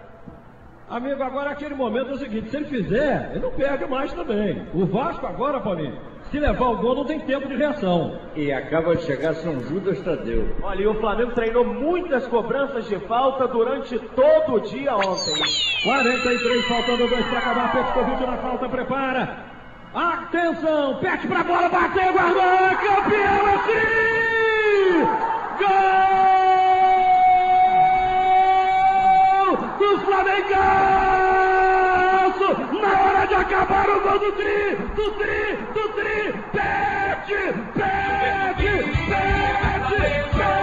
[0.90, 4.66] Amigo, agora aquele momento é o seguinte, se ele fizer, ele não perde mais também.
[4.74, 5.96] O Vasco agora, Paulinho,
[6.32, 8.18] se levar o gol não tem tempo de reação.
[8.34, 10.48] E acaba de chegar São Judas Tadeu.
[10.60, 15.34] Olha, e o Flamengo treinou muitas cobranças de falta durante todo o dia ontem.
[15.84, 19.36] 43, faltando dois para acabar, Petkovic na falta, prepara.
[19.94, 22.42] Atenção, pete pra bola, bateu, guardou,
[22.78, 25.00] campeão, é tri!
[25.64, 26.19] Gol!
[30.10, 30.58] Flamengaço!
[32.82, 38.72] Na hora de acabar o gol do tri, do tri, do tri, pete, pete,
[39.06, 40.02] pete,
[40.34, 40.59] pete,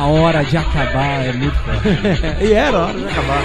[0.00, 0.06] 46!
[0.06, 1.88] Na hora de acabar, é muito forte.
[2.44, 3.42] e era hora de acabar.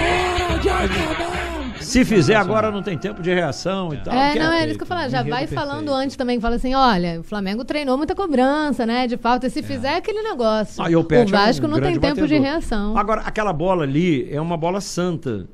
[1.82, 4.14] Se fizer agora não tem tempo de reação e tal.
[4.14, 5.10] É, não, é perfeito, isso que eu falo.
[5.10, 5.54] Já vai perfeito.
[5.54, 6.40] falando antes também.
[6.40, 9.06] Fala assim: olha, o Flamengo treinou muita cobrança, né?
[9.06, 9.50] De falta.
[9.50, 10.82] Se fizer é aquele negócio.
[10.84, 12.98] Ah, e o Pet é um Vasco não tem tempo de reação.
[12.98, 15.48] Agora, aquela bola ali é uma bola santa,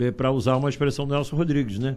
[0.00, 1.96] é, para usar uma expressão do Nelson Rodrigues, né?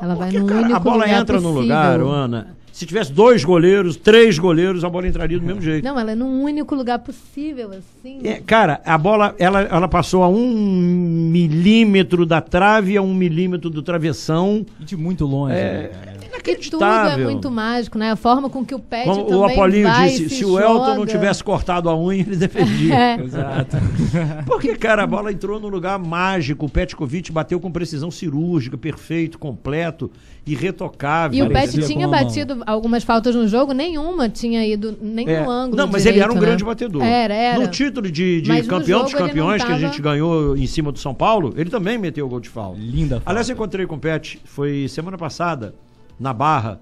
[0.00, 1.62] Ela vai Porque, no cara, único a bola lugar entra no possível.
[1.62, 2.56] lugar, Ana.
[2.74, 5.84] Se tivesse dois goleiros, três goleiros, a bola entraria do mesmo jeito.
[5.84, 8.18] Não, ela é no único lugar possível, assim.
[8.24, 13.70] É, cara, a bola ela, ela passou a um milímetro da trave a um milímetro
[13.70, 14.66] do travessão.
[14.80, 15.54] E de muito longe.
[15.54, 16.14] É, né?
[16.14, 17.24] E tudo é Inacreditável.
[17.30, 18.10] muito mágico, né?
[18.10, 20.58] A forma com que o Pet Como também o Apolinho vai, disse, se se o
[20.58, 22.94] Elton não tivesse cortado a unha, ele defendia.
[23.04, 23.20] É.
[23.20, 23.76] Exato.
[24.46, 26.66] Porque, cara, a bola entrou num lugar mágico.
[26.66, 30.10] O Petkovic bateu com precisão cirúrgica, perfeito, completo,
[30.46, 31.38] irretocável.
[31.38, 32.22] E o Pet tinha a mão.
[32.24, 35.42] batido algumas faltas no jogo, nenhuma tinha ido nem É.
[35.42, 35.76] no ângulo.
[35.76, 36.46] Não, mas ele era um direito, né?
[36.48, 37.02] grande batedor.
[37.02, 37.58] Era, era.
[37.60, 40.92] No título de, de campeão dos ele campeões que a tava- gente ganhou em cima
[40.92, 42.78] do São Paulo, ele também meteu o gol de falta.
[42.80, 43.30] Linda falta.
[43.30, 45.74] Aliás, eu encontrei com o Pet, foi semana passada,
[46.20, 46.80] na Barra.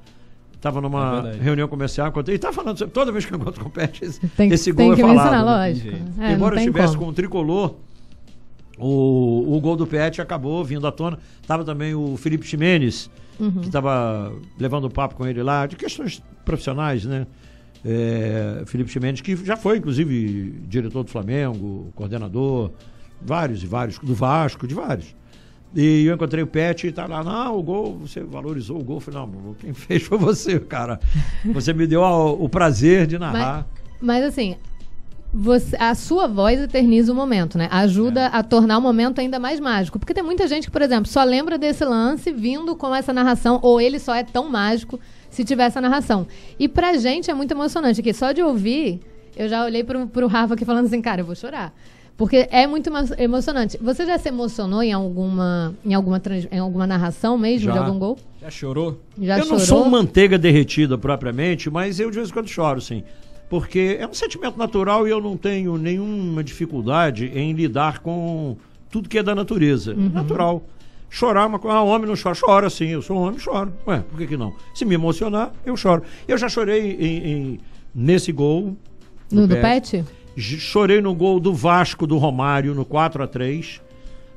[0.60, 1.38] Tava É numa verdade.
[1.42, 4.04] reunião comercial, encontrei, e tá falando, sobre- toda vez que eu encontro com o Pet,
[4.04, 5.46] esse, Tem, esse tem gol que é mencionar, falado.
[5.46, 5.66] né?
[5.68, 5.96] lógico.
[6.20, 7.06] É, Embora eu tem estivesse como.
[7.06, 7.74] com o tricolor,
[8.78, 11.18] o, o gol do Pet acabou vindo à tona.
[11.46, 13.10] Tava também o Felipe Ximenes,
[13.40, 13.60] Uhum.
[13.60, 17.26] que estava levando papo com ele lá, de questões profissionais, né?
[17.84, 22.70] É, Felipe Ximenes, que já foi, inclusive, diretor do Flamengo, coordenador,
[23.20, 25.14] vários e vários, do Vasco, de vários.
[25.74, 28.96] E eu encontrei o Pet e tá lá, não, o gol, você valorizou o gol.
[28.96, 31.00] Eu falei, não, quem fez foi você, cara.
[31.46, 33.66] Você me deu a- o prazer de narrar.
[34.00, 34.56] Mas assim,
[35.32, 37.68] você- a sua voz eterniza o momento, né?
[37.70, 39.98] Ajuda a tornar o momento ainda mais mágico.
[39.98, 43.58] Porque tem muita gente que, por exemplo, só lembra desse lance vindo com essa narração,
[43.62, 46.26] ou ele só é tão mágico se tiver essa narração.
[46.58, 48.12] E pra gente é muito emocionante aqui.
[48.12, 49.00] Só de ouvir,
[49.36, 51.72] eu já olhei pro, pro Rafa aqui falando assim, cara, eu vou chorar.
[52.14, 53.78] Porque é muito emo- emocionante.
[53.80, 57.72] Você já se emocionou em alguma, em alguma, trans- em alguma narração mesmo Já.
[57.72, 58.18] de algum gol?
[58.40, 59.00] Já chorou?
[59.18, 59.58] Já eu chorou?
[59.58, 63.02] não sou manteiga derretida propriamente, mas eu de vez em quando choro, sim.
[63.52, 68.56] Porque é um sentimento natural e eu não tenho nenhuma dificuldade em lidar com
[68.90, 69.92] tudo que é da natureza.
[69.94, 70.62] Natural.
[71.10, 71.76] Chorar uma coisa.
[71.76, 72.34] Ah, homem não chora.
[72.34, 73.70] Chora sim, eu sou um homem, choro.
[73.86, 74.54] Ué, por que, que não?
[74.74, 76.02] Se me emocionar, eu choro.
[76.26, 77.60] Eu já chorei em- em-
[77.94, 78.74] nesse gol.
[79.30, 80.02] No do Pet?
[80.34, 83.82] J- Chorei no gol do Vasco do Romário no 4 a 3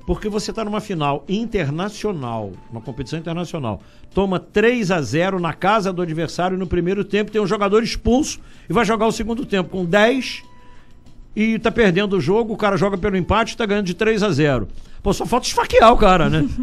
[0.06, 3.82] porque você está numa final internacional, uma competição internacional.
[4.14, 8.40] Toma 3 a 0 na casa do adversário no primeiro tempo, tem um jogador expulso
[8.70, 10.44] e vai jogar o segundo tempo com 10
[11.36, 14.24] e tá perdendo o jogo, o cara joga pelo empate e tá ganhando de 3
[14.24, 14.68] a 0.
[15.04, 16.48] Pô, só falta esfaquear o cara, né?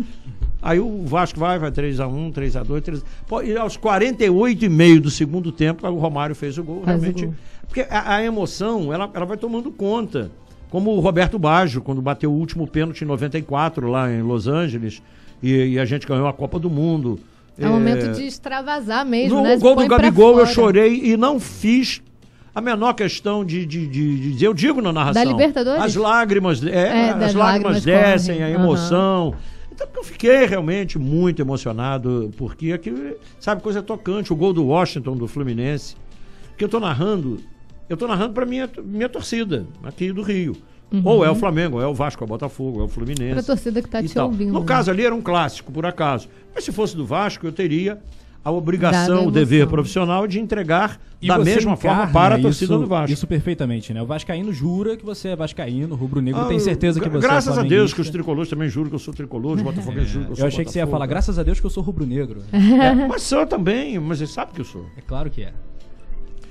[0.62, 5.10] Aí o Vasco vai, vai 3x1, 3x2, 3 Pô, E aos 48 e meio do
[5.10, 6.82] segundo tempo, o Romário fez o gol.
[6.84, 7.26] Faz o realmente.
[7.26, 7.34] gol.
[7.66, 10.30] Porque a, a emoção, ela, ela vai tomando conta.
[10.72, 15.02] Como o Roberto Baggio, quando bateu o último pênalti em 94, lá em Los Angeles,
[15.42, 17.20] e, e a gente ganhou a Copa do Mundo.
[17.58, 19.56] É um momento de extravasar mesmo, No né?
[19.56, 22.00] Se gol do Gabigol eu chorei e não fiz
[22.54, 24.46] a menor questão de, de, de- de dizer.
[24.46, 25.22] Eu digo na narração.
[25.22, 25.82] Da Libertadores?
[25.82, 28.50] As lágrimas, é, É, as lágrimas lágrimas descem, correm.
[28.54, 29.34] a emoção.
[29.70, 34.64] Então porque eu fiquei realmente muito emocionado, porque aquilo, sabe, coisa tocante, o gol do
[34.64, 35.96] Washington, do Fluminense,
[36.56, 37.38] que eu tô narrando,
[37.88, 40.56] eu tô narrando para minha, minha torcida, aqui do Rio.
[41.04, 43.22] Ou é o Flamengo, ou é o Vasco, é o Botafogo, é o Fluminense.
[43.22, 43.34] Uhum.
[43.34, 44.26] Pra torcida que tá e te tal.
[44.26, 44.52] ouvindo.
[44.52, 44.66] No né?
[44.66, 46.28] caso ali era um clássico, por acaso.
[46.54, 47.98] Mas se fosse do Vasco, eu teria
[48.44, 52.74] a obrigação, a o dever profissional de entregar E da mesma forma para a torcida
[52.74, 53.12] isso, do Vasco.
[53.12, 54.02] Isso perfeitamente, né?
[54.02, 57.60] O Vascaíno jura que você é Vascaíno, rubro-negro, Ah, tem certeza que você Graças é
[57.60, 60.32] a Deus que os tricolores também juram que eu sou tricolor, os botafoguenses juram que
[60.32, 61.82] eu sou Eu achei que você ia Botafogo, falar, graças a Deus que eu sou
[61.82, 62.42] rubro-negro.
[62.52, 64.84] É, mas sou também, mas você sabe que eu sou.
[64.96, 65.52] É claro que é.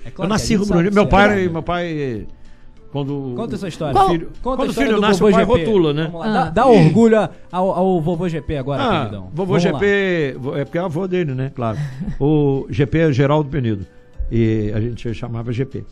[0.06, 0.93] É eu claro nasci é, a gente rubro-negro.
[0.95, 1.49] Meu você pai, é.
[1.49, 2.28] meu pai
[2.91, 3.93] quando Conta essa história.
[3.93, 4.28] Qual- filho.
[4.41, 5.66] Conta quando a o história filho do nasce, vovô o pai GP.
[5.66, 6.12] rotula, né?
[6.14, 6.34] Lá, Ah.
[6.34, 9.30] Dá, dá orgulho ao, ao vovô GP agora, Ah, queridão.
[9.34, 11.52] vovô Vamos GP, vo- é porque é avô dele, né?
[11.56, 11.78] Claro.
[12.20, 13.86] O GP é Geraldo Penido.
[14.30, 15.86] E a gente chamava GP.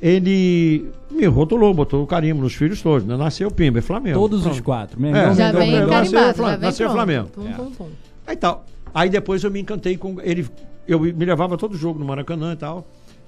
[0.00, 3.06] Ele me rotulou, botou o carimbo nos filhos todos.
[3.06, 3.16] Né?
[3.16, 4.18] Nasceu Pimba, é Flamengo.
[4.18, 4.62] Todos os Pronto.
[4.62, 5.06] quatro.
[5.06, 5.34] É.
[5.34, 6.96] Já vem nasceu já vem nasceu pronto.
[6.96, 7.28] Flamengo.
[7.28, 7.52] Pum, É.
[7.52, 7.88] pum, pum.
[8.26, 8.64] Aí tal.
[8.94, 10.16] Aí depois eu me encantei com.
[10.22, 10.46] Ele,
[10.88, 12.86] eu me levava todo jogo no Maracanã e tal.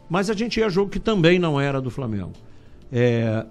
[0.09, 2.33] Mas a gente ia jogo que também não era do Flamengo.
[2.91, 3.47] É,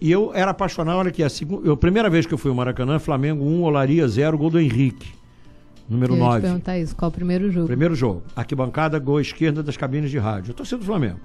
[0.00, 2.50] e eu era apaixonado, olha aqui, a, segu, eu, a primeira vez que eu fui
[2.50, 5.08] ao Maracanã, Flamengo 1, Olaria 0, gol do Henrique.
[5.88, 6.40] Número Eu ia te 9.
[6.42, 7.66] perguntar isso, qual o primeiro jogo?
[7.66, 8.22] Primeiro jogo.
[8.34, 10.50] Arquibancada, gol esquerda das cabines de rádio.
[10.50, 11.20] Eu torci do Flamengo.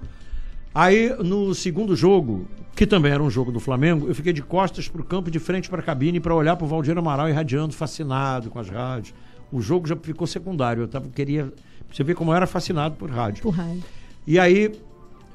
[0.74, 4.88] Aí, no segundo jogo, que também era um jogo do Flamengo, eu fiquei de costas
[4.88, 8.58] pro campo, de frente para a cabine, para olhar pro Valdir Amaral irradiando, fascinado com
[8.58, 9.14] as rádios.
[9.52, 10.84] O jogo já ficou secundário.
[10.84, 11.52] Eu tava, queria.
[11.92, 13.42] Você vê como eu era fascinado por rádio.
[13.42, 13.82] Por raio.
[14.26, 14.72] E aí,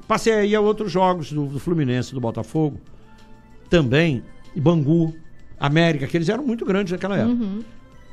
[0.06, 2.80] passei aí a outros jogos do, do Fluminense, do Botafogo,
[3.68, 4.22] também,
[4.54, 5.14] e Bangu,
[5.58, 7.44] América, que eles eram muito grandes naquela época.
[7.44, 7.62] Uhum.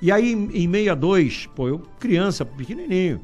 [0.01, 3.21] E aí, em em 62, pô, eu criança, pequenininho,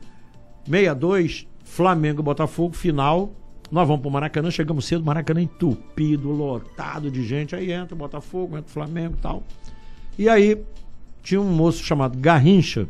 [0.65, 3.33] 62, Flamengo Botafogo, final.
[3.69, 7.55] Nós vamos pro Maracanã, chegamos cedo, Maracanã entupido, lotado de gente.
[7.55, 9.43] Aí entra o Botafogo, entra o Flamengo e tal.
[10.17, 10.61] E aí,
[11.23, 12.87] tinha um moço chamado Garrincha,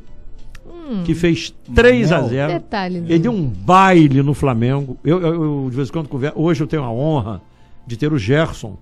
[1.06, 2.30] que fez 3 a Manel.
[2.30, 3.06] 0 Detalhe, né?
[3.10, 4.98] Ele deu um baile no Flamengo.
[5.04, 6.40] Eu, eu- eu, de vez em quando converso.
[6.40, 7.42] Hoje eu tenho a honra
[7.88, 8.78] de ter o Gerson,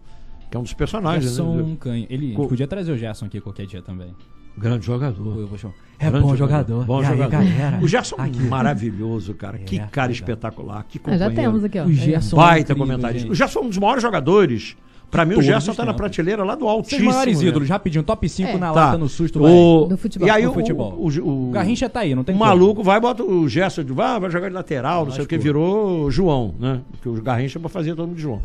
[0.50, 1.24] que é um dos personagens.
[1.26, 1.78] Gerson Né?
[1.80, 2.08] Canha.
[2.10, 4.14] Ele Co- podia trazer o Gerson aqui qualquer dia também.
[4.58, 5.38] Grande jogador.
[5.40, 5.74] Eu vou chamar.
[6.00, 6.86] É Grande bom jogador.
[6.86, 7.32] Bom E aí, jogador.
[7.32, 7.80] galera?
[7.82, 8.40] O Gerson é Aqui.
[8.44, 9.58] maravilhoso, cara.
[9.58, 10.14] que É, cara verdade.
[10.14, 10.84] espetacular.
[10.88, 11.36] Que Ah, companheiro.
[11.36, 11.86] já temos aqui, ó.
[11.86, 13.32] O Gerson é Baita incrível, comentarista.
[13.32, 14.76] O Gerson é um dos maiores jogadores.
[15.12, 17.10] Pra mim, o Gerson os tá na prateleira lá do altíssimo.
[17.10, 17.48] maiores né?
[17.48, 18.58] ídolos, rapidinho, top 5 É.
[18.58, 18.86] na Tá.
[18.86, 19.52] lata no susto, vai.
[19.52, 19.86] O...
[19.90, 20.28] Do futebol.
[20.28, 20.94] E aí o, futebol.
[21.00, 22.48] o, o, O Garrincha tá aí, não tem o como.
[22.50, 26.12] maluco vai, bota o Gerson ah, vai jogar de lateral, não sei o que, virou
[26.12, 26.82] João, né?
[26.92, 28.42] Porque o Garrincha pra fazer todo mundo de João.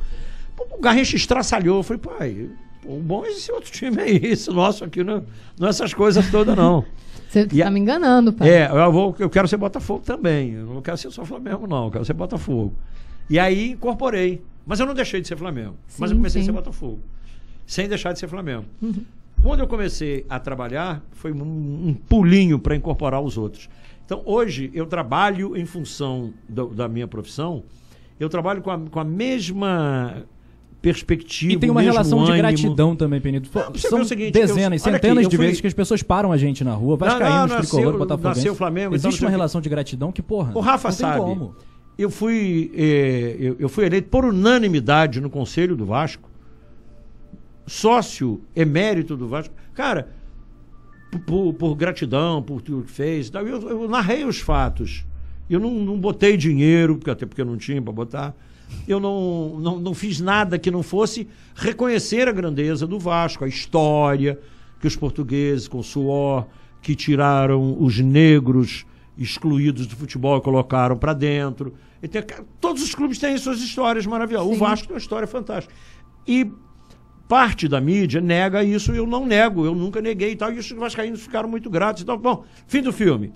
[0.78, 1.78] O Garrincha estraçalhou.
[1.78, 2.48] Eu falei, pai,
[2.86, 5.22] o bom é esse outro time aí, esse nosso aqui, não,
[5.58, 6.84] não é essas coisas todas, não.
[7.28, 8.48] Você E a- tá me enganando, pai.
[8.48, 10.52] É, eu, vou, eu quero ser Botafogo também.
[10.52, 11.86] Eu não quero ser só Flamengo, não.
[11.86, 12.72] Eu quero ser Botafogo.
[13.28, 14.40] E aí incorporei.
[14.66, 15.74] Mas eu não deixei de ser Flamengo.
[15.98, 16.48] mas eu Sim, comecei sim.
[16.48, 17.00] a ser Botafogo.
[17.66, 18.64] Sem deixar de ser Flamengo.
[19.42, 21.42] Quando eu comecei a trabalhar, foi um,
[21.88, 23.68] um pulinho para incorporar os outros.
[24.06, 27.62] Então, hoje, eu trabalho em função do- da minha profissão,
[28.20, 30.24] eu trabalho com a, com a mesma
[30.80, 31.52] perspectiva.
[31.54, 32.36] E tem uma relação de ânimo.
[32.48, 33.48] gratidão também, Penito.
[33.54, 36.30] Não, São seguinte, dezenas, eu- aqui, centenas eu de fui- vezes que as pessoas param
[36.30, 38.36] a gente na rua, vascaínos, tricolores, botafoguenses.
[38.38, 41.18] nasceu o Flamengo, então Existe uma relação de gratidão que, porra, O Rafa não sabe.
[41.20, 41.54] como.
[41.96, 46.28] Eu fui, eh, eu, eu fui eleito por unanimidade no Conselho do Vasco,
[47.66, 49.54] sócio emérito do Vasco.
[49.74, 50.08] Cara,
[51.26, 53.30] por, por- gratidão, por tudo que fez.
[53.32, 55.04] Eu, eu narrei os fatos.
[55.48, 58.34] Eu não, não botei dinheiro, porque até porque não tinha para botar.
[58.88, 63.48] Eu não, não, não fiz nada que não fosse reconhecer a grandeza do Vasco, a
[63.48, 64.38] história
[64.80, 66.46] que os portugueses, com suor,
[66.82, 68.84] que tiraram os negros
[69.16, 71.74] excluídos do futebol e colocaram para dentro.
[72.02, 72.22] Então,
[72.60, 74.50] todos os clubes têm suas histórias maravilhosas.
[74.50, 74.60] O Sim.
[74.60, 75.74] Vasco tem uma história fantástica.
[76.26, 76.50] E
[77.28, 80.70] parte da mídia nega isso, eu não nego, eu nunca neguei e tal, e os
[80.72, 82.18] vascaínos ficaram muito gratos e tal.
[82.18, 83.32] Bom, fim do filme.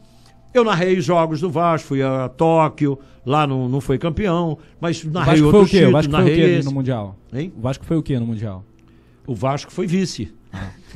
[0.52, 5.04] Eu narrei os jogos do Vasco, fui a Tóquio, lá não, não foi campeão, mas
[5.04, 5.76] O narrei Vasco foi o outros quê?
[5.76, 6.68] O títulos, Vasco foi o quê esse.
[6.68, 7.16] no Mundial?
[7.32, 7.52] Hein?
[7.56, 8.64] O Vasco foi o quê no Mundial?
[9.26, 10.32] O Vasco foi vice.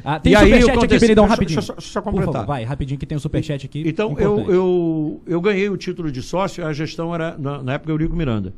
[0.04, 1.56] Ah, tem E aí, superchat aqui, acontece- Benedão, deixa- rapidinho.
[1.60, 2.32] deixa só- deixa Por completar.
[2.34, 3.84] favor, vai, rapidinho que tem um superchat aqui.
[3.86, 4.50] Então, eu, importante.
[4.54, 8.52] eu, eu ganhei o título de sócio, a gestão era, na, na época, Eurico Miranda.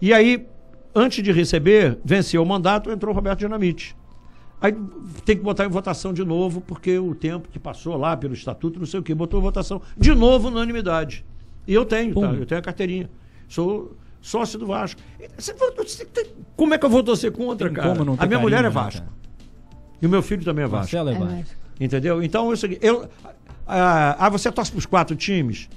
[0.00, 0.46] E aí,
[0.94, 3.96] antes de receber, venceu o mandato, entrou o Roberto Dinamite.
[4.62, 4.74] Aí
[5.24, 8.78] tem que botar em votação de novo, porque o tempo que passou lá pelo estatuto,
[8.78, 11.24] não sei o quê, botou em votação de novo unanimidade.
[11.66, 12.32] E eu tenho, tá?
[12.32, 13.08] Eu tenho a carteirinha.
[13.48, 15.00] Sou sócio do Vasco.
[16.56, 17.94] Como é que eu vou torcer contra, Tem cara?
[18.18, 19.00] A minha mulher é carinho, né, Vasco.
[19.00, 19.19] cara?
[20.00, 20.96] E o meu filho também é Vasco.
[20.96, 21.56] Marcelo é É, Vasco.
[21.80, 22.22] Entendeu?
[22.22, 23.08] Então, é o seguinte, eu,
[23.66, 25.68] ah, ah, você torce para os quatro times?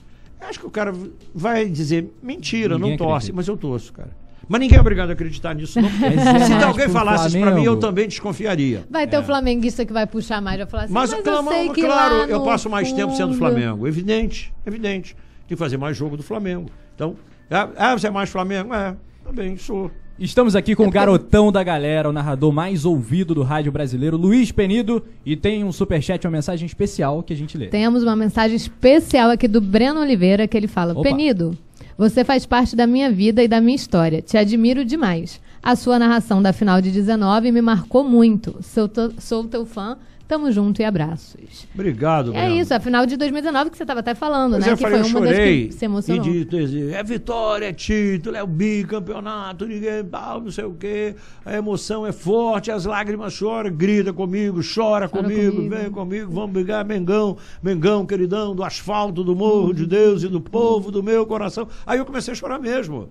[0.41, 0.93] Eu Acho que o cara
[1.33, 3.35] vai dizer, mentira, Ninguém não torce, acredita.
[3.35, 4.09] mas eu torço, cara.
[4.45, 5.87] Mas ninguém é obrigado a acreditar nisso, não.
[6.03, 8.83] É Se alguém falasse isso pra mim, eu também desconfiaria.
[8.89, 11.49] Vai ter o flamenguista que vai puxar mais, vai falar assim, Mas, mas, claro, eu
[11.51, 13.87] sei que claro, lá eu passo mais tempo sendo fundo- Flamengo.
[13.87, 15.15] Evidente, evidente.
[15.15, 16.69] Tem que fazer mais jogo do Flamengo.
[16.93, 17.15] Então,
[17.49, 18.73] ah, ah, você é mais Flamengo?
[18.73, 19.89] É, também sou.
[20.19, 24.51] Estamos aqui com o garotão da galera, o narrador mais ouvido do rádio brasileiro, Luiz
[24.51, 27.67] Penido, e tem um superchat, uma mensagem especial que a gente lê.
[27.67, 31.01] Temos uma mensagem especial aqui do Breno Oliveira que ele fala: Opa.
[31.01, 31.57] Penido,
[31.97, 34.21] você faz parte da minha vida e da minha história.
[34.21, 35.41] Te admiro demais.
[35.63, 38.57] A sua narração da final de 19 me marcou muito.
[38.61, 39.97] Sou, sou teu fã.
[40.25, 41.67] Tamo junto e abraços.
[41.75, 42.55] Obrigado, É Breno.
[42.61, 44.69] isso, a final de 2019 que você estava até falando, Pois né?
[44.69, 45.67] é, eu que falei, eu foi uma das chorei.
[45.67, 46.25] que se emocionou.
[46.27, 51.15] E de- é vitória, é título, é o bicampeonato, ninguém, ah, não sei o quê.
[51.45, 55.75] A emoção é forte, as lágrimas choram, grita comigo, chora, comigo, comigo.
[55.75, 60.39] vem comigo, vamos brigar, Mengão, Mengão, queridão, do asfalto, do morro de Deus e do
[60.39, 61.67] povo, do meu coração.
[61.85, 63.09] Aí eu comecei a chorar mesmo.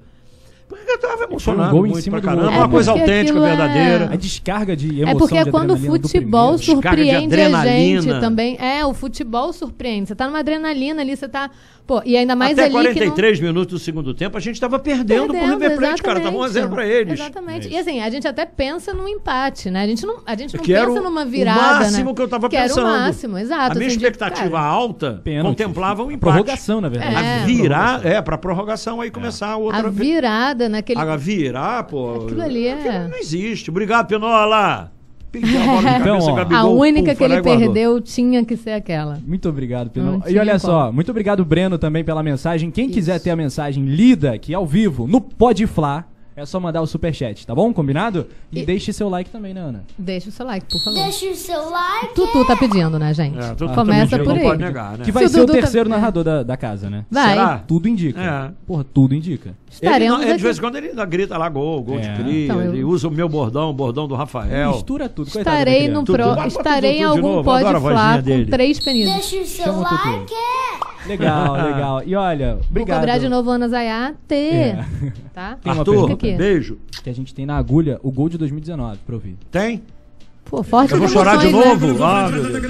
[0.77, 2.59] Porque eu estava emocionado gol em cima pra do caramba, gol.
[2.61, 4.11] uma É coisa porque autêntica, aquilo é- verdadeira.
[4.13, 8.57] A descarga de emoção É porque é de quando o futebol surpreende a gente também.
[8.61, 10.09] É, o futebol surpreende.
[10.09, 11.51] Você tá numa adrenalina ali, você tá.
[11.85, 15.35] Pô, e ainda mais Até ali 43 minutos do segundo tempo, a gente estava perdendo,
[15.35, 16.21] pro River Plate, cara.
[16.21, 17.19] Tava 1 a 0 para eles.
[17.19, 17.69] Exatamente.
[17.69, 19.83] E assim, a gente até pensa num empate, né?
[19.83, 22.15] A gente não, a gente não Que era pensa o- numa o virada, máximo né?
[22.15, 22.87] que eu tava que era pensando.
[22.87, 23.73] o máximo, exato.
[23.73, 25.47] A minha assim, expectativa cara, alta Pênalti.
[25.49, 26.21] contemplava um empate.
[26.21, 27.15] Prorrogação, na verdade.
[27.17, 27.43] É.
[27.43, 29.89] A virar, é, pra prorrogação aí começar a outra.
[29.89, 30.99] a virada naquele.
[31.01, 32.17] A virar, pô.
[32.25, 33.71] Aquilo ali é- aquilo não existe.
[33.71, 34.91] Obrigado, Penola.
[35.35, 36.35] A Então, cabeça, ó.
[36.35, 37.59] Gabigol, a única pum, que ele guardou.
[37.59, 39.19] perdeu tinha que ser aquela.
[39.27, 40.19] Muito obrigado, Pinão.
[40.19, 40.93] Não E olha só, como.
[40.93, 42.71] muito obrigado, Breno, também pela mensagem.
[42.71, 46.05] Quem quiser ter a mensagem lida aqui ao vivo no Podflá,
[46.43, 47.73] é só mandar o superchat, tá bom?
[47.73, 48.27] Combinado?
[48.53, 49.85] E, E- deixe seu like também, né, Ana?
[49.99, 50.99] Deixa o seu like, por favor.
[51.03, 52.15] Deixa o seu like.
[52.15, 53.39] Tutu tá pedindo, né, gente?
[53.39, 54.49] É, tu- tu Começa também por não aí.
[54.49, 55.05] pode negar, né?
[55.05, 55.91] Que vai Se ser o Dudu tá- terceiro é.
[55.91, 57.05] narrador da, da casa, né?
[57.11, 57.31] Vai.
[57.31, 57.59] Será?
[57.67, 58.21] Tudo indica.
[58.21, 58.51] É.
[58.67, 59.49] Porra, tudo indica.
[59.51, 62.01] Ele, Estaremos não- ele, de vez em quando ele grita lá gol, gol É.
[62.01, 62.45] de cria.
[62.45, 64.73] Então, eu- Ele usa o meu bordão, o bordão do Rafael.
[64.73, 65.31] Mistura tudo.
[65.31, 66.47] Coitado Estarei no pro...
[66.47, 69.13] estarei em algum vozinha falar com três penidos.
[69.15, 70.35] Deixa o seu Chama like.
[71.07, 72.03] Legal, legal.
[72.05, 72.99] E olha, Vou obrigado.
[73.01, 74.17] cobrar de novo Ana Zayate.
[74.35, 74.85] É.
[75.35, 75.57] Tá?
[75.63, 76.33] Tem uma Arthur, pergunta aqui.
[76.37, 76.79] beijo.
[77.03, 79.37] que a gente tem na agulha o gol de 2019 pra ouvir.
[79.51, 79.83] Tem?
[80.45, 81.87] Pô, forte Eu vou chorar de emoções, né?
[81.89, 82.05] novo?
[82.05, 82.63] Ah, meu Deus.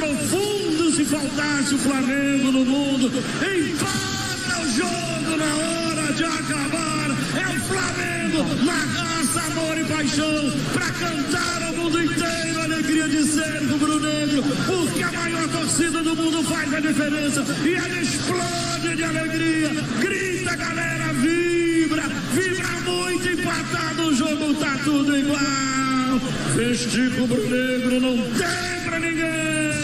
[0.00, 7.60] Profundo se faltasse o Flamengo no mundo, empata o jogo na hora acabar, é o
[7.60, 13.62] Flamengo, na raça, amor e paixão, pra cantar ao mundo inteiro a alegria de ser
[13.70, 19.70] rubro-negro, porque a maior torcida do mundo faz a diferença, e ela explode de alegria,
[20.00, 22.02] grita galera, vibra,
[22.34, 26.20] vibra muito, empatado o jogo, tá tudo igual,
[26.56, 29.79] festivo rubro-negro não tem pra ninguém.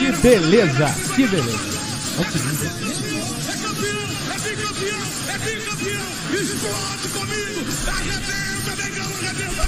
[0.00, 1.80] Que beleza, que beleza.
[3.48, 3.56] é é
[5.28, 6.10] é bicampeão.
[6.32, 7.60] Explode comigo.
[7.86, 9.62] Arrebenta, arrebenta,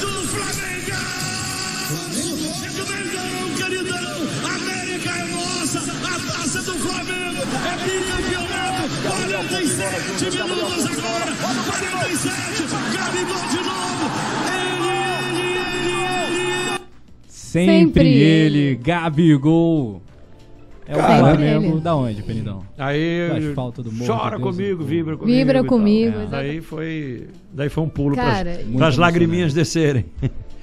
[0.00, 0.98] do Flamengo.
[2.64, 4.17] É do Mengão, queridão.
[5.74, 5.92] Nossa.
[5.92, 8.88] A taça do Flamengo é bicampeonato.
[9.02, 11.32] 47 minutos agora.
[11.66, 12.62] 47.
[12.96, 14.04] Gabigol de novo.
[14.48, 14.88] Ele,
[15.36, 15.58] ele,
[16.74, 16.80] ele,
[17.28, 18.76] Sempre, Sempre ele, ele.
[18.76, 20.02] Gabigol.
[20.86, 21.80] É o Flamengo ele.
[21.82, 22.62] da onde, Penidão?
[22.78, 24.86] Aí Do asfalto do morro chora de Deus comigo, tudo.
[24.88, 25.36] vibra comigo.
[25.38, 26.26] Vibra comigo, É.
[26.30, 30.06] Daí foi, daí foi um pulo para as lagriminhas descerem.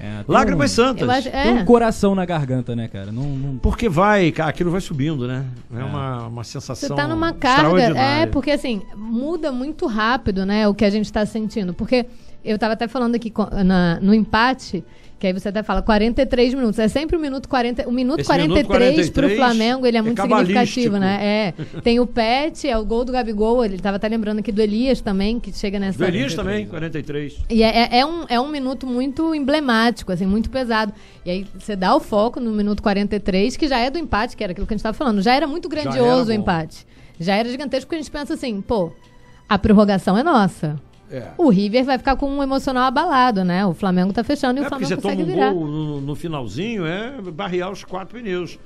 [0.06, 1.08] É, Lágrimas um, santas.
[1.08, 1.64] Acho, Tem um é.
[1.64, 3.10] coração na garganta, né, cara?
[3.10, 5.44] Não, não- Porque vai, cara, aquilo vai subindo, né?
[5.74, 7.98] É, uma, uma sensação Você tá numa carga.
[7.98, 11.74] É, porque assim, muda muito rápido, né, o que a gente tá sentindo.
[11.74, 12.06] Porque
[12.44, 13.32] eu tava até falando aqui
[13.64, 14.84] na- no empate,
[15.18, 16.78] que aí você até fala 43 minutos.
[16.78, 17.88] É sempre o minuto 40.
[17.88, 20.58] O minuto Esse minuto 43 pro 43 Flamengo, ele é é muito cabalístico.
[20.60, 21.18] significativo, né?
[21.22, 21.54] É.
[21.80, 23.64] Tem o Pet, é o gol do Gabigol.
[23.64, 25.96] Ele tava até lembrando aqui do Elias também, que chega nessa.
[25.98, 27.38] Do Elias também, 43.
[27.48, 30.92] E é, é- é um, é um minuto muito emblemático, assim, muito pesado.
[31.24, 34.44] E aí você dá o foco no minuto 43, que já é do empate, que
[34.44, 35.22] era aquilo que a gente estava falando.
[35.22, 36.40] Já era muito grandioso o bom.
[36.42, 36.86] empate.
[37.18, 38.92] Já era gigantesco, porque a gente pensa assim, pô,
[39.48, 40.78] a prorrogação é nossa.
[41.10, 41.28] É.
[41.38, 43.64] O River vai ficar com um emocional abalado, né?
[43.64, 45.52] O Flamengo tá fechando e É o porque Flamengo você toma um virar.
[45.52, 48.58] gol no, no finalzinho, é barrear os quatro pneus.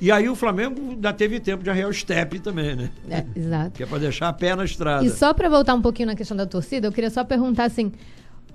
[0.00, 2.90] E aí o Flamengo ainda teve tempo de arrear o step também, né?
[3.10, 3.70] É, exato.
[3.72, 5.04] Que é pra deixar a pé na estrada.
[5.04, 7.90] E só para voltar um pouquinho na questão da torcida, eu queria só perguntar assim: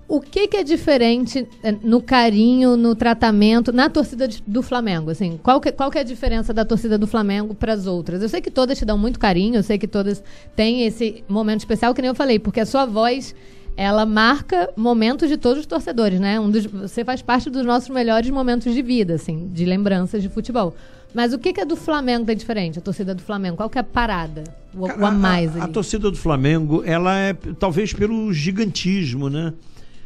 [0.07, 5.09] o que, que é diferente eh, no carinho, no tratamento, na torcida do Flamengo?
[5.09, 8.21] Assim, qual, que, qual que é a diferença da torcida do Flamengo para as outras?
[8.21, 10.23] Eu sei que todas te dão muito carinho, eu sei que todas
[10.55, 13.35] têm esse momento especial, que nem eu falei, porque a sua voz.
[13.75, 16.39] Ela marca momentos de todos os torcedores, né?
[16.39, 20.29] Um dos, você faz parte dos nossos melhores momentos de vida, assim, de lembranças de
[20.29, 20.75] futebol.
[21.11, 22.77] Mas o que, que é do Flamengo que é diferente?
[22.77, 23.57] A torcida do Flamengo?
[23.57, 24.43] Qual que é a parada?
[24.75, 29.53] O, o a mais a, a torcida do Flamengo, ela é talvez pelo gigantismo, né?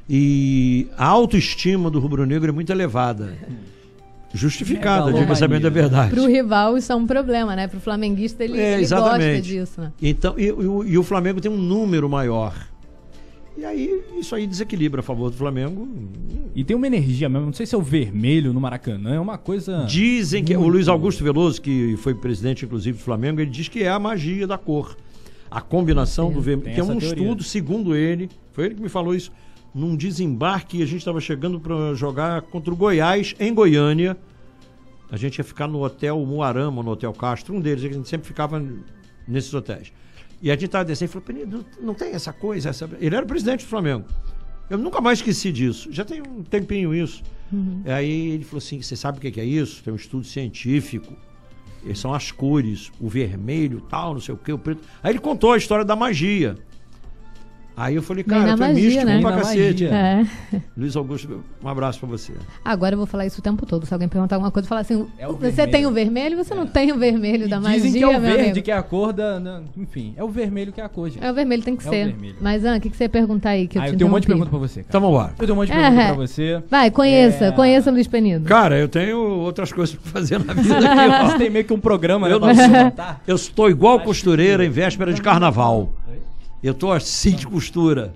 [0.09, 3.35] E a autoestima do rubro-negro é muito elevada.
[4.33, 5.21] Justificada, Megalomania.
[5.25, 6.11] diga sabendo a verdade.
[6.11, 7.67] Pro rival isso é um problema, né?
[7.67, 9.91] Pro flamenguista ele, É, ele gosta disso, né?
[10.01, 12.53] Então, e, e o- e o Flamengo tem um número maior.
[13.57, 15.87] E aí, isso aí desequilibra a favor do Flamengo.
[16.53, 19.37] E tem uma energia mesmo, não sei se é o vermelho no Maracanã, é uma
[19.37, 19.85] coisa.
[19.85, 20.67] Dizem que o.
[20.67, 24.45] Luiz Augusto Veloso, que foi presidente inclusive do Flamengo, ele diz que é a magia
[24.45, 24.95] da cor.
[25.49, 26.65] A combinação do vermelho.
[26.65, 27.07] Tem Tem um teoria.
[27.07, 29.31] estudo, segundo ele, foi ele que me falou isso,
[29.77, 34.17] num desembarque, a gente estava chegando para jogar contra o Goiás em Goiânia.
[35.11, 38.27] A gente ia ficar no hotel Moarama, no hotel Castro, um deles, a gente sempre
[38.27, 38.61] ficava
[39.27, 39.93] nesses hotéis.
[40.41, 42.89] E a gente estava descendo e falou, Penido, não tem essa coisa, essa...
[42.99, 44.05] Ele era presidente do Flamengo.
[44.69, 45.89] Eu nunca mais esqueci disso.
[45.91, 47.23] Já tem um tempinho isso.
[47.85, 49.81] Aí ele falou assim: você sabe o que é isso?
[49.81, 51.13] Tem um estudo científico.
[51.95, 54.81] São as cores, o vermelho, tal, não sei o que, o preto.
[55.01, 56.57] Aí ele contou a história da magia.
[57.79, 59.21] Aí eu falei, cara, tu é magia, místico né?
[59.21, 59.83] pra cacete.
[59.83, 59.89] magia.
[59.93, 60.59] É.
[60.75, 62.33] Luiz Augusto, um abraço pra você.
[62.65, 63.85] Agora eu vou falar isso o tempo todo.
[63.85, 65.71] Se alguém perguntar alguma coisa, falar assim: É você vermelho.
[65.71, 68.19] tem o vermelho você não tem o vermelho E da magia, dizem que é o
[68.19, 68.61] verde amigo?
[68.63, 69.39] que é a cor da.
[69.77, 71.23] enfim, é o vermelho que é a cor, gente.
[71.23, 72.15] É o vermelho, tem que É ser.
[72.41, 73.67] Mas, Ana, o que, que você ia perguntar aí?
[73.67, 74.85] Que eu ah, te eu tenho um monte de pergunta pra você, cara.
[74.89, 75.29] Então vamos lá.
[75.37, 75.81] Eu tenho um monte de É.
[75.81, 76.63] pergunta pra você.
[76.71, 77.51] Vai, conheça, É.
[77.51, 78.45] conheça o Luiz Penido.
[78.45, 81.79] Cara, eu tenho outras coisas pra fazer na vida aqui, Você tem meio que um
[81.79, 82.33] programa, né?
[82.33, 82.83] Eu pra não você sei.
[82.85, 83.21] montar.
[83.27, 85.93] Eu estou igual costureira em véspera de carnaval.
[86.67, 88.13] Eu tô assim de costura.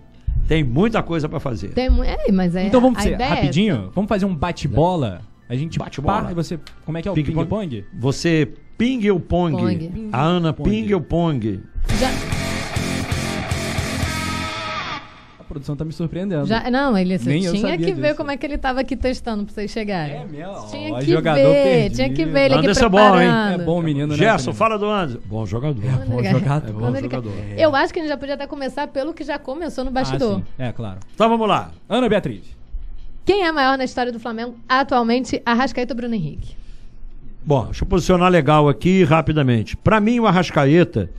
[0.48, 1.70] Tem muita coisa pra fazer.
[1.70, 3.90] Tem é, mas é, Então vamos ideia é rapidinho.
[3.96, 5.22] Vamos fazer um bate-bola.
[5.48, 6.24] A gente Bate-bola.
[6.24, 6.60] pá, e você.
[6.86, 7.40] Como é que é o Ping-pong.
[7.46, 7.86] ping-pong?
[8.00, 9.56] Você pingue o pong.
[9.56, 10.10] Pong.
[10.12, 10.70] A Ana Pong.
[10.70, 11.62] pingue o pong.
[12.00, 12.10] Já,
[15.52, 16.46] produção tá me surpreendendo.
[16.46, 18.16] já, não, ele você Nem tinha que ver disso.
[18.16, 20.16] como é que ele tava aqui testando pra vocês chegarem.
[20.16, 20.68] É mesmo?
[20.70, 21.96] Tinha Ó, que jogador ver, perdido.
[21.96, 23.28] tinha que ver ele aqui Anderson é bom, hein?
[23.28, 23.62] preparando.
[23.62, 24.16] É bom menino, né?
[24.16, 25.20] Gerson, fala do Anderson.
[25.26, 25.82] Bom jogador.
[25.82, 26.70] Bom Quando ele- jogador.
[26.70, 27.32] É bom jogador.
[27.58, 30.42] Eu acho que a gente já podia até começar pelo que já começou no bastidor.
[30.58, 30.68] Ah.
[30.68, 31.00] É, claro.
[31.14, 31.72] Então vamos lá.
[31.90, 32.42] Ana Beatriz.
[33.26, 35.42] Quem é maior na história do Flamengo atualmente?
[35.46, 36.56] Arrascaeta ou Bruno Henrique?
[37.46, 39.76] Bom, deixa eu posicionar legal aqui rapidamente.
[39.78, 41.10] Pra mim, o Arrascaeta,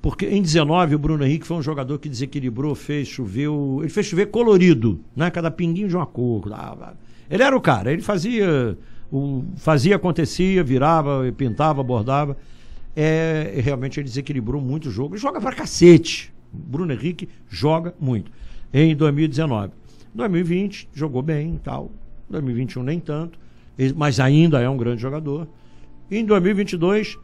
[0.00, 3.78] porque em 19 o Bruno Henrique foi um jogador que desequilibrou, fez choveu.
[3.80, 5.30] Ele fez chover colorido, né?
[5.30, 6.52] Cada pinguinho de uma cor.
[6.52, 6.94] Ah.
[7.28, 8.78] Ele era o cara, ele fazia.
[9.10, 12.36] O, fazia, acontecia, virava, pintava, bordava.
[12.94, 15.14] É, realmente ele desequilibrou muito o jogo.
[15.14, 16.32] Ele joga pra cacete.
[16.52, 18.30] Bruno Henrique joga muito.
[18.72, 19.72] Em 2019.
[20.14, 21.90] 2020, jogou bem e tal.
[22.30, 23.38] 2021 nem tanto.
[23.96, 25.48] Mas ainda é um grande jogador.
[26.10, 27.18] Em 2022,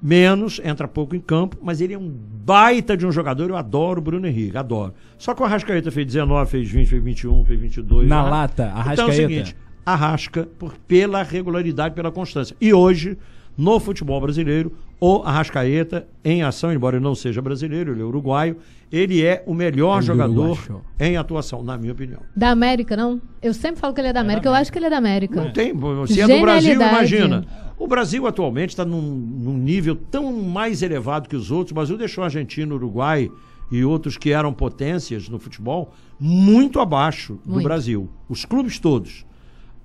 [0.00, 3.50] menos, entra pouco em campo, mas ele é um baita de um jogador.
[3.50, 4.94] Eu adoro o Bruno Henrique, adoro.
[5.18, 8.08] Só que o Arrascaeta fez 19, fez 20, fez 21, fez 22.
[8.08, 8.30] Na né?
[8.30, 9.12] lata, Então é o Arrascaeta.
[9.12, 12.56] seguinte, arrasca por, pela regularidade, pela constância.
[12.60, 13.18] E hoje,
[13.58, 18.56] no futebol brasileiro, o Arrascaeta, em ação, embora ele não seja brasileiro, ele é uruguaio,
[18.90, 20.84] ele é o melhor É do jogador uruguaio.
[21.00, 22.20] em atuação, na minha opinião.
[22.36, 23.20] Da América, não?
[23.42, 25.42] Eu sempre falo que ele é da América, eu acho que ele é da América.
[25.42, 25.72] Não tem.
[26.06, 27.44] Se é do Brasil, imagina.
[27.76, 31.72] O Brasil atualmente está num, num nível tão mais elevado que os outros.
[31.72, 33.30] O Brasil deixou a Argentina, o Uruguai
[33.70, 37.64] e outros que eram potências no futebol muito abaixo do Muito.
[37.64, 38.08] Brasil.
[38.28, 39.24] Os clubes todos.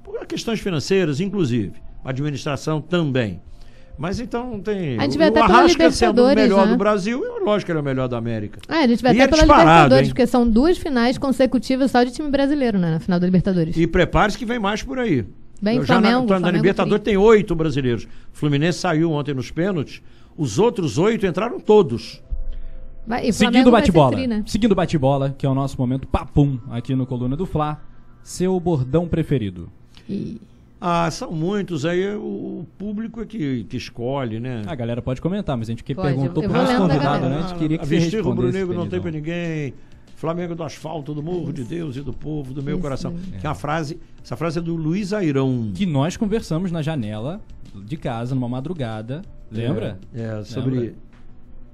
[0.03, 1.73] Por questões financeiras, inclusive.
[2.03, 3.41] Administração também.
[3.97, 4.97] Mas então não tem.
[4.99, 6.71] A gente o até pela Arrasca sendo o melhor né?
[6.71, 8.59] do Brasil, é lógico que ele é o melhor da América.
[8.67, 10.09] Ah, a gente vai E até é pela Libertadores, hein?
[10.13, 12.89] porque são duas finais consecutivas só de time brasileiro, né?
[12.91, 13.77] Na final da Libertadores.
[13.77, 15.25] E prepare-se que vem mais por aí.
[15.61, 18.03] Bem, Eu já na- Flamengo, na, Flamengo Libertadores tem oito brasileiros.
[18.05, 20.01] O Fluminense saiu ontem nos pênaltis.
[20.35, 22.21] Os outros oito entraram todos.
[23.05, 24.27] Vai, Seguindo Flamengo o vai bate-bola.
[24.27, 24.43] né?
[24.47, 27.79] Seguindo o bate-bola, que é o nosso momento papum aqui no Coluna do Fla.
[28.23, 29.69] Seu bordão preferido.
[30.09, 30.41] E-
[30.85, 31.85] Ah, são muitos.
[31.85, 34.63] Aí é o público é que, que escolhe, né?
[34.67, 37.37] A galera pode comentar, mas a gente que Pode, perguntou pro vou nosso convidado, né?
[37.37, 39.33] A gente queria que vestir rubro-negro não tem pra queridão.
[39.33, 39.73] ninguém.
[40.17, 43.11] Flamengo do asfalto, do morro de Deus e do povo, do meu Isso coração.
[43.11, 43.39] aí.
[43.39, 45.71] Que é uma frase, essa frase é do Luiz Airão.
[45.73, 47.39] Que nós conversamos na janela
[47.73, 49.21] de casa, numa madrugada.
[49.49, 49.99] Lembra?
[50.13, 50.75] É, é, sobre.
[50.75, 50.95] Lembra?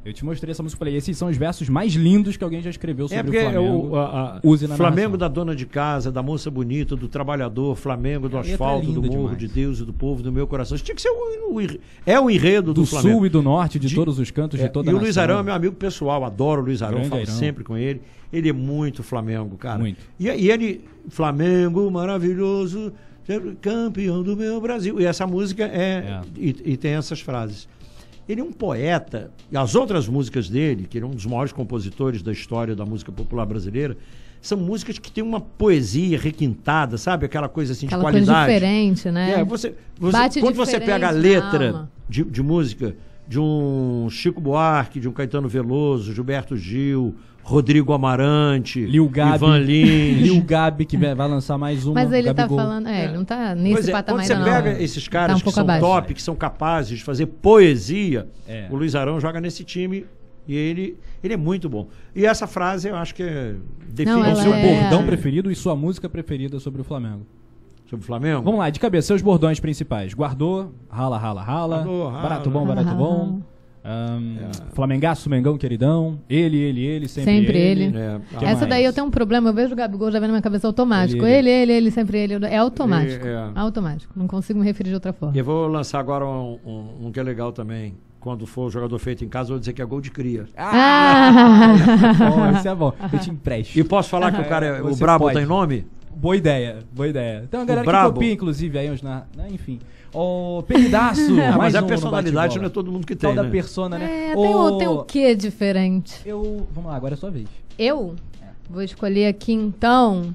[0.06, 2.62] Eu te mostrei essa música e falei, esses são os versos mais lindos que alguém
[2.62, 3.88] já escreveu sobre É o porque é Flamengo.
[3.90, 4.06] o a-
[4.38, 5.46] a- Use na Flamengo da narração.
[5.46, 8.94] dona de casa, da moça bonita, do trabalhador, Flamengo do A letra é asfalto, do
[9.02, 9.38] linda morro demais.
[9.38, 10.76] de Deus e do povo, do meu coração.
[10.76, 11.60] Isso tinha que ser o, o
[12.06, 13.18] é o enredo do, do Flamengo.
[13.18, 15.00] sul e do norte, de, De- todos os cantos, É, de toda e a o
[15.00, 15.18] Luiz.
[15.18, 17.36] Arão é meu amigo pessoal, adoro o Luiz Arão, Grande falo Airão.
[17.36, 18.02] sempre com ele.
[18.32, 19.80] Ele é muito Flamengo, cara.
[19.80, 20.00] Muito.
[20.18, 22.94] E, e ele, Flamengo maravilhoso,
[23.62, 25.00] campeão do meu Brasil.
[25.00, 26.22] E essa música é, É.
[26.38, 27.68] E, e tem essas frases.
[28.30, 31.52] Ele é um poeta, e as outras músicas dele, que ele é um dos maiores
[31.52, 33.98] compositores da história da música popular brasileira,
[34.40, 37.26] são músicas que têm uma poesia requintada, sabe?
[37.26, 38.54] Aquela coisa assim Aquela de coisa qualidade.
[38.54, 39.32] diferente, né?
[39.32, 42.96] É, você, você- quando você pega a letra de, de música
[43.28, 47.16] de um Chico Buarque, de um Caetano Veloso, Gilberto Gil,
[47.50, 49.36] Rodrigo Amarante, Lil Gabi.
[49.36, 50.22] Ivan Lins.
[50.22, 51.96] Lil Gabi, que vai lançar mais uma.
[51.96, 52.58] Mas ele Gabigol.
[52.58, 52.88] tá falando.
[52.88, 54.80] É, ele não tá nesse é, patamar quando você ainda pega não.
[54.82, 55.82] esses Tá caras um que são abaixo.
[55.86, 58.68] top, que são capazes de fazer poesia, É.
[58.70, 60.06] o Luiz Arão joga nesse time
[60.48, 61.88] e ele, ele é muito bom.
[62.16, 63.56] E essa frase eu acho que é,
[63.88, 67.26] define Não, Qual o seu é- bordão preferido e sua música preferida sobre o Flamengo?
[67.90, 68.44] sobre o Flamengo.
[68.44, 70.14] Vamos lá, de cabeça, seus bordões principais.
[70.14, 71.76] Guardou, rala, rala, rala.
[71.78, 72.22] Guardou, rala.
[72.22, 73.42] barato bom, barato bom.
[73.84, 74.36] Ahn,
[74.74, 76.20] Flamengaço, Mengão, queridão.
[76.30, 77.84] Ele, ele, ele, sempre, Sempre ele.
[77.98, 78.70] É, Que Essa mais?
[78.70, 81.26] daí eu tenho um problema, eu vejo o Gabigol já vem na minha cabeça automático.
[81.26, 82.46] Ele, Ele, ele, ele, sempre ele.
[82.46, 83.26] É automático.
[83.26, 83.50] É, é.
[83.56, 84.14] Automático.
[84.16, 85.36] Não consigo me referir de outra forma.
[85.36, 87.96] E eu vou lançar agora um, um- um que é legal também.
[88.20, 90.46] Quando for o jogador feito em casa, eu vou dizer que é gol de cria.
[90.58, 91.74] Ah!
[92.36, 92.94] Bom, esse é bom.
[93.14, 93.80] Eu te empresto.
[93.80, 95.38] E posso falar que o cara é, o Brabo pode.
[95.38, 95.86] tem nome?
[96.16, 97.46] Boa ideia, boa ideia.
[97.50, 98.14] Tem uma galera que Brabo.
[98.16, 99.24] copia, inclusive, aí uns na.
[99.38, 99.80] né, enfim.
[100.14, 101.22] Ô, Peridaço!
[101.40, 103.50] Ah, mas mais a um personalidade não é todo mundo que Tal tem, da né?
[103.50, 104.32] persona, né?
[104.32, 106.22] É, tem, o, tem o que diferente?
[106.26, 106.68] Eu.
[106.74, 107.48] Vamos lá, agora é a sua vez.
[107.78, 108.16] Eu
[108.70, 110.34] vou escolher aqui então.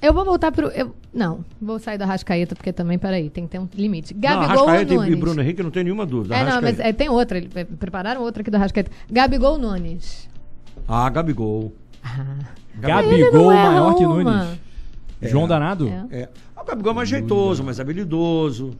[0.00, 0.68] Eu vou voltar pro.
[0.68, 4.12] Eu, não, vou sair da Rascaeta, porque também, peraí, tem que ter um limite.
[4.12, 5.20] Não, Gabigol Arrascaeta ou e Nunes?
[5.20, 6.36] Bruno Henrique não tem nenhuma dúvida.
[6.36, 7.38] É, não, mas é, tem outra.
[7.38, 8.90] ele- é, Prepararam outra aqui do Rascaeta.
[9.10, 10.28] Gabigol Nunes?
[10.86, 11.72] Ah, Gabigol.
[12.78, 14.22] Gabigol não erra maior que uma.
[14.44, 14.58] Nunes.
[15.22, 15.88] João Danado?
[15.88, 16.06] É.
[16.20, 16.28] É.
[16.54, 18.72] Ah, O Gabigol é mais jeitoso, mais habilidoso.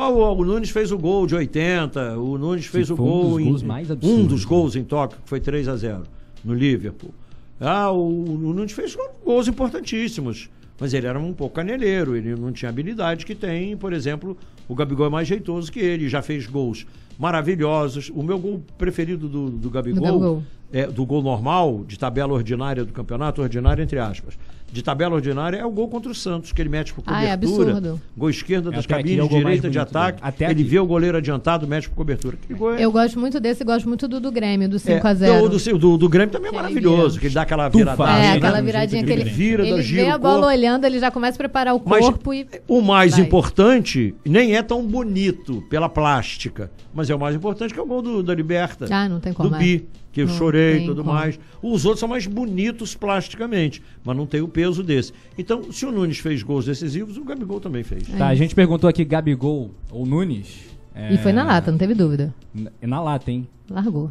[0.00, 3.52] Ah, o, Nunes fez o gol de 80, o Nunes fez o foi um gol
[3.52, 6.04] dos em, mais um dos gols em Tóquio, que foi 3 a 0
[6.42, 7.12] no Liverpool.
[7.60, 10.48] Ah, o, o Nunes fez gols importantíssimos,
[10.78, 14.74] mas ele era um pouco caneleiro, ele não tinha habilidade que tem, por exemplo, o
[14.74, 16.86] Gabigol é mais jeitoso que ele, já fez gols
[17.18, 18.10] maravilhosos.
[18.14, 20.42] O meu gol preferido do, do Gabigol, Gabigol.
[20.72, 24.34] É do gol normal, de tabela ordinária do campeonato, ordinária entre aspas.
[24.72, 27.30] De tabela ordinária é o gol contra o Santos, que ele mete por Ah, é
[27.36, 27.70] cobertura.
[27.72, 28.00] absurdo.
[28.16, 30.18] Gol esquerda das Até aqui cabines, é direita de bonito ataque.
[30.22, 30.62] Até ele aqui.
[30.62, 32.38] vê o goleiro adiantado, mete por cobertura.
[32.52, 35.48] Gol é- Eu gosto muito desse e gosto muito do do Grêmio, do é, 5x0.
[35.48, 37.84] do, do, do, do Grêmio também é Que ele maravilhoso, que ele dá aquela Tufa.
[37.84, 38.12] virada.
[38.12, 38.32] É, né?
[38.34, 39.36] aquela viradinha que ele diferente.
[39.36, 40.46] Vira, ele vê a bola corpo.
[40.56, 42.46] olhando, ele já começa a preparar o Mas corpo e.
[42.68, 43.22] o mais Vai.
[43.22, 47.86] importante nem é tão bonito pela plástica, mas é o mais importante que é o
[47.86, 48.86] gol do, da Liberta.
[48.88, 49.58] Ah, não tem como, Do é.
[49.58, 51.14] Bi, que eu Não chorei e tudo como.
[51.14, 51.38] mais.
[51.62, 55.12] Os outros são mais bonitos plasticamente, mas não tem o peso desse.
[55.38, 58.08] Então, se o Nunes fez gols decisivos, o Gabigol também fez.
[58.08, 60.68] Tá, a gente perguntou aqui Gabigol ou Nunes.
[60.94, 62.34] É, E foi na lata, não teve dúvida.
[62.52, 63.46] Na, na lata, hein?
[63.70, 64.10] Largou.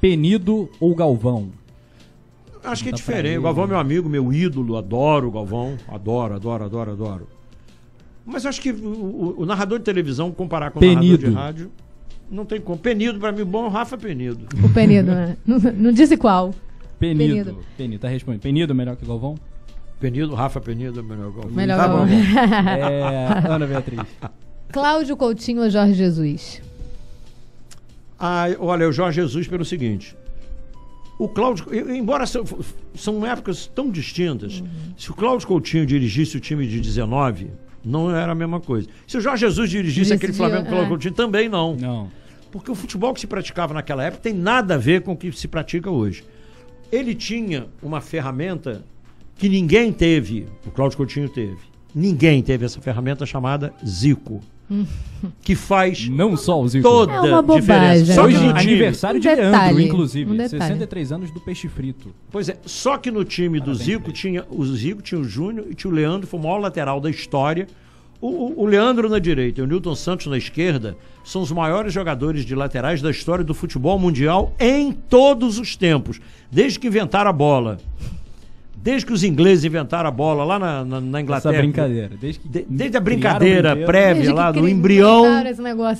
[0.00, 1.50] Penido ou Galvão?
[2.62, 3.38] Acho que é diferente.
[3.38, 5.76] O Galvão é meu amigo, meu ídolo, adoro o Galvão.
[5.88, 7.28] Adoro, adoro, adoro, adoro.
[8.24, 11.28] Mas acho que o, o- narrador de televisão, comparar com o narrador Penido.
[11.28, 11.70] de rádio,
[12.30, 12.78] não tem como.
[12.78, 14.46] Penido, pra mim, bom, Rafa Penido.
[14.62, 15.36] O Penido, né?
[15.44, 16.54] Não, não disse qual.
[16.98, 17.18] Penido.
[17.18, 17.58] Penido.
[17.76, 18.42] Penido, tá respondendo.
[18.42, 19.34] Penido melhor que Galvão?
[19.98, 21.50] Penido, Rafa Penido é melhor Galvão.
[21.50, 21.96] Melhor tá bom.
[21.98, 22.16] Galvão.
[22.78, 24.00] É, Ana Beatriz.
[24.70, 26.62] Cláudio Coutinho ou Jorge Jesus?
[28.18, 30.14] Ah, olha, o Jorge Jesus pelo seguinte.
[31.18, 32.44] O Cláudio, embora são,
[32.94, 34.62] são épocas tão distintas,
[34.96, 37.50] se o Cláudio Coutinho dirigisse o time de 19,
[37.84, 38.88] não era a mesma coisa.
[39.06, 40.88] Se o Jorge Jesus dirigisse aquele Flamengo o Cláudio é.
[40.88, 41.76] Coutinho, também não.
[41.76, 42.10] Não.
[42.50, 45.30] Porque o futebol que se praticava naquela época tem nada a ver com o que
[45.32, 46.24] se pratica hoje.
[46.90, 48.84] Ele tinha uma ferramenta
[49.36, 51.58] que ninguém teve, o Cláudio Coutinho teve,
[51.94, 54.40] ninguém teve essa ferramenta chamada Zico.
[55.42, 58.14] que faz Não só os toda É uma bobagem, diferença.
[58.14, 60.30] Só que Hoje, no time, aniversário de Um Leandro, detalhe, inclusive.
[60.30, 60.62] um detalhe.
[60.62, 62.14] 63 anos do peixe frito.
[62.30, 65.74] Pois é, só que no time do Zico tinha o Zico, tinha o Júnior e
[65.74, 67.66] tinha o Leandro, foi o maior lateral da história.
[68.20, 70.94] O, o- Leandro na direita e o Newton Santos na esquerda
[71.24, 76.20] são os maiores jogadores de laterais da história do futebol mundial em todos os tempos,
[76.50, 77.78] desde que inventaram a bola.
[78.82, 81.58] Desde que os ingleses inventaram a bola lá na, na, na Essa Inglaterra.
[81.58, 82.10] brincadeira.
[82.18, 85.22] Desde, que De- desde a brincadeira prévia lá, do embrião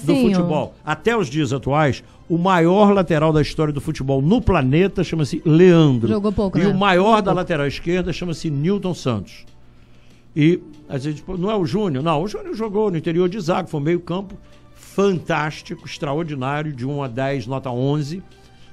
[0.04, 0.74] do futebol.
[0.84, 6.08] Até os dias atuais, o maior lateral da história do futebol no planeta chama-se Leandro.
[6.08, 6.68] Jogou pouco, E né?
[6.68, 7.36] o maior Jogou da pouco.
[7.36, 9.44] lateral esquerda chama-se Newton Santos.
[10.34, 12.02] E a gente, não é o Júnior?
[12.02, 14.36] Não, o Júnior jogou no interior de Zago, foi um meio campo
[14.74, 18.22] fantástico, extraordinário, de 1 a 10, nota 11.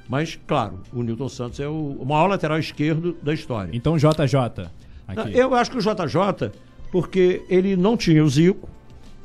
[0.10, 3.72] Mas, claro, o Newton Santos é o, maior lateral esquerdo da história.
[3.74, 4.70] Então, JJ.
[5.16, 5.38] Não, Aqui.
[5.38, 6.52] Eu acho que o JJ,
[6.92, 8.68] porque ele não tinha o Zico.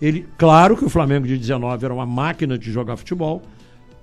[0.00, 3.42] Ele, claro que o Flamengo de 19 era uma máquina de jogar futebol,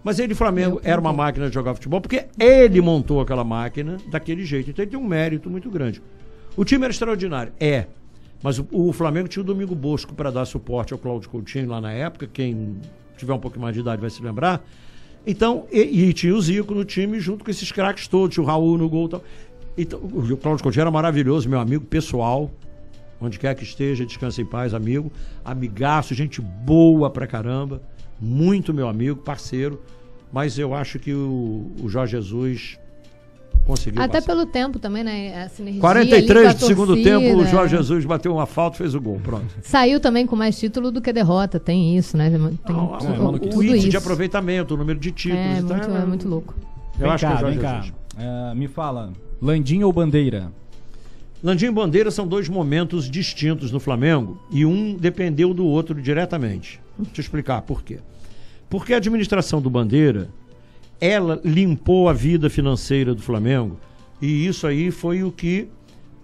[0.03, 4.45] mas ele, Flamengo, era uma máquina de jogar futebol porque ele montou aquela máquina daquele
[4.45, 4.69] jeito.
[4.69, 6.01] Então ele tem um mérito muito grande.
[6.55, 7.87] O time era extraordinário, é.
[8.41, 11.81] Mas o, o Flamengo tinha o Domingo Bosco para dar suporte ao Cláudio Coutinho lá
[11.81, 12.27] na época.
[12.27, 12.77] Quem
[13.17, 14.65] tiver um pouco mais de idade vai se lembrar.
[15.27, 18.77] Então, e, e tinha o Zico no time junto com esses craques todos, o Raul
[18.77, 19.23] no gol e tal.
[19.77, 22.49] Então, o Cláudio Coutinho era maravilhoso, meu amigo pessoal.
[23.21, 25.11] Onde quer que esteja, descansa em paz, amigo.
[25.43, 27.81] Amigaço, gente boa pra caramba.
[28.19, 29.81] Muito meu amigo, parceiro.
[30.31, 32.79] Mas eu acho que o, o Jorge Jesus
[33.69, 34.01] conseguiu.
[34.01, 34.27] Até passar.
[34.27, 35.43] pelo tempo também, né?
[35.43, 37.47] A sinergia 43 ali com a do segundo torcida, tempo, o é.
[37.47, 39.19] Jorge Jesus bateu uma falta e fez o gol.
[39.23, 39.45] Pronto.
[39.61, 41.59] Saiu também com mais título do que derrota.
[41.59, 42.29] Tem isso, né?
[42.29, 43.89] Tem Não, tudo, o, o tudo índice isso.
[43.89, 45.45] de aproveitamento, o número de títulos.
[45.45, 46.55] É e tal, muito, é muito louco.
[46.95, 47.85] Eu vem acho cá, que é o vem cá.
[48.17, 50.51] É, me fala, Landim ou Bandeira?
[51.41, 56.81] Landim e Bandeira são dois momentos distintos no Flamengo e um dependeu do outro diretamente.
[56.97, 57.99] Deixa eu explicar por quê.
[58.69, 60.29] Porque a administração do Bandeira,
[61.01, 63.77] ela limpou a vida financeira do Flamengo
[64.21, 65.67] e isso aí foi o que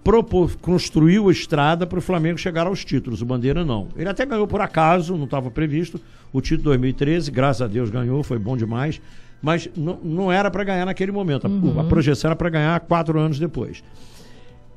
[0.03, 3.21] propô- construiu a estrada para o Flamengo chegar aos títulos.
[3.21, 3.87] O Bandeira não.
[3.95, 5.99] Ele até ganhou por acaso, não estava previsto.
[6.33, 9.01] O título 2013, graças a Deus ganhou, foi bom demais.
[9.41, 11.47] Mas não, não era para ganhar naquele momento.
[11.47, 11.49] A-
[11.81, 13.83] A, projeção era para ganhar quatro anos depois.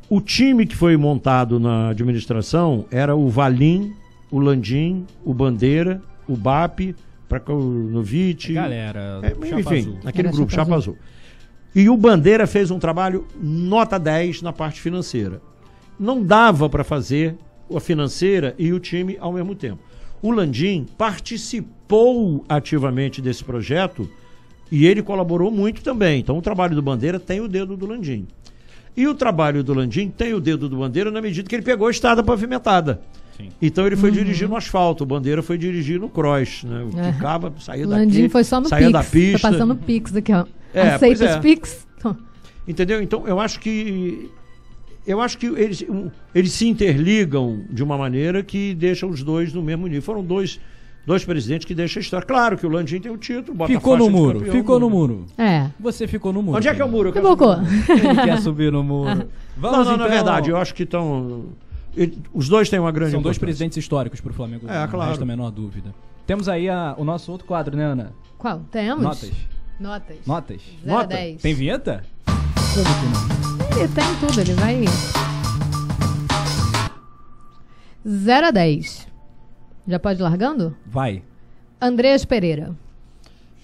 [0.08, 3.92] O time que foi montado na administração era o Valim,
[4.30, 6.94] o Landim, o Bandeira, o BAP,
[7.28, 8.52] Prakonovic.
[8.54, 9.98] Galera, É, Chapa enfim, Azul.
[10.02, 10.96] naquele Era grupo, Chapa Chapa Azul.
[11.74, 15.40] E o Bandeira fez um trabalho nota 10 na parte financeira.
[15.98, 17.36] Não dava para fazer
[17.74, 19.80] a financeira e o time ao mesmo tempo.
[20.22, 24.08] O Landim participou ativamente desse projeto
[24.70, 26.20] e ele colaborou muito também.
[26.20, 28.26] Então o trabalho do Bandeira tem o dedo do Landim.
[28.96, 31.86] E o trabalho do Landim tem o dedo do Bandeira na medida que ele pegou
[31.86, 33.00] a estrada pavimentada.
[33.38, 33.50] Sim.
[33.62, 36.84] Então ele foi dirigir no asfalto, o Bandeira foi dirigir no cross, né?
[36.92, 37.12] O É.
[37.12, 38.92] Ficava, saía O daqui, Landim foi só no saía Pix.
[38.92, 39.38] da pista.
[39.38, 40.44] Tá passando Pix aqui, ó.
[40.74, 41.34] É, Aceita é.
[41.36, 41.86] os Pix?
[42.66, 43.00] Entendeu?
[43.00, 44.28] Então eu acho que
[45.06, 45.82] eu acho que eles,
[46.34, 50.02] eles se interligam de uma maneira que deixa os dois no mesmo nível.
[50.02, 50.60] Foram dois,
[51.06, 52.26] dois presidentes que deixam a história.
[52.26, 55.24] Claro que o Landim tem o título, bota Ficou no muro, campeão, ficou no muro.
[55.38, 55.68] É.
[55.80, 56.58] Você ficou no muro.
[56.58, 57.10] Onde é que é o muro?
[57.10, 57.54] Pipocou.
[57.54, 59.14] Ele quer subir no muro.
[59.14, 59.96] Não, Vamos não, então...
[59.96, 61.46] na verdade, eu acho que estão.
[62.32, 64.66] Os dois têm uma grande São dois presidentes históricos pro Flamengo.
[64.68, 65.10] É, não claro.
[65.10, 65.94] resta a menor dúvida.
[66.26, 68.12] Temos aí a- o nosso outro quadro, né, Ana?
[68.36, 68.60] Qual?
[68.70, 69.02] Temos?
[69.02, 69.32] Notas.
[69.80, 70.16] Notas.
[70.26, 70.60] Notas.
[70.84, 71.06] Zero a Nota?
[71.08, 71.40] dez.
[71.42, 72.04] Tem vinheta?
[73.76, 74.84] Ele tem tudo, ele vai.
[78.06, 79.06] 0 a 10.
[79.86, 80.76] Já pode ir largando?
[80.86, 81.22] Vai.
[81.80, 82.74] Andreas Pereira.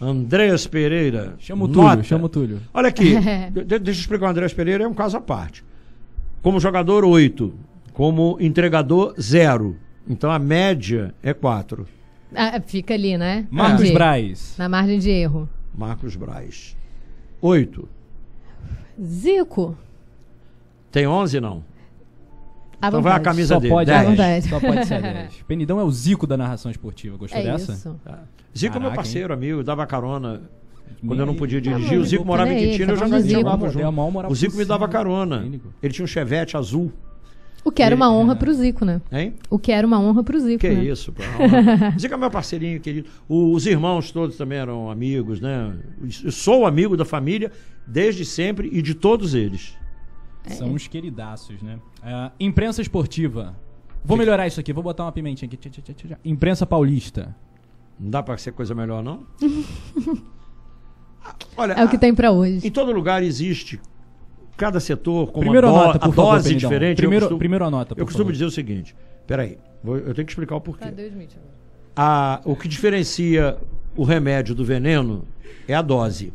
[0.01, 1.34] Andrés Pereira.
[1.38, 2.02] Chama o Túlio, nota.
[2.02, 2.60] chama o Túlio.
[2.72, 3.14] Olha aqui,
[3.51, 5.64] de- deixa eu explicar o Andrés Pereira, é um caso à parte.
[6.42, 7.55] Como jogador, 8.
[7.95, 9.77] Como entregador, 0.
[10.07, 11.87] Então a média é 4.
[12.35, 13.47] Ah, fica ali, né?
[13.51, 13.93] Marcos Onde?
[13.93, 14.55] Braz.
[14.59, 15.49] Na margem de erro.
[15.75, 16.77] Marcos Braz.
[17.41, 17.89] 8.
[19.03, 19.77] Zico.
[20.91, 21.65] Tem 11 não?
[22.83, 23.73] À Então vai a camisa Só dele.
[23.73, 24.11] pode, À 10.
[24.11, 24.49] vontade.
[24.49, 25.35] só pode ser 10.
[25.49, 27.16] Penidão é o zico da narração esportiva.
[27.16, 27.73] Gostou É dessa?
[27.73, 27.97] isso.
[28.57, 30.43] Zico é meu parceiro, amigo, dava carona.
[31.07, 33.69] Quando eu não podia Ah, dirigir, o Zico morava em Quintino, eu tá já jogava
[33.69, 33.81] Zico.
[33.81, 34.21] junto.
[34.21, 35.45] A O Zico me dava carona.
[35.83, 36.93] Ele tinha um chevette azul,
[37.65, 39.01] O que era uma honra pro Zico, né?
[39.11, 39.35] hein?
[39.49, 40.85] O que era uma honra pro Zico, Que né?
[40.85, 41.23] isso, pô.
[41.99, 43.09] Zico é meu parceirinho querido.
[43.28, 45.74] Os irmãos todos também eram amigos, né?
[46.23, 47.51] Eu sou amigo da família
[47.86, 49.77] desde sempre e de todos eles.
[50.47, 51.78] São uns queridaços, né?
[52.03, 53.57] Ah, imprensa esportiva.
[54.05, 55.57] Vou melhorar isso aqui, vou botar uma pimentinha aqui.
[55.57, 56.19] Tchá, tchá, tchá, tchá.
[56.23, 57.35] Imprensa paulista.
[57.99, 59.23] Não dá pra ser coisa melhor, não?
[61.57, 62.66] Olha, É o que tem pra hoje.
[62.66, 63.81] em todo lugar existe
[64.56, 66.97] cada setor com Primeiro uma do- nota, por a favor, dose diferente.
[66.97, 68.32] Primeiro, costumo, primeiro a nota, por eu costumo favor.
[68.32, 68.94] dizer o seguinte:
[69.26, 70.85] Peraí, vou- eu tenho que explicar o porquê.
[70.85, 71.31] Cadê o Smith?
[71.97, 73.56] A, o que diferencia
[73.97, 75.24] o remédio do veneno
[75.68, 76.32] é a dose.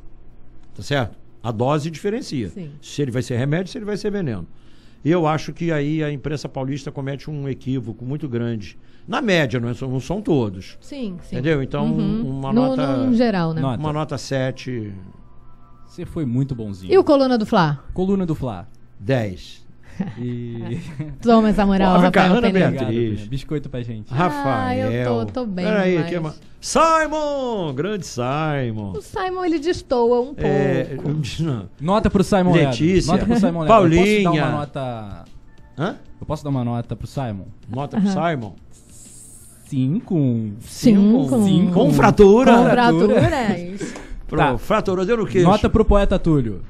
[0.76, 1.18] Tá certo?
[1.44, 2.50] A dose diferencia.
[2.50, 2.72] Sim.
[2.82, 4.48] Se ele vai ser remédio, se ele vai ser veneno.
[5.04, 8.78] E eu acho que aí a imprensa paulista comete um equívoco muito grande.
[9.08, 10.78] Na média, não, é- não são todos.
[10.82, 11.36] Sim, sim.
[11.36, 11.64] Entendeu?
[11.64, 12.30] Então, Uhum.
[12.40, 12.98] uma no, nota.
[12.98, 13.62] No geral, né?
[13.62, 13.80] Nota.
[13.80, 14.94] Uma nota 7,
[16.00, 16.94] Você foi muito bonzinho.
[16.94, 17.84] E o Coluna do Fla?
[17.94, 18.68] Coluna do Fla.
[19.02, 19.68] 10.
[20.18, 20.80] E.
[21.22, 22.54] Toma essa moral, Porra, Rafael.
[22.54, 23.28] Beatriz.
[23.28, 24.10] Biscoito pra gente.
[24.14, 24.90] Rafael.
[24.90, 26.34] eu tô- tô bem Peraí, aqui é uma...
[26.62, 27.74] Simon!
[27.74, 28.94] Grande Simon.
[28.94, 30.42] O Simon, ele destoa um pouco.
[30.42, 30.88] É,
[31.42, 31.70] não.
[31.82, 33.12] Nota pro Simon Letícia.
[33.12, 33.74] Nota pro Simon Ledo.
[33.74, 34.32] Eu posso dar Paulinha.
[34.46, 35.26] uma nota.
[35.78, 35.96] Hã?
[36.22, 37.46] Eu posso dar uma nota pro Simon?
[37.70, 38.54] Nota pro Simon.
[39.66, 40.16] Cinco.
[40.62, 41.44] Cinco.
[41.44, 41.74] Cinco.
[41.74, 42.56] Com fratura.
[42.56, 43.22] Com fratura.
[43.22, 43.94] fraturas.
[44.30, 44.58] Pro, Tá.
[44.58, 45.48] Fraturou, no queixo.
[45.48, 46.62] Nota pro poeta Túlio.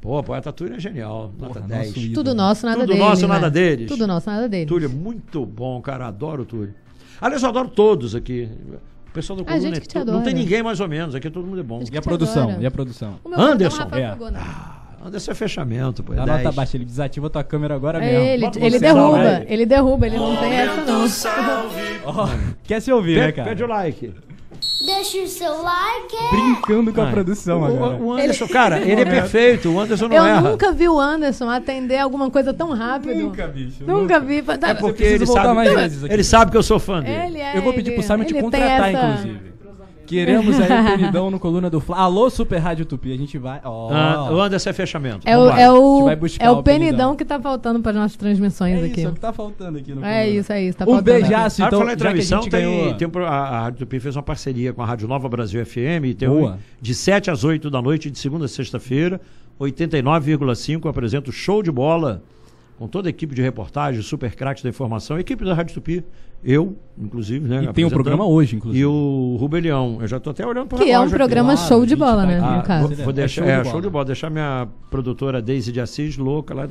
[0.00, 1.32] Pô, poeta Túlio é genial.
[1.38, 1.96] Nota Porra, 10.
[1.96, 2.12] nosso.
[2.12, 3.02] Tudo nosso, nada Tudo deles.
[3.02, 3.28] nosso, né?
[3.28, 3.88] nada deles.
[3.88, 4.68] Tudo nosso, nada deles.
[4.68, 6.06] Túlio é muito bom, cara.
[6.06, 6.74] Adoro o Túlio.
[7.20, 8.48] Aliás, eu adoro todos aqui.
[9.08, 10.24] O pessoal do A Coluna gente é que te to- Não adora.
[10.24, 11.14] tem ninguém mais ou menos.
[11.14, 11.82] Aqui todo mundo é bom.
[11.90, 12.44] E a produção?
[12.50, 12.62] adora.
[12.62, 13.14] E a produção?
[13.24, 13.82] O meu nome Anderson.
[13.92, 14.08] é.
[14.08, 14.40] Pagona.
[15.06, 16.12] Anderson é fechamento, pô.
[16.14, 16.54] É A nota 10.
[16.54, 18.46] baixa, ele desativa a tua câmera agora É mesmo.
[18.56, 21.04] ele, ele derruba, ele derruba, ele não tem essa não.
[22.06, 22.28] Ó,
[22.64, 23.48] quer se ouvir, né, cara?
[23.50, 24.12] pede o like.
[24.84, 26.14] Deixa o seu like.
[26.30, 27.96] Brincando com a Ai, produção o, agora.
[27.96, 29.70] o Anderson, cara, ele é perfeito.
[29.70, 30.50] O Anderson não Eu erra.
[30.50, 33.14] nunca vi o Anderson atender alguma coisa tão rápido.
[33.14, 33.82] Nunca, bicho.
[33.86, 34.42] Nunca vi.
[34.42, 36.12] Tá- É porque ele sabe, mais vezes aqui.
[36.12, 37.14] ele sabe que eu sou fã dele.
[37.28, 39.53] Ele é, Eu vou pedir ele- pro Simon te contratar, essa- inclusive.
[40.06, 41.98] Queremos aí o Penidão no Coluna do Fla.
[41.98, 43.12] Alô, Super Rádio Tupi.
[43.12, 43.60] A gente vai.
[43.64, 43.92] Ó.
[43.92, 45.28] Ah, o Anderson é fechamento.
[45.28, 46.08] É o, é A gente o,
[46.40, 46.62] é o o penidão.
[46.62, 49.00] penidão que tá faltando para nossas transmissões é aqui.
[49.00, 50.78] isso, é o que tá faltando aqui no É isso, é isso.
[50.78, 52.94] Tá Um beijaço, então, em que a transmissão, gente tem, ganhou...
[52.94, 56.04] tem a, a Rádio Tupi fez uma parceria com a Rádio Nova Brasil FM.
[56.04, 56.52] e Tem Boa.
[56.52, 59.20] um, de 7 às 8 da noite, de segunda a sexta-feira,
[59.60, 62.22] 89,5 apresenta o show de bola
[62.78, 66.04] com toda a equipe de reportagem, super craques da informação, equipe da Rádio Tupi,
[66.44, 67.64] eu, inclusive, né?
[67.64, 68.80] E tem um programa hoje, inclusive.
[68.82, 69.98] E o Rubelião.
[70.00, 71.98] Eu já tô até olhando para Que é um programa Claro, show a de gente
[71.98, 72.36] bola, né?
[72.38, 72.44] aqui.
[72.46, 72.88] Ah, no caso.
[72.88, 73.70] vou, vou É deixar, show de é, bola.
[73.70, 74.04] show de bola.
[74.04, 76.66] Deixar minha produtora Daisy de Assis louca lá.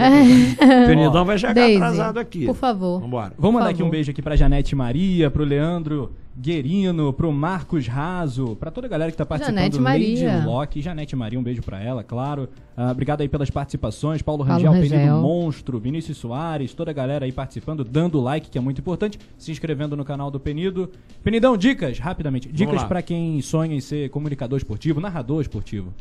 [0.87, 2.45] Penidão vai chegar Daisy, atrasado aqui.
[2.45, 2.99] Por favor.
[3.01, 3.33] Vambora.
[3.37, 3.91] Vamos mandar Por aqui um favor.
[3.91, 9.11] beijo aqui pra Janete Maria, pro Leandro Guerino, pro Marcos Raso, pra toda a galera
[9.11, 9.57] que tá participando.
[9.57, 10.33] Janete Maria.
[10.33, 12.49] Lady Locke, Janete Maria, um beijo pra ela, claro.
[12.75, 14.21] Ah, obrigado aí pelas participações.
[14.23, 15.21] Paulo Paulo Rangel, Penido Rangel.
[15.21, 19.51] Monstro, Vinícius Soares, toda a galera aí participando, dando like, que é muito importante, se
[19.63, 20.91] inscrevendo no canal do Penido.
[21.23, 22.49] Penidão, dicas, rapidamente.
[22.51, 25.93] Dicas pra quem sonha em ser comunicador esportivo, narrador esportivo.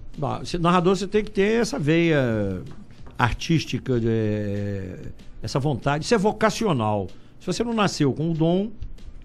[0.45, 2.61] Se- narrador você tem que ter essa veia
[3.17, 4.97] artística, de-
[5.41, 6.05] essa vontade.
[6.05, 7.07] Isso é vocacional.
[7.39, 8.71] Se você não nasceu com o dom,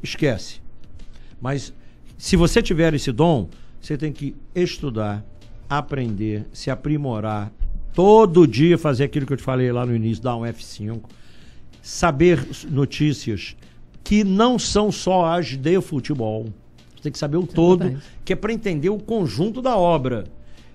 [0.03, 0.61] esquece.
[1.41, 1.73] Mas
[2.15, 3.49] se você tiver esse dom,
[3.81, 5.25] você tem que estudar,
[5.67, 7.51] aprender, se aprimorar,
[7.91, 11.01] todo dia fazer aquilo que eu te falei lá no início, dar um F5,
[11.81, 13.55] saber notícias
[14.07, 16.45] que não são só as de futebol.
[16.95, 18.03] Você tem que saber o todo, verdade.
[18.23, 20.23] que é para entender o conjunto da obra.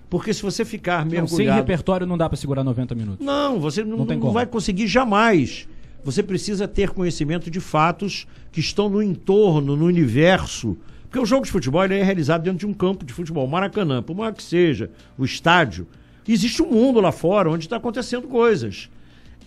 [0.07, 1.57] Porque se você ficar Não, sem mergulhado...
[1.57, 3.25] repertório não dá pra segurar 90 minutos.
[3.25, 5.67] Não, você não, Não não vai conseguir jamais.
[6.03, 10.77] Você precisa ter conhecimento de fatos que estão no entorno, no universo.
[11.01, 13.47] Porque o jogo de futebol é realizado dentro de um campo de futebol.
[13.47, 15.87] Maracanã, por maior que seja, o estádio,
[16.27, 18.91] existe um mundo lá fora onde está acontecendo coisas.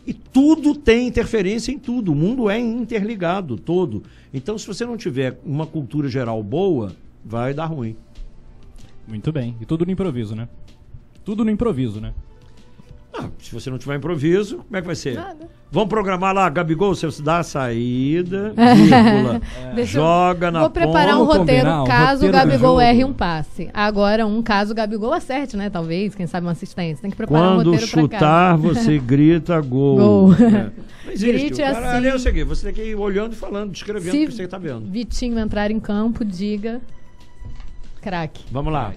[0.06, 2.12] E tudo tem interferência em tudo.
[2.12, 4.04] O mundo é interligado, todo.
[4.32, 7.96] Então, se você não tiver uma cultura geral boa, vai dar ruim.
[9.08, 9.56] Muito bem.
[9.60, 10.48] E tudo no improviso, né?
[11.24, 12.14] Tudo no improviso, né?
[13.18, 15.14] Ah, se você não tiver improviso, como é que vai ser?
[15.14, 15.48] Nada.
[15.70, 19.40] Vamos programar lá, Gabigol, você dá a saída, vírgula,
[19.74, 23.04] Deixa eu- joga na Vou preparar um roteiro combinar, um caso roteiro o Gabigol erre
[23.04, 23.68] um passe.
[23.74, 25.68] Agora, um caso o Gabigol acerte, né?
[25.70, 27.02] Talvez, quem sabe uma assistência.
[27.02, 29.96] Tem que preparar um Quando roteiro pra chutar, você grita gol.
[29.96, 30.32] Gol.
[30.34, 30.70] É.
[31.06, 31.32] Não existe.
[31.32, 31.96] Grite o cara, assim.
[31.96, 34.42] ali é o seguinte, você tem que ir olhando e falando, descrevendo o que você
[34.44, 34.90] está vendo.
[34.90, 36.80] Vitinho entrar em campo, diga.
[38.02, 38.44] Craque.
[38.52, 38.92] Vamos lá.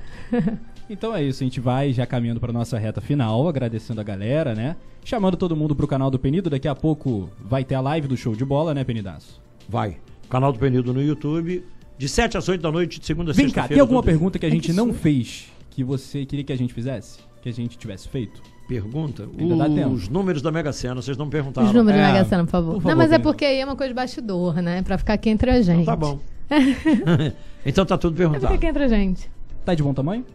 [0.89, 4.55] Então é isso, a gente vai já caminhando para nossa reta final, agradecendo a galera,
[4.55, 4.75] né?
[5.05, 8.17] Chamando todo mundo pro canal do Penido, daqui a pouco vai ter a live do
[8.17, 9.39] show de bola, né, Penidaço?
[9.67, 9.97] Vai.
[10.29, 11.63] Canal do Penido no YouTube,
[11.97, 13.73] de 7 às 8 da noite, de segunda a Vem cá, sexta-feira.
[13.75, 17.19] tem alguma pergunta que a gente não fez que você queria que a gente fizesse?
[17.41, 18.41] Que a gente tivesse feito?
[18.67, 19.27] Pergunta?
[19.37, 19.89] Ainda dá tempo.
[19.91, 21.67] Os números da Mega Sena, vocês não me perguntaram.
[21.67, 22.73] Os números É, da Mega Sena, por favor.
[22.73, 24.81] por favor, não, mas é porque aí é uma coisa de bastidor, né?
[24.81, 25.85] Pra ficar aqui entre a gente.
[25.85, 26.19] Tá bom.
[27.65, 28.53] então tá tudo É ficar perguntado.
[28.55, 29.29] aqui entre a gente.
[29.65, 30.25] Tá de bom tamanho?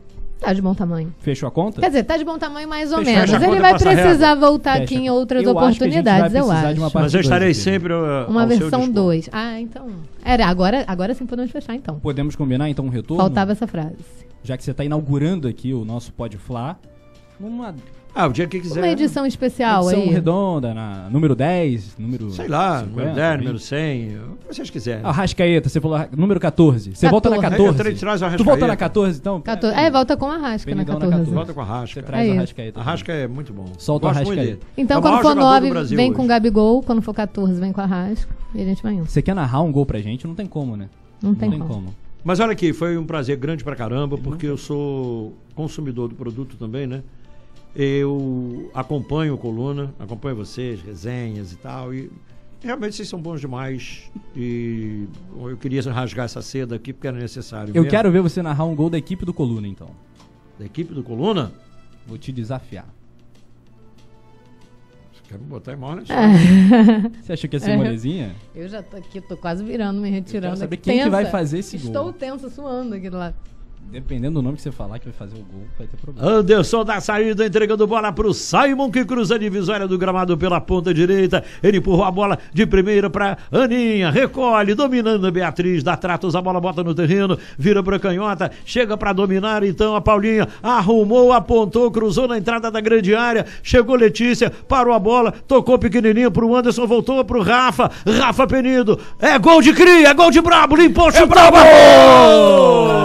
[0.45, 1.15] Tá de bom tamanho.
[1.21, 1.81] Fechou a conta?
[1.81, 3.31] Quer dizer, tá de bom tamanho mais ou Fecha- menos.
[3.33, 6.81] Ele conta, vai precisar voltar Fecha aqui em outras Eu acho oportunidades, eu acho.
[6.95, 7.65] Mas eu estarei dois aqui.
[7.65, 7.93] sempre.
[7.93, 8.95] uh, Uma versão dispor.
[8.95, 9.31] 2.
[9.33, 9.87] Ah, então.
[10.25, 11.99] Era, agora, agora sim podemos fechar, então.
[11.99, 13.23] Podemos combinar então um retorno?
[13.23, 13.97] Faltava essa frase.
[14.43, 16.77] Já que você tá inaugurando aqui o nosso Pode Flá,
[17.41, 17.75] numa
[18.17, 18.79] Ah, o dia que quiser.
[18.81, 20.09] Uma edição especial Edição aí.
[20.09, 22.31] redonda, na número 10, número.
[22.31, 23.39] Sei lá, 50, número 10, 20.
[23.41, 25.05] número 100, o que vocês quiserem.
[25.05, 26.95] Arrascaeta, você falou número 14.
[26.95, 27.57] Você volta na 14.
[27.59, 27.79] 14.
[27.79, 28.77] Eu três traz o tu volta na Arrascaeta.
[28.77, 29.41] 14, então?
[29.41, 29.77] 14.
[29.79, 31.11] É, volta com a Rasca na Benidão na 14.
[31.11, 31.35] 14.
[31.35, 32.01] Volta com a Rasca.
[32.01, 32.39] Você traz É o isso.
[32.39, 32.81] Arrascaeta.
[32.81, 33.65] A Rasca é muito bom.
[33.79, 34.47] Solta o Gosto Arrascaeta.
[34.53, 34.61] dele.
[34.77, 36.17] Então, É quando for jogador do 9, Brasil vem hoje.
[36.17, 36.83] com o Gabigol.
[36.85, 38.33] Quando for 14, vem com a Rasca.
[38.55, 39.07] E a gente vai indo.
[39.07, 40.25] Você quer narrar um gol pra gente?
[40.25, 40.89] Não tem como, né?
[41.21, 41.93] Não tem como.
[42.23, 46.57] Mas olha aqui, foi um prazer grande pra caramba, porque eu sou consumidor do produto
[46.57, 47.03] também, né?
[47.77, 52.11] Eu acompanho o Coluna, acompanho vocês, resenhas e tal, e
[52.63, 54.11] realmente vocês são bons demais.
[54.37, 55.07] E
[55.37, 57.71] eu queria rasgar essa seda aqui porque era necessário.
[57.71, 57.91] Eu mesmo.
[57.91, 59.89] quero ver você narrar um gol da equipe do Coluna, então.
[60.59, 61.53] Da equipe do Coluna?
[62.07, 62.87] Vou te desafiar.
[65.13, 66.03] Você quer me botar em né?
[67.23, 67.77] Você achou que ia ser É.
[67.77, 68.37] molezinha?
[68.55, 70.47] Eu já tô aqui, tô quase virando, me retirando.
[70.47, 70.83] Eu quero saber aqui.
[70.91, 71.33] quem que vai Tensa.
[71.37, 71.87] fazer esse gol.
[71.89, 73.35] Estou tensa, suando aqui do lado.
[73.91, 76.29] Dependendo do nome que você falar que vai fazer o gol, vai ter problema.
[76.29, 80.93] Anderson da saída, entregando bola pro Simon, que cruza a divisória do gramado pela ponta
[80.93, 81.45] direita.
[81.63, 86.43] Ele empurrou a bola de primeira pra Aninha, recolhe, dominando a Beatriz, dá tratos, a
[86.43, 91.89] bola bota no terreno, vira pra canhota, chega pra dominar então a Paulinha, arrumou, apontou,
[91.91, 96.87] cruzou na entrada da grande área, chegou Letícia, parou a bola, tocou pequenininho pro Anderson,
[96.87, 101.29] voltou pro Rafa, Rafa Penido, é gol de cria, é gol de brabo, limpou, chutou,
[101.29, 103.04] brabo!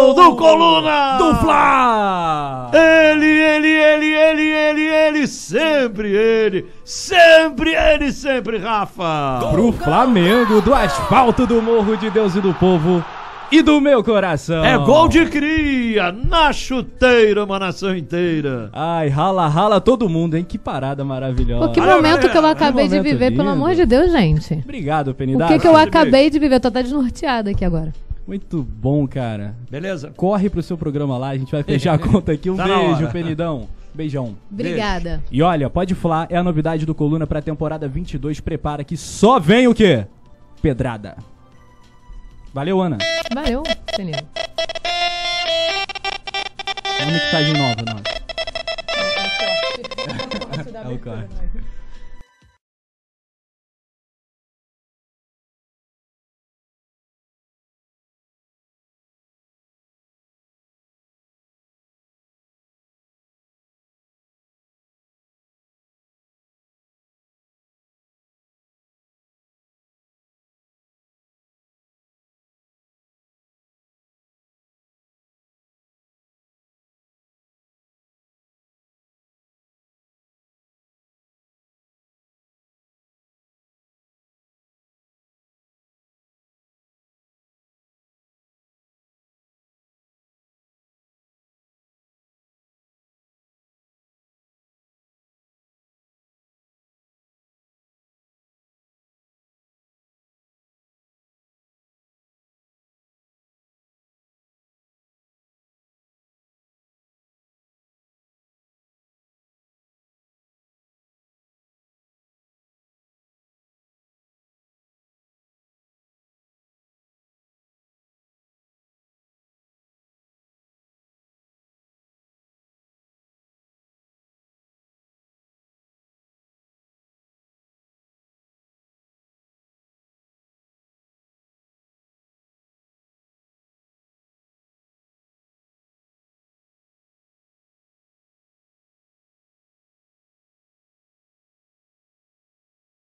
[0.00, 1.18] Gol do Coluna!
[1.18, 2.70] Do Fla!
[2.72, 9.40] Ele, ele, ele, ele, ele, ele, sempre ele, sempre ele, sempre Rafa!
[9.50, 13.04] Pro Flamengo, do asfalto do Morro de Deus e do Povo
[13.50, 14.64] e do meu coração.
[14.64, 18.70] É gol de cria, na chuteira, uma nação inteira.
[18.72, 20.44] Ai, rala, rala todo mundo, hein?
[20.48, 21.66] Que parada maravilhosa.
[21.66, 23.50] Pô, que Olha, momento que eu galera, acabei que de viver, pelo lindo.
[23.50, 24.54] amor de Deus, gente.
[24.64, 25.52] Obrigado, O Penidade.
[25.54, 26.56] que, que eu acabei de viver?
[26.56, 27.92] Eu tô até desnorteada aqui agora.
[28.26, 29.56] Muito bom, cara.
[29.68, 30.12] Beleza?
[30.16, 32.48] Corre pro seu programa lá, a gente vai fechar a conta aqui.
[32.50, 33.08] Um Tá beijo.
[33.12, 33.66] Penidão.
[33.92, 34.36] Beijão.
[34.52, 35.20] Obrigada.
[35.32, 38.38] E olha, pode falar, é a novidade do Coluna pra temporada 22.
[38.38, 40.06] Prepara que só vem o quê?
[40.62, 41.16] Pedrada.
[42.52, 42.98] Valeu, Ana.
[43.32, 43.62] Valeu,
[43.94, 44.14] Senil.
[47.00, 48.10] Uma mixagem nova, nossa.
[50.84, 51.30] É o corte.